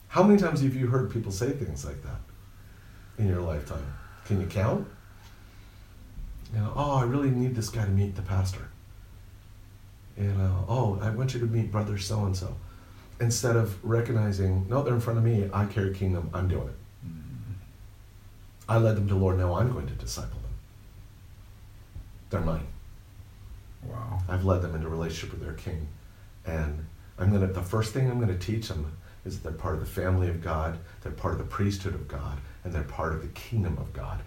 How 0.09 0.23
many 0.23 0.39
times 0.39 0.61
have 0.61 0.75
you 0.75 0.89
heard 0.89 1.11
people 1.11 1.33
say 1.33 1.51
things 1.51 1.85
like 1.85 2.03
that 2.03 2.21
in 3.21 3.29
your 3.29 3.43
lifetime? 3.43 3.85
Can 4.25 4.41
you 4.41 4.47
count? 4.47 4.87
You 6.53 6.61
know, 6.61 6.73
oh, 6.75 6.97
I 6.97 7.05
really 7.05 7.31
need 7.31 7.55
this 7.55 7.68
guy 7.68 7.85
to 7.85 7.91
meet 7.91 8.16
the 8.16 8.23
pastor. 8.23 8.68
You 10.18 10.29
know, 10.33 10.64
oh, 10.68 10.99
I 11.01 11.11
want 11.11 11.35
you 11.35 11.41
to 11.41 11.47
meet 11.47 11.71
brother 11.71 11.97
so 11.99 12.25
and 12.25 12.37
so. 12.37 12.57
Instead 13.21 13.57
of 13.57 13.83
recognizing, 13.85 14.66
no, 14.68 14.83
they're 14.83 14.95
in 14.95 15.01
front 15.01 15.18
of 15.18 15.25
me, 15.25 15.49
I 15.53 15.66
carry 15.66 15.95
kingdom, 15.95 16.31
I'm 16.35 16.49
doing 16.49 16.68
it. 16.68 17.07
Mm-hmm. 17.07 17.53
I 18.68 18.79
led 18.79 18.97
them 18.97 19.09
to 19.09 19.14
Lord, 19.14 19.39
now 19.39 19.55
I'm 19.55 19.73
going 19.73 19.87
to 19.87 19.95
disciple 19.95 20.41
them. 20.41 20.51
They're 22.31 22.41
mine. 22.41 22.66
Wow. 23.85 24.21
I've 24.29 24.45
led 24.45 24.62
them 24.62 24.75
into 24.75 24.89
relationship 24.89 25.33
with 25.33 25.43
their 25.43 25.55
king. 25.55 25.89
And 26.47 26.87
I'm 27.18 27.33
gonna 27.33 27.47
the 27.47 27.62
first 27.62 27.93
thing 27.93 28.11
I'm 28.11 28.21
gonna 28.21 28.39
teach 28.39 28.68
them 28.68 28.97
is 29.25 29.37
that 29.37 29.43
they're 29.43 29.59
part 29.59 29.75
of 29.75 29.81
the 29.81 29.87
family 29.87 30.29
of 30.29 30.43
God, 30.43 30.79
they're 31.03 31.12
part 31.12 31.35
of 31.35 31.39
the 31.39 31.45
priesthood 31.45 31.95
of 31.95 32.09
God, 32.09 32.39
and 32.65 32.73
they're 32.73 32.83
part 32.83 33.13
of 33.13 33.23
the 33.23 33.29
kingdom 33.29 33.79
of 33.79 33.93
God. 33.93 34.21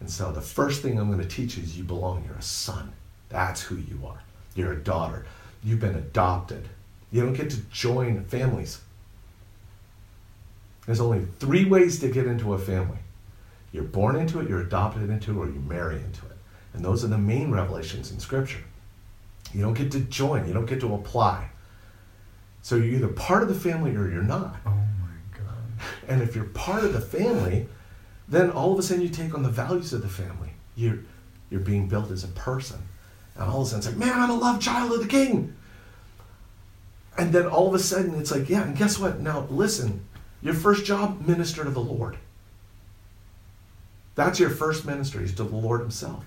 And 0.00 0.10
so 0.10 0.32
the 0.32 0.40
first 0.40 0.82
thing 0.82 0.98
I'm 0.98 1.10
gonna 1.10 1.24
teach 1.24 1.56
you 1.56 1.62
is 1.62 1.76
you 1.76 1.84
belong, 1.84 2.24
you're 2.26 2.36
a 2.36 2.42
son. 2.42 2.92
That's 3.28 3.62
who 3.62 3.76
you 3.76 4.06
are. 4.06 4.20
You're 4.54 4.72
a 4.72 4.82
daughter. 4.82 5.26
You've 5.62 5.80
been 5.80 5.94
adopted. 5.94 6.68
You 7.10 7.22
don't 7.22 7.32
get 7.32 7.50
to 7.50 7.60
join 7.70 8.24
families. 8.24 8.80
There's 10.86 11.00
only 11.00 11.26
three 11.38 11.64
ways 11.64 11.98
to 12.00 12.08
get 12.08 12.26
into 12.26 12.54
a 12.54 12.58
family. 12.58 12.98
You're 13.72 13.84
born 13.84 14.16
into 14.16 14.40
it, 14.40 14.48
you're 14.48 14.60
adopted 14.60 15.10
into 15.10 15.32
it, 15.32 15.36
or 15.36 15.50
you 15.50 15.60
marry 15.60 15.96
into 15.96 16.24
it. 16.26 16.36
And 16.72 16.84
those 16.84 17.04
are 17.04 17.08
the 17.08 17.18
main 17.18 17.50
revelations 17.50 18.10
in 18.12 18.20
Scripture. 18.20 18.62
You 19.52 19.62
don't 19.62 19.74
get 19.74 19.90
to 19.92 20.00
join, 20.00 20.46
you 20.46 20.54
don't 20.54 20.66
get 20.66 20.80
to 20.80 20.94
apply. 20.94 21.50
So 22.62 22.76
you're 22.76 22.94
either 22.96 23.08
part 23.08 23.42
of 23.42 23.48
the 23.48 23.54
family 23.54 23.94
or 23.94 24.10
you're 24.10 24.22
not. 24.22 24.56
Oh 24.66 24.70
my 24.70 25.38
god. 25.38 25.46
And 26.08 26.22
if 26.22 26.34
you're 26.34 26.44
part 26.44 26.84
of 26.84 26.92
the 26.92 27.00
family, 27.00 27.66
then 28.28 28.50
all 28.50 28.72
of 28.72 28.78
a 28.78 28.82
sudden 28.82 29.02
you 29.02 29.08
take 29.08 29.34
on 29.34 29.42
the 29.42 29.48
values 29.48 29.92
of 29.92 30.02
the 30.02 30.08
family. 30.08 30.50
You're, 30.74 30.98
you're 31.50 31.60
being 31.60 31.88
built 31.88 32.10
as 32.10 32.24
a 32.24 32.28
person. 32.28 32.78
And 33.34 33.44
all 33.44 33.62
of 33.62 33.66
a 33.66 33.70
sudden 33.70 33.78
it's 33.78 33.86
like, 33.88 33.96
man, 33.96 34.20
I'm 34.20 34.30
a 34.30 34.34
love 34.34 34.60
child 34.60 34.92
of 34.92 35.00
the 35.00 35.08
king. 35.08 35.54
And 37.18 37.32
then 37.32 37.46
all 37.46 37.68
of 37.68 37.74
a 37.74 37.78
sudden 37.78 38.14
it's 38.14 38.30
like, 38.30 38.48
yeah, 38.48 38.62
and 38.62 38.76
guess 38.76 38.98
what? 38.98 39.20
Now 39.20 39.46
listen, 39.48 40.06
your 40.42 40.54
first 40.54 40.84
job, 40.84 41.26
minister 41.26 41.64
to 41.64 41.70
the 41.70 41.80
Lord. 41.80 42.18
That's 44.14 44.40
your 44.40 44.50
first 44.50 44.86
ministry, 44.86 45.24
is 45.24 45.34
to 45.34 45.44
the 45.44 45.56
Lord 45.56 45.80
Himself. 45.80 46.24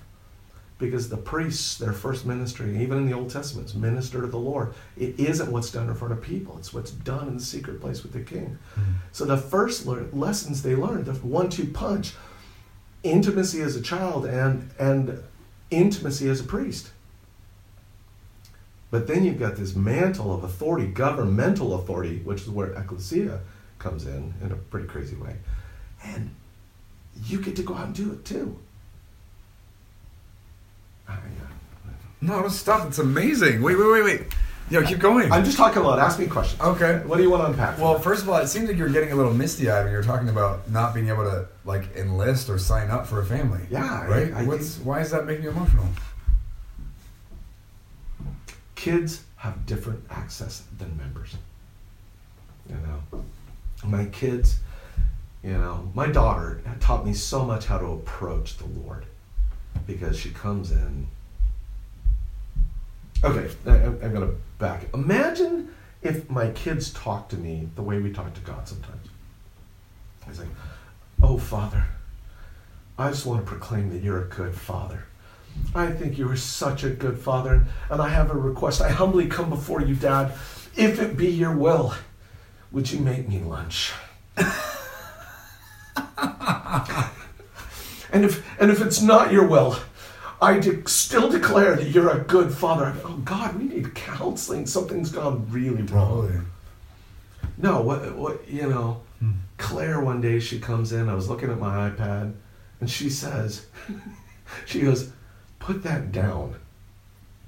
Because 0.80 1.08
the 1.08 1.16
priests, 1.16 1.78
their 1.78 1.92
first 1.92 2.26
ministry, 2.26 2.82
even 2.82 2.98
in 2.98 3.06
the 3.06 3.12
Old 3.12 3.30
Testament, 3.30 3.68
is 3.68 3.74
minister 3.74 4.22
to 4.22 4.26
the 4.26 4.38
Lord. 4.38 4.74
It 4.96 5.20
isn't 5.20 5.52
what's 5.52 5.70
done 5.70 5.88
in 5.88 5.94
front 5.94 6.12
of 6.12 6.22
people, 6.22 6.56
it's 6.58 6.72
what's 6.72 6.90
done 6.90 7.28
in 7.28 7.36
the 7.36 7.44
secret 7.44 7.80
place 7.80 8.02
with 8.02 8.12
the 8.12 8.20
king. 8.20 8.58
Hmm. 8.74 8.82
So 9.12 9.24
the 9.26 9.36
first 9.36 9.86
lear- 9.86 10.08
lessons 10.12 10.62
they 10.62 10.74
learned, 10.74 11.04
the 11.04 11.12
one-two 11.12 11.68
punch, 11.68 12.14
intimacy 13.02 13.60
as 13.60 13.76
a 13.76 13.80
child 13.80 14.26
and 14.26 14.70
and 14.78 15.22
intimacy 15.70 16.28
as 16.28 16.40
a 16.40 16.44
priest. 16.44 16.90
But 18.90 19.06
then 19.06 19.24
you've 19.24 19.38
got 19.38 19.56
this 19.56 19.76
mantle 19.76 20.34
of 20.34 20.42
authority, 20.42 20.86
governmental 20.88 21.74
authority, 21.74 22.18
which 22.24 22.42
is 22.42 22.50
where 22.50 22.72
ecclesia 22.72 23.40
comes 23.78 24.06
in 24.06 24.34
in 24.42 24.50
a 24.50 24.56
pretty 24.56 24.88
crazy 24.88 25.14
way. 25.14 25.36
And 26.02 26.34
you 27.26 27.40
get 27.40 27.54
to 27.56 27.62
go 27.62 27.74
out 27.74 27.86
and 27.86 27.94
do 27.94 28.12
it 28.12 28.24
too. 28.24 28.58
I, 31.10 31.16
No, 32.20 32.40
don't 32.40 32.50
stop. 32.50 32.86
It's 32.88 32.98
amazing. 32.98 33.62
Wait, 33.62 33.76
wait, 33.76 33.90
wait, 33.92 34.02
wait. 34.04 34.22
Yo, 34.70 34.82
keep 34.84 35.00
going. 35.00 35.32
I'm 35.32 35.44
just 35.44 35.56
talking 35.56 35.82
a 35.82 35.84
lot. 35.84 35.98
Ask 35.98 36.18
me 36.20 36.26
questions. 36.28 36.60
Okay. 36.60 37.00
What 37.04 37.16
do 37.16 37.24
you 37.24 37.30
want 37.30 37.42
to 37.42 37.48
unpack? 37.50 37.76
Well, 37.78 37.98
first 37.98 38.22
of 38.22 38.28
all, 38.28 38.36
it 38.38 38.46
seems 38.46 38.68
like 38.68 38.76
you're 38.76 38.88
getting 38.88 39.10
a 39.10 39.16
little 39.16 39.34
misty-eyed 39.34 39.82
when 39.82 39.92
you're 39.92 40.02
talking 40.04 40.28
about 40.28 40.70
not 40.70 40.94
being 40.94 41.08
able 41.08 41.24
to 41.24 41.48
like 41.64 41.96
enlist 41.96 42.48
or 42.48 42.56
sign 42.56 42.88
up 42.88 43.04
for 43.06 43.20
a 43.20 43.26
family. 43.26 43.60
Yeah, 43.68 44.06
Right. 44.06 44.32
I 44.32 44.44
What's 44.44 44.76
think- 44.76 44.86
why 44.86 45.00
is 45.00 45.10
that 45.10 45.26
making 45.26 45.42
you 45.44 45.50
emotional? 45.50 45.86
kids 48.74 49.22
have 49.36 49.66
different 49.66 50.02
access 50.10 50.62
than 50.78 50.96
members. 50.96 51.36
You 52.68 52.76
know, 52.76 53.24
my 53.84 54.06
kids, 54.06 54.58
you 55.42 55.52
know, 55.52 55.90
my 55.94 56.06
daughter 56.06 56.62
taught 56.80 57.04
me 57.04 57.12
so 57.12 57.44
much 57.44 57.66
how 57.66 57.78
to 57.78 57.86
approach 57.86 58.56
the 58.56 58.66
Lord 58.66 59.04
because 59.90 60.18
she 60.18 60.30
comes 60.30 60.70
in. 60.70 61.06
Okay, 63.22 63.50
I, 63.66 63.70
I'm 63.70 63.98
I'm 64.02 64.12
gonna 64.12 64.32
back. 64.58 64.84
Imagine 64.94 65.74
if 66.02 66.30
my 66.30 66.50
kids 66.50 66.92
talk 66.92 67.28
to 67.30 67.36
me 67.36 67.68
the 67.74 67.82
way 67.82 67.98
we 68.00 68.12
talk 68.12 68.32
to 68.34 68.40
God 68.40 68.66
sometimes. 68.68 69.08
It's 70.28 70.38
like, 70.38 70.48
oh 71.22 71.38
Father, 71.38 71.84
I 72.96 73.10
just 73.10 73.26
want 73.26 73.40
to 73.40 73.46
proclaim 73.46 73.90
that 73.90 74.02
you're 74.02 74.22
a 74.22 74.28
good 74.28 74.54
Father. 74.54 75.04
I 75.74 75.90
think 75.90 76.16
you 76.16 76.30
are 76.30 76.36
such 76.36 76.84
a 76.84 76.90
good 76.90 77.18
father, 77.18 77.66
and 77.90 78.00
I 78.00 78.08
have 78.08 78.30
a 78.30 78.34
request. 78.34 78.80
I 78.80 78.88
humbly 78.88 79.26
come 79.26 79.50
before 79.50 79.82
you, 79.82 79.96
Dad. 79.96 80.32
If 80.76 81.00
it 81.00 81.16
be 81.16 81.28
your 81.28 81.52
will, 81.52 81.92
would 82.70 82.90
you 82.90 83.00
make 83.00 83.28
me 83.28 83.40
lunch? 83.40 83.92
and 88.12 88.24
if 88.24 88.46
and 88.60 88.70
if 88.70 88.80
it's 88.82 89.00
not 89.00 89.32
your 89.32 89.46
will, 89.46 89.76
I 90.40 90.58
de- 90.58 90.86
still 90.88 91.28
declare 91.30 91.76
that 91.76 91.88
you're 91.88 92.10
a 92.10 92.20
good 92.20 92.52
father. 92.52 92.94
Oh 93.04 93.16
God, 93.24 93.58
we 93.58 93.64
need 93.64 93.94
counseling. 93.94 94.66
Something's 94.66 95.10
gone 95.10 95.46
really 95.50 95.82
wrong. 95.82 96.10
Oh, 96.10 96.22
totally. 96.22 96.44
No, 97.58 97.80
what, 97.82 98.14
what, 98.14 98.48
you 98.48 98.68
know, 98.68 99.02
hmm. 99.18 99.32
Claire 99.58 100.00
one 100.00 100.20
day 100.20 100.40
she 100.40 100.58
comes 100.58 100.92
in, 100.92 101.08
I 101.08 101.14
was 101.14 101.28
looking 101.28 101.50
at 101.50 101.58
my 101.58 101.90
iPad, 101.90 102.32
and 102.80 102.90
she 102.90 103.10
says, 103.10 103.66
she 104.66 104.80
goes, 104.80 105.12
put 105.58 105.82
that 105.82 106.12
down. 106.12 106.54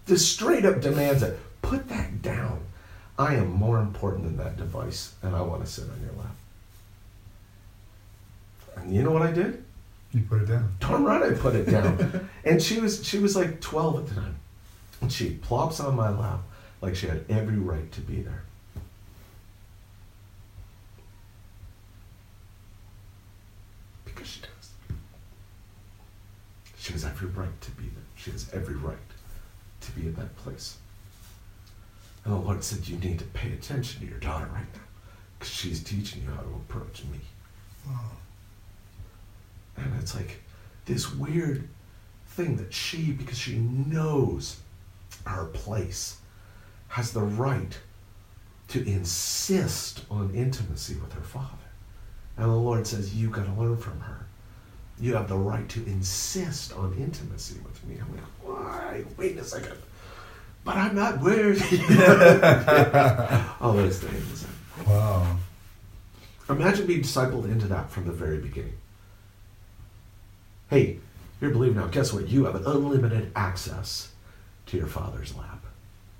This 0.06 0.26
straight 0.28 0.64
up 0.64 0.80
demands 0.80 1.22
it. 1.22 1.38
Put 1.62 1.88
that 1.88 2.20
down. 2.20 2.60
I 3.18 3.34
am 3.36 3.52
more 3.52 3.78
important 3.78 4.24
than 4.24 4.36
that 4.38 4.56
device, 4.56 5.14
and 5.22 5.34
I 5.34 5.42
want 5.42 5.64
to 5.64 5.70
sit 5.70 5.84
on 5.84 6.00
your 6.02 6.12
lap. 6.22 6.34
And 8.76 8.94
you 8.94 9.02
know 9.02 9.12
what 9.12 9.22
I 9.22 9.30
did? 9.30 9.64
You 10.12 10.22
put 10.22 10.42
it 10.42 10.46
down. 10.46 10.74
Darn 10.80 11.04
right 11.04 11.22
I 11.22 11.34
put 11.34 11.54
it 11.54 11.70
down. 11.70 12.28
and 12.44 12.62
she 12.62 12.80
was 12.80 13.06
she 13.06 13.18
was 13.18 13.34
like 13.34 13.60
12 13.60 14.00
at 14.00 14.06
the 14.08 14.14
time. 14.20 14.36
And 15.00 15.12
she 15.12 15.30
plops 15.30 15.80
on 15.80 15.96
my 15.96 16.10
lap 16.10 16.40
like 16.80 16.94
she 16.94 17.06
had 17.06 17.24
every 17.28 17.56
right 17.56 17.90
to 17.92 18.00
be 18.00 18.20
there. 18.20 18.44
Because 24.04 24.28
she 24.28 24.40
does. 24.40 24.70
She 26.78 26.92
has 26.92 27.04
every 27.04 27.28
right 27.28 27.60
to 27.60 27.70
be 27.72 27.84
there. 27.84 28.04
She 28.16 28.30
has 28.32 28.52
every 28.52 28.76
right 28.76 28.96
to 29.80 29.92
be 29.92 30.02
in 30.02 30.14
that 30.16 30.36
place. 30.36 30.76
And 32.24 32.34
the 32.34 32.38
Lord 32.38 32.62
said, 32.62 32.86
You 32.86 32.96
need 32.98 33.18
to 33.18 33.24
pay 33.26 33.52
attention 33.52 34.02
to 34.02 34.06
your 34.06 34.20
daughter 34.20 34.48
right 34.52 34.72
now. 34.74 34.80
Because 35.38 35.52
she's 35.52 35.82
teaching 35.82 36.22
you 36.22 36.30
how 36.30 36.42
to 36.42 36.48
approach 36.48 37.02
me. 37.04 37.18
And 39.82 40.00
it's 40.00 40.14
like 40.14 40.40
this 40.84 41.12
weird 41.14 41.68
thing 42.26 42.56
that 42.56 42.72
she, 42.72 43.12
because 43.12 43.38
she 43.38 43.56
knows 43.56 44.60
her 45.26 45.46
place, 45.46 46.18
has 46.88 47.12
the 47.12 47.20
right 47.20 47.78
to 48.68 48.86
insist 48.86 50.04
on 50.10 50.34
intimacy 50.34 50.94
with 50.96 51.12
her 51.12 51.20
father. 51.22 51.48
And 52.36 52.46
the 52.46 52.56
Lord 52.56 52.86
says, 52.86 53.14
You've 53.14 53.32
got 53.32 53.46
to 53.46 53.60
learn 53.60 53.76
from 53.76 54.00
her. 54.00 54.26
You 54.98 55.14
have 55.14 55.28
the 55.28 55.36
right 55.36 55.68
to 55.70 55.84
insist 55.86 56.72
on 56.74 56.94
intimacy 56.94 57.58
with 57.64 57.84
me. 57.84 57.96
I'm 58.00 58.14
like, 58.14 58.24
Why? 58.42 59.04
Wait 59.16 59.36
a 59.36 59.44
second. 59.44 59.76
But 60.64 60.76
I'm 60.76 60.94
not 60.94 61.20
worthy. 61.20 61.78
All 63.60 63.72
those 63.72 63.98
things. 63.98 64.46
Wow. 64.86 65.36
Imagine 66.48 66.86
being 66.86 67.02
discipled 67.02 67.44
into 67.44 67.66
that 67.66 67.90
from 67.90 68.04
the 68.04 68.12
very 68.12 68.38
beginning. 68.38 68.74
Hey, 70.72 70.96
you're 71.38 71.50
a 71.50 71.54
believer 71.54 71.78
now. 71.78 71.86
Guess 71.88 72.14
what? 72.14 72.30
You 72.30 72.46
have 72.46 72.54
an 72.54 72.64
unlimited 72.64 73.30
access 73.36 74.10
to 74.64 74.78
your 74.78 74.86
Father's 74.86 75.36
lap. 75.36 75.62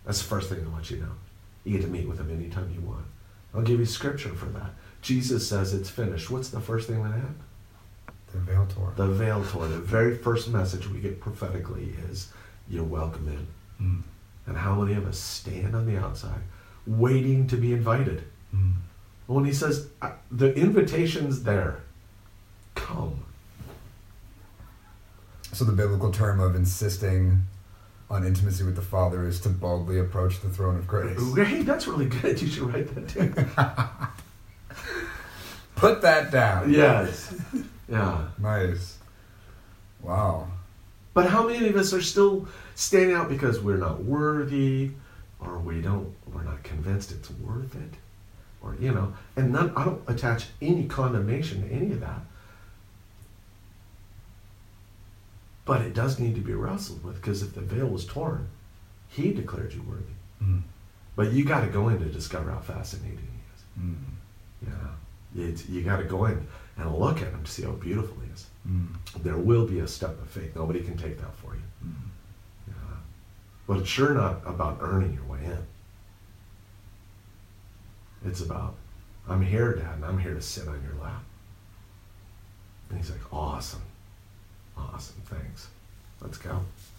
That's 0.05 0.21
the 0.21 0.29
first 0.29 0.51
thing 0.51 0.63
I 0.63 0.69
want 0.69 0.91
you 0.91 0.99
to 0.99 1.05
know. 1.05 1.13
You 1.65 1.79
get 1.79 1.87
to 1.87 1.91
meet 1.91 2.07
with 2.07 2.19
Him 2.19 2.31
anytime 2.31 2.71
you 2.71 2.87
want. 2.87 3.07
I'll 3.55 3.63
give 3.63 3.81
you 3.81 3.87
scripture 3.87 4.35
for 4.35 4.45
that. 4.51 4.73
Jesus 5.01 5.49
says 5.49 5.73
it's 5.73 5.89
finished. 5.89 6.31
What's 6.31 6.51
the 6.51 6.61
first 6.61 6.87
thing 6.87 7.03
that 7.03 7.13
happened? 7.13 7.41
The 8.31 8.41
veil 8.41 8.67
tore. 8.67 8.93
The 8.95 9.07
veil 9.07 9.43
tore. 9.43 9.69
The 9.69 9.79
very 9.79 10.19
first 10.19 10.51
message 10.51 10.87
we 10.87 11.01
get 11.01 11.19
prophetically 11.19 11.95
is, 12.11 12.31
You're 12.69 12.85
welcome 12.85 13.29
in. 13.29 13.87
Mm. 13.87 14.03
And 14.49 14.59
how 14.59 14.75
many 14.75 14.99
of 14.99 15.07
us 15.07 15.17
stand 15.17 15.75
on 15.75 15.87
the 15.87 15.97
outside 15.97 16.43
waiting 16.87 17.47
to 17.47 17.57
be 17.57 17.73
invited? 17.73 18.25
Mm. 18.55 18.75
When 19.29 19.47
he 19.47 19.55
says, 19.55 19.89
"Uh, 20.03 20.11
The 20.31 20.53
invitation's 20.53 21.43
there, 21.43 21.81
come. 22.75 23.25
So 25.53 25.65
the 25.65 25.73
biblical 25.73 26.11
term 26.11 26.41
of 26.41 26.57
insisting 26.57 27.43
on 28.11 28.27
intimacy 28.27 28.65
with 28.65 28.77
the 28.77 28.83
Father 28.83 29.27
is 29.27 29.41
to 29.41 29.49
boldly 29.49 29.99
approach 29.99 30.41
the 30.41 30.49
throne 30.49 30.77
of 30.77 30.87
grace. 30.87 31.19
Hey, 31.37 31.63
that's 31.63 31.87
really 31.87 32.07
good. 32.07 32.41
You 32.41 32.49
should 32.49 32.63
write 32.75 32.95
that 32.95 33.55
down. 33.55 34.09
Put 35.77 36.03
that 36.03 36.31
down. 36.31 36.73
yes. 36.73 37.35
Yeah. 37.89 38.29
Nice. 38.39 38.99
Wow. 40.03 40.49
But 41.15 41.29
how 41.29 41.47
many 41.47 41.69
of 41.69 41.77
us 41.77 41.93
are 41.93 42.01
still 42.03 42.49
standing 42.75 43.15
out 43.15 43.29
because 43.29 43.61
we're 43.61 43.77
not 43.77 44.03
worthy 44.05 44.93
or 45.41 45.59
we 45.59 45.81
don't 45.83 46.15
we're 46.33 46.45
not 46.45 46.63
convinced 46.63 47.13
it's 47.13 47.31
worth 47.31 47.75
it? 47.75 47.95
Or 48.63 48.77
you 48.81 48.93
know, 48.93 49.13
and 49.37 49.53
none 49.53 49.73
I 49.77 49.85
don't 49.85 50.03
attach 50.07 50.47
any 50.63 50.87
condemnation 50.87 51.69
to 51.69 51.75
any 51.75 51.93
of 51.93 52.01
that. 52.01 52.21
But 55.65 55.83
it 55.83 55.95
does 55.95 56.19
need 56.19 56.35
to 56.35 56.41
be 56.41 56.55
wrestled 56.55 57.05
with 57.05 57.17
because 57.17 57.43
if 57.43 57.55
the 57.55 57.61
veil 57.61 57.87
was 57.87 58.05
torn, 58.05 58.49
he 59.09 59.33
declared 59.33 59.73
you 59.73 59.83
worthy. 59.83 60.03
Mm. 60.43 60.63
But 61.15 61.33
you 61.33 61.45
got 61.45 61.61
to 61.61 61.69
go 61.69 61.89
in 61.89 62.01
to 62.01 62.07
discover 62.07 62.51
how 62.51 62.59
fascinating 62.61 63.19
he 63.19 63.41
is. 63.55 63.63
Mm. 63.79 64.67
Yeah, 64.67 65.45
it's, 65.45 65.69
you 65.69 65.83
got 65.83 65.99
to 65.99 66.05
go 66.05 66.25
in 66.25 66.47
and 66.77 66.95
look 66.99 67.19
at 67.23 67.29
him 67.29 67.45
to 67.45 67.51
see 67.51 67.63
how 67.63 67.73
beautiful 67.73 68.17
he 68.25 68.33
is. 68.33 68.47
Mm. 68.69 68.89
There 69.23 69.37
will 69.37 69.67
be 69.67 69.81
a 69.81 69.87
step 69.87 70.11
of 70.21 70.29
faith. 70.29 70.57
Nobody 70.57 70.81
can 70.81 70.97
take 70.97 71.19
that 71.19 71.35
for 71.37 71.55
you. 71.55 71.63
Yeah. 72.69 72.97
But 73.67 73.79
it's 73.79 73.89
sure 73.89 74.15
not 74.15 74.41
about 74.47 74.79
earning 74.81 75.15
your 75.15 75.25
way 75.25 75.45
in. 75.45 75.67
It's 78.25 78.41
about, 78.41 78.75
I'm 79.29 79.43
here, 79.43 79.75
Dad, 79.75 79.97
and 79.97 80.05
I'm 80.05 80.19
here 80.19 80.35
to 80.35 80.43
sit 80.43 80.67
on 80.67 80.83
your 80.83 80.95
lap. 81.03 81.23
And 82.89 82.99
he's 82.99 83.11
like. 83.11 83.33
Awesome. 83.33 83.83
Thanks. 86.51 86.91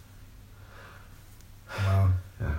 Wow. 1.86 2.10
Yeah. 2.40 2.54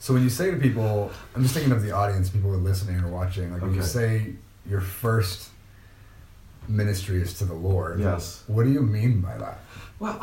So 0.00 0.14
when 0.14 0.22
you 0.22 0.30
say 0.30 0.50
to 0.50 0.56
people, 0.56 1.10
I'm 1.34 1.42
just 1.42 1.54
thinking 1.54 1.72
of 1.72 1.82
the 1.82 1.90
audience, 1.92 2.30
people 2.30 2.50
who 2.50 2.56
are 2.56 2.60
listening 2.60 2.98
or 3.00 3.08
watching. 3.08 3.52
Like 3.52 3.62
when 3.62 3.74
you 3.74 3.82
say 3.82 4.32
your 4.66 4.80
first 4.80 5.50
ministry 6.68 7.20
is 7.20 7.34
to 7.38 7.44
the 7.44 7.54
Lord. 7.54 8.00
Yes. 8.00 8.42
What 8.46 8.64
do 8.64 8.70
you 8.70 8.80
mean 8.82 9.20
by 9.20 9.36
that? 9.38 9.58
Well, 9.98 10.20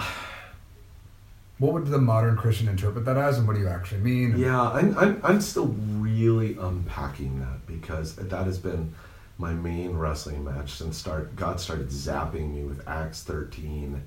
What 1.58 1.74
would 1.74 1.88
the 1.88 2.00
modern 2.00 2.36
Christian 2.36 2.68
interpret 2.68 3.06
that 3.06 3.16
as, 3.18 3.38
and 3.38 3.48
what 3.48 3.56
do 3.56 3.62
you 3.62 3.70
actually 3.70 4.02
mean? 4.02 4.38
Yeah, 4.38 4.62
I'm, 4.62 4.98
I'm, 4.98 5.22
I'm 5.24 5.42
still 5.42 5.68
really 5.68 6.58
unpacking 6.58 7.40
that 7.40 7.66
because 7.66 8.16
that 8.16 8.46
has 8.46 8.58
been 8.58 8.94
my 9.38 9.54
main 9.54 9.96
wrestling 9.96 10.44
match 10.44 10.72
since 10.74 10.98
start. 10.98 11.36
God 11.38 11.60
started 11.62 11.88
zapping 11.88 12.54
me 12.54 12.64
with 12.64 12.86
Acts 12.88 13.24
13, 13.24 14.04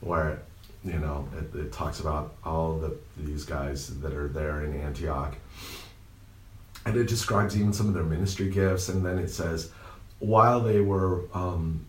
where 0.00 0.42
you 0.84 0.98
know 0.98 1.28
it, 1.38 1.58
it 1.58 1.72
talks 1.72 2.00
about 2.00 2.34
all 2.44 2.78
the 2.78 2.96
these 3.16 3.44
guys 3.44 4.00
that 4.00 4.12
are 4.12 4.28
there 4.28 4.64
in 4.64 4.80
Antioch, 4.80 5.36
and 6.86 6.96
it 6.96 7.08
describes 7.08 7.56
even 7.56 7.72
some 7.72 7.88
of 7.88 7.94
their 7.94 8.04
ministry 8.04 8.48
gifts, 8.48 8.88
and 8.88 9.04
then 9.04 9.18
it 9.18 9.28
says 9.28 9.70
while 10.20 10.60
they 10.60 10.80
were 10.80 11.22
um, 11.34 11.84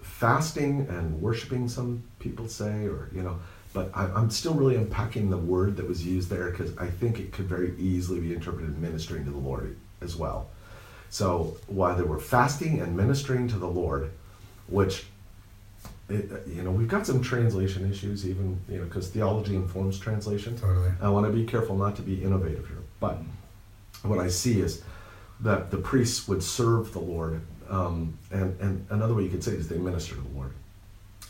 fasting 0.00 0.86
and 0.88 1.20
worshiping, 1.20 1.68
some 1.68 2.02
people 2.18 2.48
say, 2.48 2.86
or 2.86 3.08
you 3.14 3.22
know, 3.22 3.38
but 3.72 3.90
I, 3.94 4.04
I'm 4.06 4.30
still 4.30 4.54
really 4.54 4.76
unpacking 4.76 5.30
the 5.30 5.38
word 5.38 5.76
that 5.76 5.86
was 5.86 6.04
used 6.04 6.28
there 6.28 6.50
because 6.50 6.76
I 6.78 6.86
think 6.86 7.18
it 7.18 7.32
could 7.32 7.46
very 7.46 7.74
easily 7.78 8.20
be 8.20 8.34
interpreted 8.34 8.76
ministering 8.78 9.24
to 9.24 9.30
the 9.30 9.38
Lord 9.38 9.76
as 10.00 10.16
well. 10.16 10.48
So 11.10 11.56
while 11.66 11.94
they 11.94 12.02
were 12.02 12.18
fasting 12.18 12.80
and 12.80 12.96
ministering 12.96 13.46
to 13.48 13.56
the 13.56 13.68
Lord, 13.68 14.10
which 14.66 15.06
it, 16.12 16.46
you 16.46 16.62
know 16.62 16.70
we've 16.70 16.88
got 16.88 17.06
some 17.06 17.22
translation 17.22 17.90
issues 17.90 18.28
even 18.28 18.58
you 18.68 18.78
know 18.78 18.84
because 18.84 19.08
theology 19.08 19.56
informs 19.56 19.98
translation. 19.98 20.56
Totally. 20.56 20.90
I 21.00 21.08
want 21.08 21.26
to 21.26 21.32
be 21.32 21.44
careful 21.44 21.76
not 21.76 21.96
to 21.96 22.02
be 22.02 22.22
innovative 22.22 22.66
here, 22.68 22.82
but 23.00 23.18
what 24.02 24.18
I 24.18 24.28
see 24.28 24.60
is 24.60 24.82
that 25.40 25.70
the 25.70 25.78
priests 25.78 26.28
would 26.28 26.42
serve 26.42 26.92
the 26.92 27.00
Lord, 27.00 27.40
um, 27.68 28.18
and 28.30 28.58
and 28.60 28.86
another 28.90 29.14
way 29.14 29.24
you 29.24 29.30
could 29.30 29.42
say 29.42 29.52
it 29.52 29.60
is 29.60 29.68
they 29.68 29.78
minister 29.78 30.14
to 30.14 30.20
the 30.20 30.36
Lord, 30.36 30.52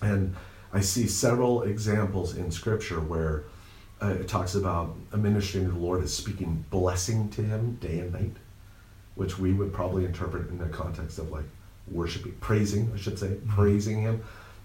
and 0.01 0.35
I 0.73 0.81
see 0.81 1.07
several 1.07 1.63
examples 1.63 2.37
in 2.37 2.51
Scripture 2.51 3.01
where 3.01 3.45
uh, 4.03 4.09
it 4.09 4.27
talks 4.27 4.55
about 4.55 4.97
a 5.13 5.17
ministering 5.17 5.67
to 5.67 5.71
the 5.71 5.79
Lord 5.79 6.03
as 6.03 6.13
speaking 6.13 6.65
blessing 6.71 7.29
to 7.31 7.43
Him 7.43 7.77
day 7.77 8.01
and 8.01 8.13
night, 8.13 8.37
which 9.15 9.39
we 9.39 9.53
would 9.53 9.73
probably 9.73 10.05
interpret 10.05 10.49
in 10.49 10.59
the 10.59 10.67
context 10.67 11.19
of 11.19 11.31
like 11.31 11.45
worshiping, 11.89 12.33
praising, 12.41 12.91
I 12.95 12.99
should 12.99 13.19
say, 13.19 13.37
praising 13.49 14.01
Him. 14.01 14.23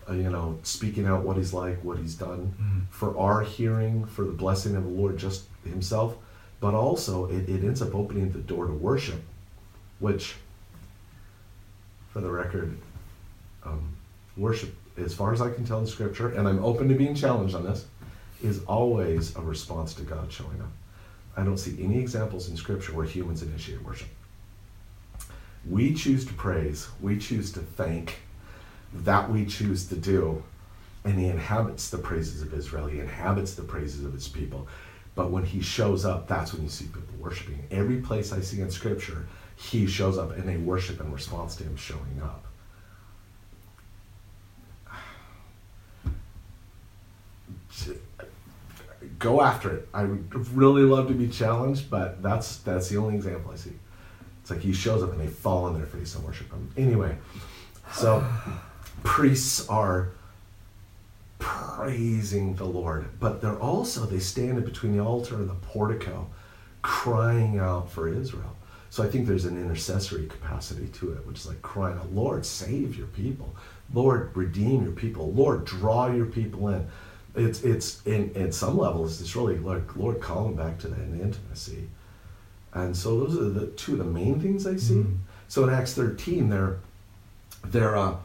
Uh, 0.10 0.14
you 0.14 0.30
know, 0.30 0.58
speaking 0.64 1.06
out 1.06 1.24
what 1.24 1.36
He's 1.38 1.54
like, 1.54 1.84
what 1.84 1.98
He's 1.98 2.16
done 2.16 2.54
Mm. 2.62 2.82
for 2.90 3.18
our 3.18 3.42
hearing, 3.42 4.06
for 4.06 4.24
the 4.24 4.32
blessing 4.32 4.76
of 4.76 4.84
the 4.84 4.90
Lord 4.90 5.18
just 5.18 5.44
Himself, 5.66 6.16
but 6.60 6.74
also 6.74 7.26
it, 7.26 7.50
it 7.50 7.64
ends 7.64 7.82
up 7.82 7.94
opening 7.94 8.32
the 8.32 8.40
door 8.40 8.68
to 8.68 8.74
worship, 8.74 9.22
which, 10.00 10.36
for 12.12 12.22
the 12.22 12.30
record, 12.32 12.78
um, 13.64 13.90
worship, 14.38 14.74
as 14.98 15.14
far 15.14 15.34
as 15.34 15.42
I 15.42 15.52
can 15.52 15.66
tell 15.66 15.80
in 15.80 15.88
Scripture, 15.88 16.30
and 16.30 16.48
I'm 16.48 16.64
open 16.64 16.88
to 16.90 16.96
being 16.96 17.14
challenged 17.16 17.54
on 17.56 17.64
this, 17.64 17.86
is 18.42 18.64
always 18.66 19.36
a 19.36 19.42
response 19.42 19.94
to 19.96 20.04
God 20.04 20.32
showing 20.32 20.62
up. 20.62 20.72
I 21.36 21.44
don't 21.44 21.58
see 21.58 21.76
any 21.84 22.00
examples 22.00 22.50
in 22.50 22.56
Scripture 22.58 22.94
where 22.94 23.06
humans 23.06 23.44
initiate 23.44 23.84
worship. 23.84 24.08
We 25.70 25.94
choose 25.94 26.26
to 26.26 26.34
praise, 26.34 26.88
we 27.02 27.18
choose 27.20 27.52
to 27.54 27.60
thank, 27.60 28.20
that 28.94 29.30
we 29.32 29.46
choose 29.46 29.88
to 29.88 29.96
do, 29.96 30.44
and 31.04 31.20
he 31.20 31.28
inhabits 31.28 31.90
the 31.90 31.98
praises 31.98 32.42
of 32.42 32.54
Israel. 32.54 32.88
He 32.88 33.00
inhabits 33.00 33.56
the 33.56 33.64
praises 33.64 34.04
of 34.04 34.14
his 34.14 34.28
people. 34.28 34.68
But 35.16 35.32
when 35.32 35.44
he 35.44 35.62
shows 35.62 36.06
up, 36.06 36.28
that's 36.28 36.54
when 36.54 36.64
you 36.64 36.70
see 36.70 36.86
people 36.86 37.16
worshiping. 37.20 37.66
Every 37.72 37.98
place 37.98 38.32
I 38.32 38.42
see 38.42 38.62
in 38.62 38.70
Scripture, 38.70 39.28
he 39.56 39.88
shows 39.88 40.18
up 40.18 40.32
and 40.38 40.48
they 40.48 40.58
worship 40.58 41.02
in 41.02 41.12
response 41.12 41.56
to 41.56 41.64
him 41.64 41.76
showing 41.76 42.22
up. 42.22 42.46
Go 49.18 49.42
after 49.42 49.76
it. 49.76 49.90
I 49.94 50.04
would 50.04 50.48
really 50.50 50.84
love 50.84 51.08
to 51.08 51.16
be 51.16 51.28
challenged, 51.28 51.90
but 51.90 52.22
that's 52.22 52.58
that's 52.58 52.90
the 52.90 52.98
only 52.98 53.16
example 53.16 53.52
I 53.52 53.56
see. 53.56 53.74
It's 54.42 54.52
like 54.52 54.60
he 54.60 54.72
shows 54.72 55.02
up 55.02 55.12
and 55.12 55.20
they 55.20 55.28
fall 55.28 55.66
on 55.66 55.74
their 55.74 55.88
face 55.88 56.14
and 56.14 56.24
worship 56.24 56.52
him. 56.52 56.70
Anyway, 56.78 57.18
so 57.92 58.24
priests 59.04 59.68
are 59.70 60.10
praising 61.40 62.56
the 62.56 62.66
Lord, 62.66 63.08
but 63.20 63.42
they're 63.42 63.60
also 63.60 64.06
they 64.06 64.20
stand 64.20 64.64
between 64.66 64.96
the 64.98 65.04
altar 65.04 65.36
and 65.36 65.50
the 65.50 65.54
portico, 65.56 66.28
crying 66.82 67.60
out 67.60 67.92
for 67.92 68.08
Israel. 68.08 68.56
So 68.90 69.04
I 69.04 69.08
think 69.08 69.28
there's 69.28 69.46
an 69.46 69.58
intercessory 69.62 70.26
capacity 70.28 70.88
to 70.88 71.14
it, 71.14 71.28
which 71.28 71.40
is 71.40 71.48
like 71.48 71.62
crying 71.62 71.98
out, 71.98 72.12
Lord, 72.14 72.46
save 72.46 72.98
your 72.98 73.08
people. 73.08 73.54
Lord, 73.94 74.36
redeem 74.36 74.84
your 74.84 74.94
people. 74.94 75.32
Lord, 75.34 75.66
draw 75.66 76.08
your 76.08 76.26
people 76.26 76.70
in. 76.70 76.88
It's 77.36 77.62
it's 77.64 78.02
in 78.06 78.32
at 78.36 78.54
some 78.54 78.78
levels 78.78 79.22
it's 79.22 79.36
really 79.36 79.58
like 79.60 79.96
Lord, 79.96 80.20
call 80.22 80.46
them 80.46 80.56
back 80.56 80.80
to 80.80 80.88
that 80.88 81.00
intimacy. 81.00 81.88
And 82.74 82.96
so 82.96 83.20
those 83.20 83.38
are 83.38 83.50
the 83.50 83.68
two 83.68 83.94
of 83.94 84.00
the 84.00 84.06
main 84.06 84.40
things 84.40 84.66
I 84.66 84.78
see. 84.78 84.96
Mhm. 84.96 85.18
So 85.48 85.64
in 85.64 85.70
Acts 85.74 85.94
13, 85.94 86.50
they're 86.50 86.80
they're 87.66 87.96
uh, 87.96 88.16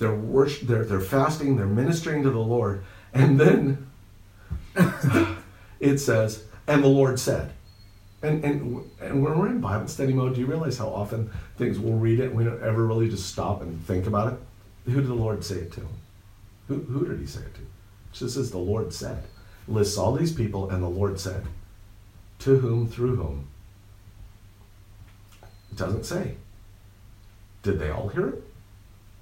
they're 0.00 0.14
worship, 0.14 0.66
they're 0.66 0.84
they're 0.84 0.98
fasting, 0.98 1.56
they're 1.56 1.66
ministering 1.66 2.22
to 2.24 2.30
the 2.30 2.38
Lord, 2.38 2.82
and 3.12 3.38
then 3.38 3.86
it 5.80 5.98
says, 5.98 6.44
and 6.66 6.82
the 6.82 6.88
Lord 6.88 7.20
said. 7.20 7.52
And, 8.22 8.44
and 8.44 8.90
and 9.00 9.22
when 9.22 9.38
we're 9.38 9.48
in 9.48 9.60
Bible 9.60 9.88
study 9.88 10.12
mode, 10.12 10.34
do 10.34 10.40
you 10.40 10.46
realize 10.46 10.78
how 10.78 10.88
often 10.88 11.30
things 11.56 11.78
we'll 11.78 11.98
read 11.98 12.18
it 12.18 12.28
and 12.28 12.34
we 12.34 12.44
don't 12.44 12.62
ever 12.62 12.86
really 12.86 13.08
just 13.08 13.28
stop 13.28 13.60
and 13.62 13.86
think 13.86 14.06
about 14.06 14.32
it? 14.32 14.38
Who 14.90 15.00
did 15.00 15.08
the 15.08 15.14
Lord 15.14 15.44
say 15.44 15.56
it 15.56 15.72
to? 15.72 15.86
Who, 16.68 16.80
who 16.80 17.06
did 17.06 17.20
he 17.20 17.26
say 17.26 17.40
it 17.40 17.54
to? 17.54 17.60
It 17.60 17.66
just 18.12 18.34
says 18.34 18.50
the 18.50 18.58
Lord 18.58 18.92
said. 18.92 19.22
Lists 19.68 19.98
all 19.98 20.12
these 20.12 20.32
people, 20.32 20.70
and 20.70 20.82
the 20.82 20.88
Lord 20.88 21.20
said. 21.20 21.44
To 22.40 22.56
whom, 22.56 22.88
through 22.88 23.16
whom? 23.16 23.48
It 25.70 25.76
doesn't 25.76 26.04
say. 26.04 26.36
Did 27.62 27.78
they 27.78 27.90
all 27.90 28.08
hear 28.08 28.28
it? 28.28 28.49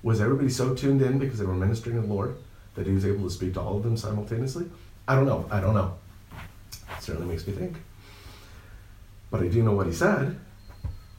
Was 0.02 0.20
everybody 0.20 0.48
so 0.48 0.74
tuned 0.74 1.02
in 1.02 1.18
because 1.18 1.38
they 1.38 1.46
were 1.46 1.54
ministering 1.54 1.96
to 1.96 2.02
the 2.02 2.12
Lord 2.12 2.36
that 2.74 2.86
he 2.86 2.92
was 2.92 3.04
able 3.04 3.24
to 3.24 3.30
speak 3.30 3.54
to 3.54 3.60
all 3.60 3.76
of 3.76 3.82
them 3.82 3.96
simultaneously? 3.96 4.70
I 5.06 5.14
don't 5.14 5.26
know. 5.26 5.46
I 5.50 5.60
don't 5.60 5.74
know. 5.74 5.94
It 6.32 7.02
certainly 7.02 7.26
makes 7.26 7.46
me 7.46 7.52
think. 7.52 7.76
But 9.30 9.42
I 9.42 9.48
do 9.48 9.62
know 9.62 9.72
what 9.72 9.86
he 9.86 9.92
said 9.92 10.38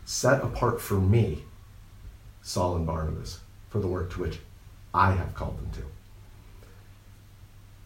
set 0.05 0.41
apart 0.41 0.82
for 0.82 0.99
me 0.99 1.43
Saul 2.41 2.75
and 2.77 2.86
Barnabas 2.88 3.41
for 3.69 3.80
the 3.80 3.88
work 3.88 4.11
to 4.13 4.21
which 4.21 4.39
I 4.91 5.11
have 5.11 5.36
called 5.36 5.59
them 5.59 5.69
to. 5.73 5.82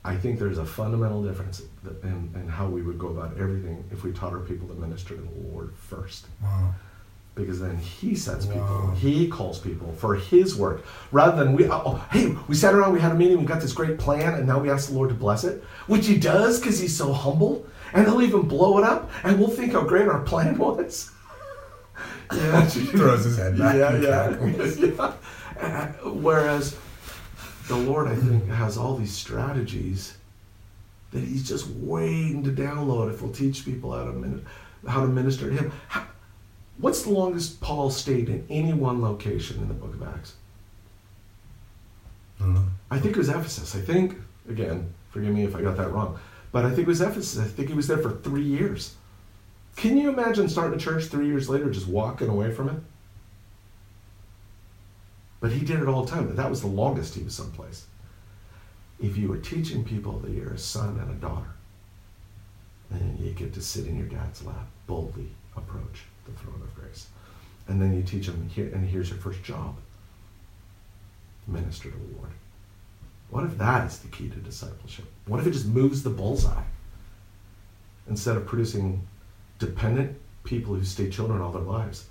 I 0.06 0.16
think 0.16 0.40
there's 0.40 0.58
a 0.58 0.66
fundamental 0.66 1.22
difference 1.22 1.62
in, 2.04 2.32
in 2.34 2.48
how 2.48 2.68
we 2.68 2.82
would 2.82 2.98
go 2.98 3.08
about 3.08 3.38
everything 3.38 3.84
if 3.92 4.04
we 4.04 4.14
taught 4.14 4.32
our 4.32 4.40
people 4.40 4.68
to 4.70 4.74
minister 4.74 5.16
to 5.16 5.22
the 5.22 5.50
Lord 5.52 5.74
first. 5.76 6.28
Wow. 6.42 6.74
Because 7.36 7.60
then 7.60 7.78
He 7.78 8.16
sets 8.16 8.46
people, 8.46 8.62
Wow. 8.62 8.94
He 8.96 9.28
calls 9.28 9.58
people 9.60 9.92
for 9.94 10.16
His 10.16 10.56
work, 10.56 10.84
rather 11.12 11.44
than 11.44 11.56
we. 11.56 11.68
Oh, 11.68 11.82
oh, 11.86 12.08
hey, 12.12 12.36
we 12.48 12.54
sat 12.56 12.76
around, 12.76 12.94
we 12.94 13.00
had 13.00 13.12
a 13.12 13.16
meeting, 13.16 13.40
we 13.40 13.46
got 13.46 13.60
this 13.62 13.74
great 13.74 13.98
plan, 13.98 14.36
and 14.36 14.46
now 14.48 14.60
we 14.60 14.70
ask 14.70 14.90
the 14.90 14.96
Lord 14.96 15.10
to 15.10 15.16
bless 15.16 15.44
it, 15.44 15.64
which 15.88 16.06
He 16.06 16.18
does 16.18 16.60
because 16.60 16.80
He's 16.80 16.96
so 16.96 17.12
humble, 17.12 17.66
and 17.94 18.06
He'll 18.06 18.22
even 18.22 18.44
blow 18.44 18.78
it 18.78 18.84
up, 18.84 19.10
and 19.24 19.40
we'll 19.40 19.48
think 19.50 19.74
how 19.74 19.84
great 19.84 20.08
our 20.08 20.22
plan 20.22 20.58
was. 20.60 21.12
yeah, 22.34 22.66
Throws 22.68 23.24
his 23.26 23.38
head 23.38 23.58
back 23.58 23.76
Yeah, 23.78 23.98
yeah, 24.00 25.14
yeah. 25.60 25.92
Whereas 26.04 26.76
the 27.68 27.76
Lord, 27.76 28.08
I 28.08 28.16
think, 28.16 28.48
has 28.50 28.78
all 28.78 28.96
these 28.96 29.12
strategies 29.14 30.18
that 31.12 31.22
He's 31.24 31.48
just 31.48 31.68
waiting 31.68 32.44
to 32.44 32.52
download 32.52 33.12
if 33.12 33.22
we'll 33.24 33.32
teach 33.32 33.66
people 33.66 33.92
how 33.92 34.06
to 34.06 34.12
min- 34.14 34.46
how 34.88 35.02
to 35.02 35.08
minister 35.08 35.50
to 35.50 35.56
Him. 35.56 35.72
How, 35.88 36.06
what's 36.84 37.04
the 37.04 37.10
longest 37.10 37.62
Paul 37.62 37.90
stayed 37.90 38.28
in 38.28 38.46
any 38.50 38.74
one 38.74 39.02
location 39.02 39.58
in 39.62 39.70
the 39.70 39.74
Book 39.74 39.94
of 39.94 40.04
Acts? 40.04 40.34
I. 42.42 42.58
I 42.92 43.00
think 43.00 43.16
it 43.16 43.20
was 43.20 43.30
Ephesus. 43.30 43.74
I 43.74 43.80
think 43.80 44.18
again, 44.50 44.94
forgive 45.10 45.34
me 45.34 45.46
if 45.46 45.56
I 45.56 45.62
got 45.62 45.78
that 45.78 45.94
wrong, 45.94 46.20
but 46.52 46.66
I 46.66 46.70
think 46.70 46.82
it 46.82 46.88
was 46.88 47.00
Ephesus. 47.00 47.40
I 47.40 47.48
think 47.48 47.70
he 47.70 47.74
was 47.74 47.88
there 47.88 48.00
for 48.00 48.12
three 48.12 48.44
years. 48.44 48.96
Can 49.78 49.98
you 49.98 50.10
imagine 50.10 50.50
starting 50.50 50.78
a 50.78 50.82
church 50.82 51.06
three 51.06 51.26
years 51.26 51.48
later, 51.48 51.70
just 51.70 51.88
walking 51.88 52.28
away 52.28 52.52
from 52.52 52.68
it? 52.68 52.76
But 55.40 55.54
he 55.54 55.66
did 55.66 55.82
it 55.82 55.88
all 55.88 56.04
the 56.04 56.12
time. 56.12 56.36
That 56.36 56.50
was 56.50 56.62
the 56.62 56.68
longest 56.68 57.16
he 57.16 57.24
was 57.24 57.34
someplace. 57.34 57.86
If 59.02 59.18
you 59.18 59.30
were 59.30 59.38
teaching 59.38 59.86
people 59.86 60.20
that 60.20 60.32
you're 60.32 60.54
a 60.54 60.58
son 60.58 61.00
and 61.00 61.10
a 61.10 61.16
daughter, 61.16 61.56
then 62.92 63.18
you 63.20 63.32
get 63.32 63.54
to 63.54 63.62
sit 63.62 63.88
in 63.88 63.98
your 63.98 64.08
dad's 64.08 64.46
lap, 64.46 64.68
boldly 64.86 65.30
approach 65.56 66.04
the 66.26 66.32
throne 66.32 66.62
of 66.62 66.76
grace. 66.76 67.08
And 67.68 67.82
then 67.82 67.96
you 67.96 68.04
teach 68.04 68.28
them, 68.28 68.50
here, 68.50 68.70
and 68.74 68.88
here's 68.88 69.10
your 69.10 69.20
first 69.20 69.44
job 69.44 69.76
minister 71.46 71.90
to 71.90 71.98
the 71.98 72.18
Lord. 72.18 72.30
What 73.30 73.44
if 73.44 73.58
that 73.58 73.88
is 73.88 73.98
the 73.98 74.08
key 74.08 74.30
to 74.30 74.36
discipleship? 74.38 75.06
What 75.26 75.40
if 75.40 75.48
it 75.48 75.52
just 75.52 75.68
moves 75.68 76.04
the 76.04 76.10
bullseye? 76.10 76.64
Instead 78.08 78.38
of 78.38 78.46
producing 78.46 79.06
dependent 79.60 80.18
people 80.44 80.76
who 80.76 80.84
stay 80.84 81.10
children 81.10 81.42
all 81.42 81.52
their 81.52 81.62
lives, 81.62 82.06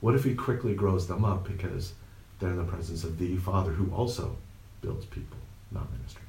what 0.00 0.14
if 0.14 0.24
he 0.24 0.34
quickly 0.34 0.74
grows 0.74 1.06
them 1.06 1.24
up 1.24 1.46
because 1.46 1.94
they're 2.38 2.50
in 2.50 2.56
the 2.56 2.64
presence 2.64 3.04
of 3.04 3.18
the 3.18 3.36
Father 3.36 3.72
who 3.72 3.92
also 3.94 4.36
builds 4.80 5.06
people, 5.06 5.38
not 5.70 5.90
ministers? 5.92 6.27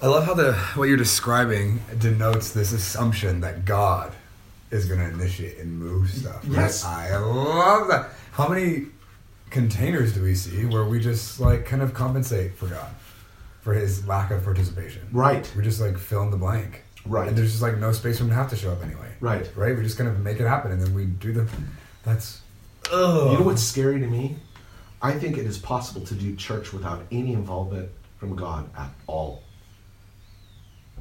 I 0.00 0.06
love 0.06 0.24
how 0.24 0.34
the 0.34 0.54
what 0.74 0.88
you're 0.88 0.96
describing 0.96 1.80
denotes 1.98 2.52
this 2.52 2.72
assumption 2.72 3.40
that 3.40 3.64
God 3.64 4.12
is 4.70 4.86
going 4.86 5.00
to 5.00 5.08
initiate 5.08 5.58
and 5.58 5.78
move 5.78 6.10
stuff. 6.10 6.44
Yes. 6.44 6.84
I 6.84 7.16
love 7.16 7.88
that. 7.88 8.10
How 8.32 8.48
many 8.48 8.86
containers 9.50 10.14
do 10.14 10.22
we 10.22 10.34
see 10.34 10.64
where 10.64 10.84
we 10.84 10.98
just 10.98 11.40
like 11.40 11.66
kind 11.66 11.82
of 11.82 11.94
compensate 11.94 12.54
for 12.54 12.66
God 12.66 12.90
for 13.60 13.74
His 13.74 14.06
lack 14.06 14.30
of 14.30 14.44
participation? 14.44 15.06
Right. 15.12 15.50
We 15.56 15.62
just 15.62 15.80
like 15.80 15.98
fill 15.98 16.22
in 16.22 16.30
the 16.30 16.36
blank. 16.36 16.82
Right. 17.04 17.28
And 17.28 17.36
there's 17.36 17.50
just 17.50 17.62
like 17.62 17.78
no 17.78 17.92
space 17.92 18.18
for 18.18 18.24
him 18.24 18.30
to 18.30 18.36
have 18.36 18.50
to 18.50 18.56
show 18.56 18.72
up 18.72 18.82
anyway. 18.82 19.08
Right. 19.20 19.48
Right. 19.56 19.76
We 19.76 19.82
just 19.82 19.98
kind 19.98 20.08
of 20.08 20.20
make 20.20 20.40
it 20.40 20.46
happen, 20.46 20.72
and 20.72 20.80
then 20.80 20.94
we 20.94 21.06
do 21.06 21.32
the. 21.32 21.48
That's. 22.04 22.40
Ugh. 22.92 23.32
You 23.32 23.38
know 23.38 23.44
what's 23.44 23.62
scary 23.62 24.00
to 24.00 24.06
me? 24.06 24.36
I 25.00 25.12
think 25.12 25.36
it 25.36 25.46
is 25.46 25.58
possible 25.58 26.06
to 26.06 26.14
do 26.14 26.36
church 26.36 26.72
without 26.72 27.02
any 27.10 27.32
involvement 27.32 27.90
from 28.18 28.36
God 28.36 28.70
at 28.76 28.90
all. 29.08 29.41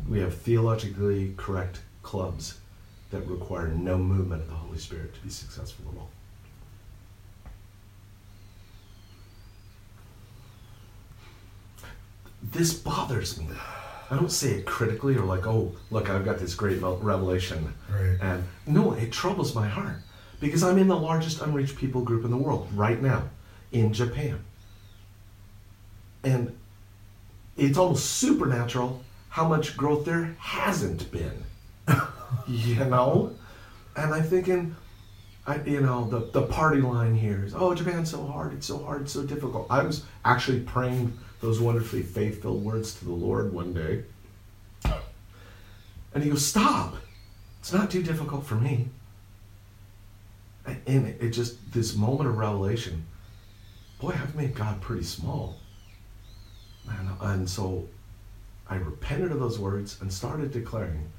We 0.08 0.20
have 0.20 0.36
theologically 0.36 1.34
correct 1.38 1.82
clubs 2.04 2.60
that 3.12 3.28
require 3.28 3.68
no 3.68 3.98
movement 3.98 4.44
of 4.44 4.48
the 4.50 4.56
Holy 4.56 4.78
Spirit 4.78 5.14
to 5.14 5.20
be 5.22 5.30
successful 5.30 5.86
at 5.92 5.98
all. 5.98 6.10
This 12.42 12.74
bothers 12.74 13.40
me. 13.40 13.48
I 14.10 14.16
don't 14.16 14.32
say 14.32 14.56
it 14.56 14.66
critically 14.66 15.16
or 15.16 15.24
like, 15.24 15.48
oh, 15.48 15.74
look, 15.90 16.10
I've 16.10 16.26
got 16.26 16.40
this 16.40 16.54
great 16.54 16.82
revelation. 16.82 17.74
Right. 17.90 18.18
And 18.20 18.44
no, 18.68 18.94
it 18.94 19.12
troubles 19.12 19.56
my 19.56 19.68
heart 19.68 19.98
because 20.42 20.64
I'm 20.64 20.78
in 20.78 20.88
the 20.88 20.98
largest 20.98 21.42
unreached 21.42 21.78
people 21.78 22.02
group 22.02 22.26
in 22.26 22.32
the 22.32 22.38
world 22.38 22.68
right 22.74 23.02
now 23.02 23.30
in 23.72 23.94
Japan. 23.94 24.44
And 26.24 26.58
it's 27.56 27.78
almost 27.78 28.06
supernatural 28.06 29.02
how 29.32 29.48
much 29.48 29.78
growth 29.78 30.04
there 30.04 30.36
hasn't 30.40 31.10
been. 31.10 31.44
you 32.48 32.76
know? 32.76 33.34
And 33.96 34.14
I'm 34.14 34.24
thinking, 34.24 34.76
I, 35.48 35.62
you 35.64 35.80
know, 35.80 36.10
the, 36.10 36.30
the 36.32 36.46
party 36.48 36.82
line 36.82 37.16
here 37.16 37.46
is, 37.46 37.56
oh, 37.56 37.74
Japan's 37.74 38.12
so 38.12 38.26
hard, 38.28 38.54
it's 38.54 38.68
so 38.68 38.78
hard, 38.80 39.04
it's 39.04 39.14
so 39.14 39.24
difficult. 39.24 39.68
I 39.70 39.84
was 39.84 40.04
actually 40.26 40.60
praying 40.60 41.18
those 41.40 41.62
wonderfully 41.62 42.04
faith 42.04 42.42
filled 42.42 42.64
words 42.64 42.94
to 42.96 43.06
the 43.06 43.12
Lord 43.12 43.54
one 43.54 43.74
day. 43.74 44.04
And 46.14 46.22
he 46.22 46.30
goes, 46.30 46.46
stop. 46.46 46.96
It's 47.62 47.72
not 47.72 47.90
too 47.90 48.04
difficult 48.04 48.46
for 48.46 48.56
me. 48.56 48.90
And 50.66 51.08
it, 51.08 51.22
it 51.22 51.30
just, 51.30 51.72
this 51.72 51.96
moment 51.96 52.28
of 52.28 52.38
revelation, 52.38 53.06
boy, 54.02 54.10
I've 54.10 54.36
made 54.36 54.56
God 54.56 54.82
pretty 54.82 55.06
small. 55.06 55.58
And, 56.90 57.10
and 57.22 57.50
so 57.50 57.88
I 58.72 58.76
repented 58.76 59.34
of 59.34 59.40
those 59.42 59.60
words 59.60 59.98
and 60.00 60.12
started 60.12 60.54
declaring 60.54 61.12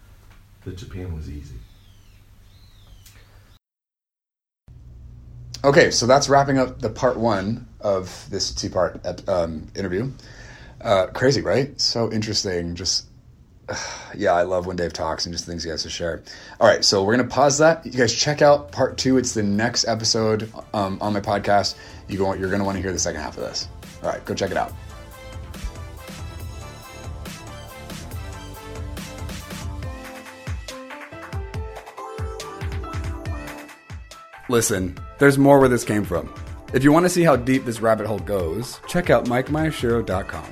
that 0.65 0.79
Japan 0.79 1.15
was 1.15 1.29
easy. 1.29 1.57
Okay, 5.63 5.91
so 5.91 6.07
that's 6.07 6.31
wrapping 6.31 6.57
up 6.57 6.81
the 6.81 6.89
part 6.89 7.19
one 7.19 7.69
of 7.79 8.27
this 8.31 8.55
two 8.55 8.71
part 8.71 9.29
um, 9.29 9.69
interview. 9.77 10.11
Uh, 10.81 11.09
crazy, 11.09 11.43
right? 11.43 11.79
So 11.79 12.11
interesting. 12.11 12.75
Just, 12.75 13.09
yeah, 14.17 14.33
I 14.33 14.45
love 14.45 14.65
when 14.65 14.77
Dave 14.77 14.95
talks 14.95 15.27
and 15.27 15.35
just 15.35 15.45
things 15.45 15.63
he 15.63 15.69
has 15.69 15.83
to 15.83 15.91
share. 15.91 16.23
All 16.59 16.67
right, 16.67 16.83
so 16.83 17.05
we're 17.05 17.17
going 17.17 17.29
to 17.29 17.35
pause 17.35 17.59
that. 17.59 17.85
You 17.85 17.93
guys 17.93 18.15
check 18.15 18.41
out 18.41 18.73
part 18.73 18.97
two. 18.97 19.19
It's 19.19 19.35
the 19.35 19.43
next 19.43 19.87
episode 19.87 20.51
um, 20.73 20.97
on 21.03 21.13
my 21.13 21.21
podcast. 21.21 21.75
You 22.09 22.17
go, 22.17 22.33
you're 22.33 22.49
going 22.49 22.61
to 22.61 22.65
want 22.65 22.77
to 22.77 22.83
hear 22.83 22.93
the 22.93 22.99
second 22.99 23.21
half 23.21 23.37
of 23.37 23.45
this. 23.45 23.69
All 24.03 24.09
right, 24.09 24.25
go 24.25 24.35
check 24.35 24.51
it 24.51 24.57
out. 24.57 24.73
Listen, 34.53 34.95
there's 35.19 35.39
more 35.39 35.59
where 35.59 35.69
this 35.71 35.83
came 35.83 36.05
from. 36.05 36.29
If 36.75 36.85
you 36.85 36.93
want 36.93 37.07
to 37.07 37.09
see 37.09 37.23
how 37.23 37.37
deep 37.37 37.65
this 37.65 37.81
rabbit 37.81 38.07
hole 38.07 38.19
goes, 38.19 38.81
check 38.87 39.09
out 39.09 39.25
MikeMyashiro.com. 39.25 40.45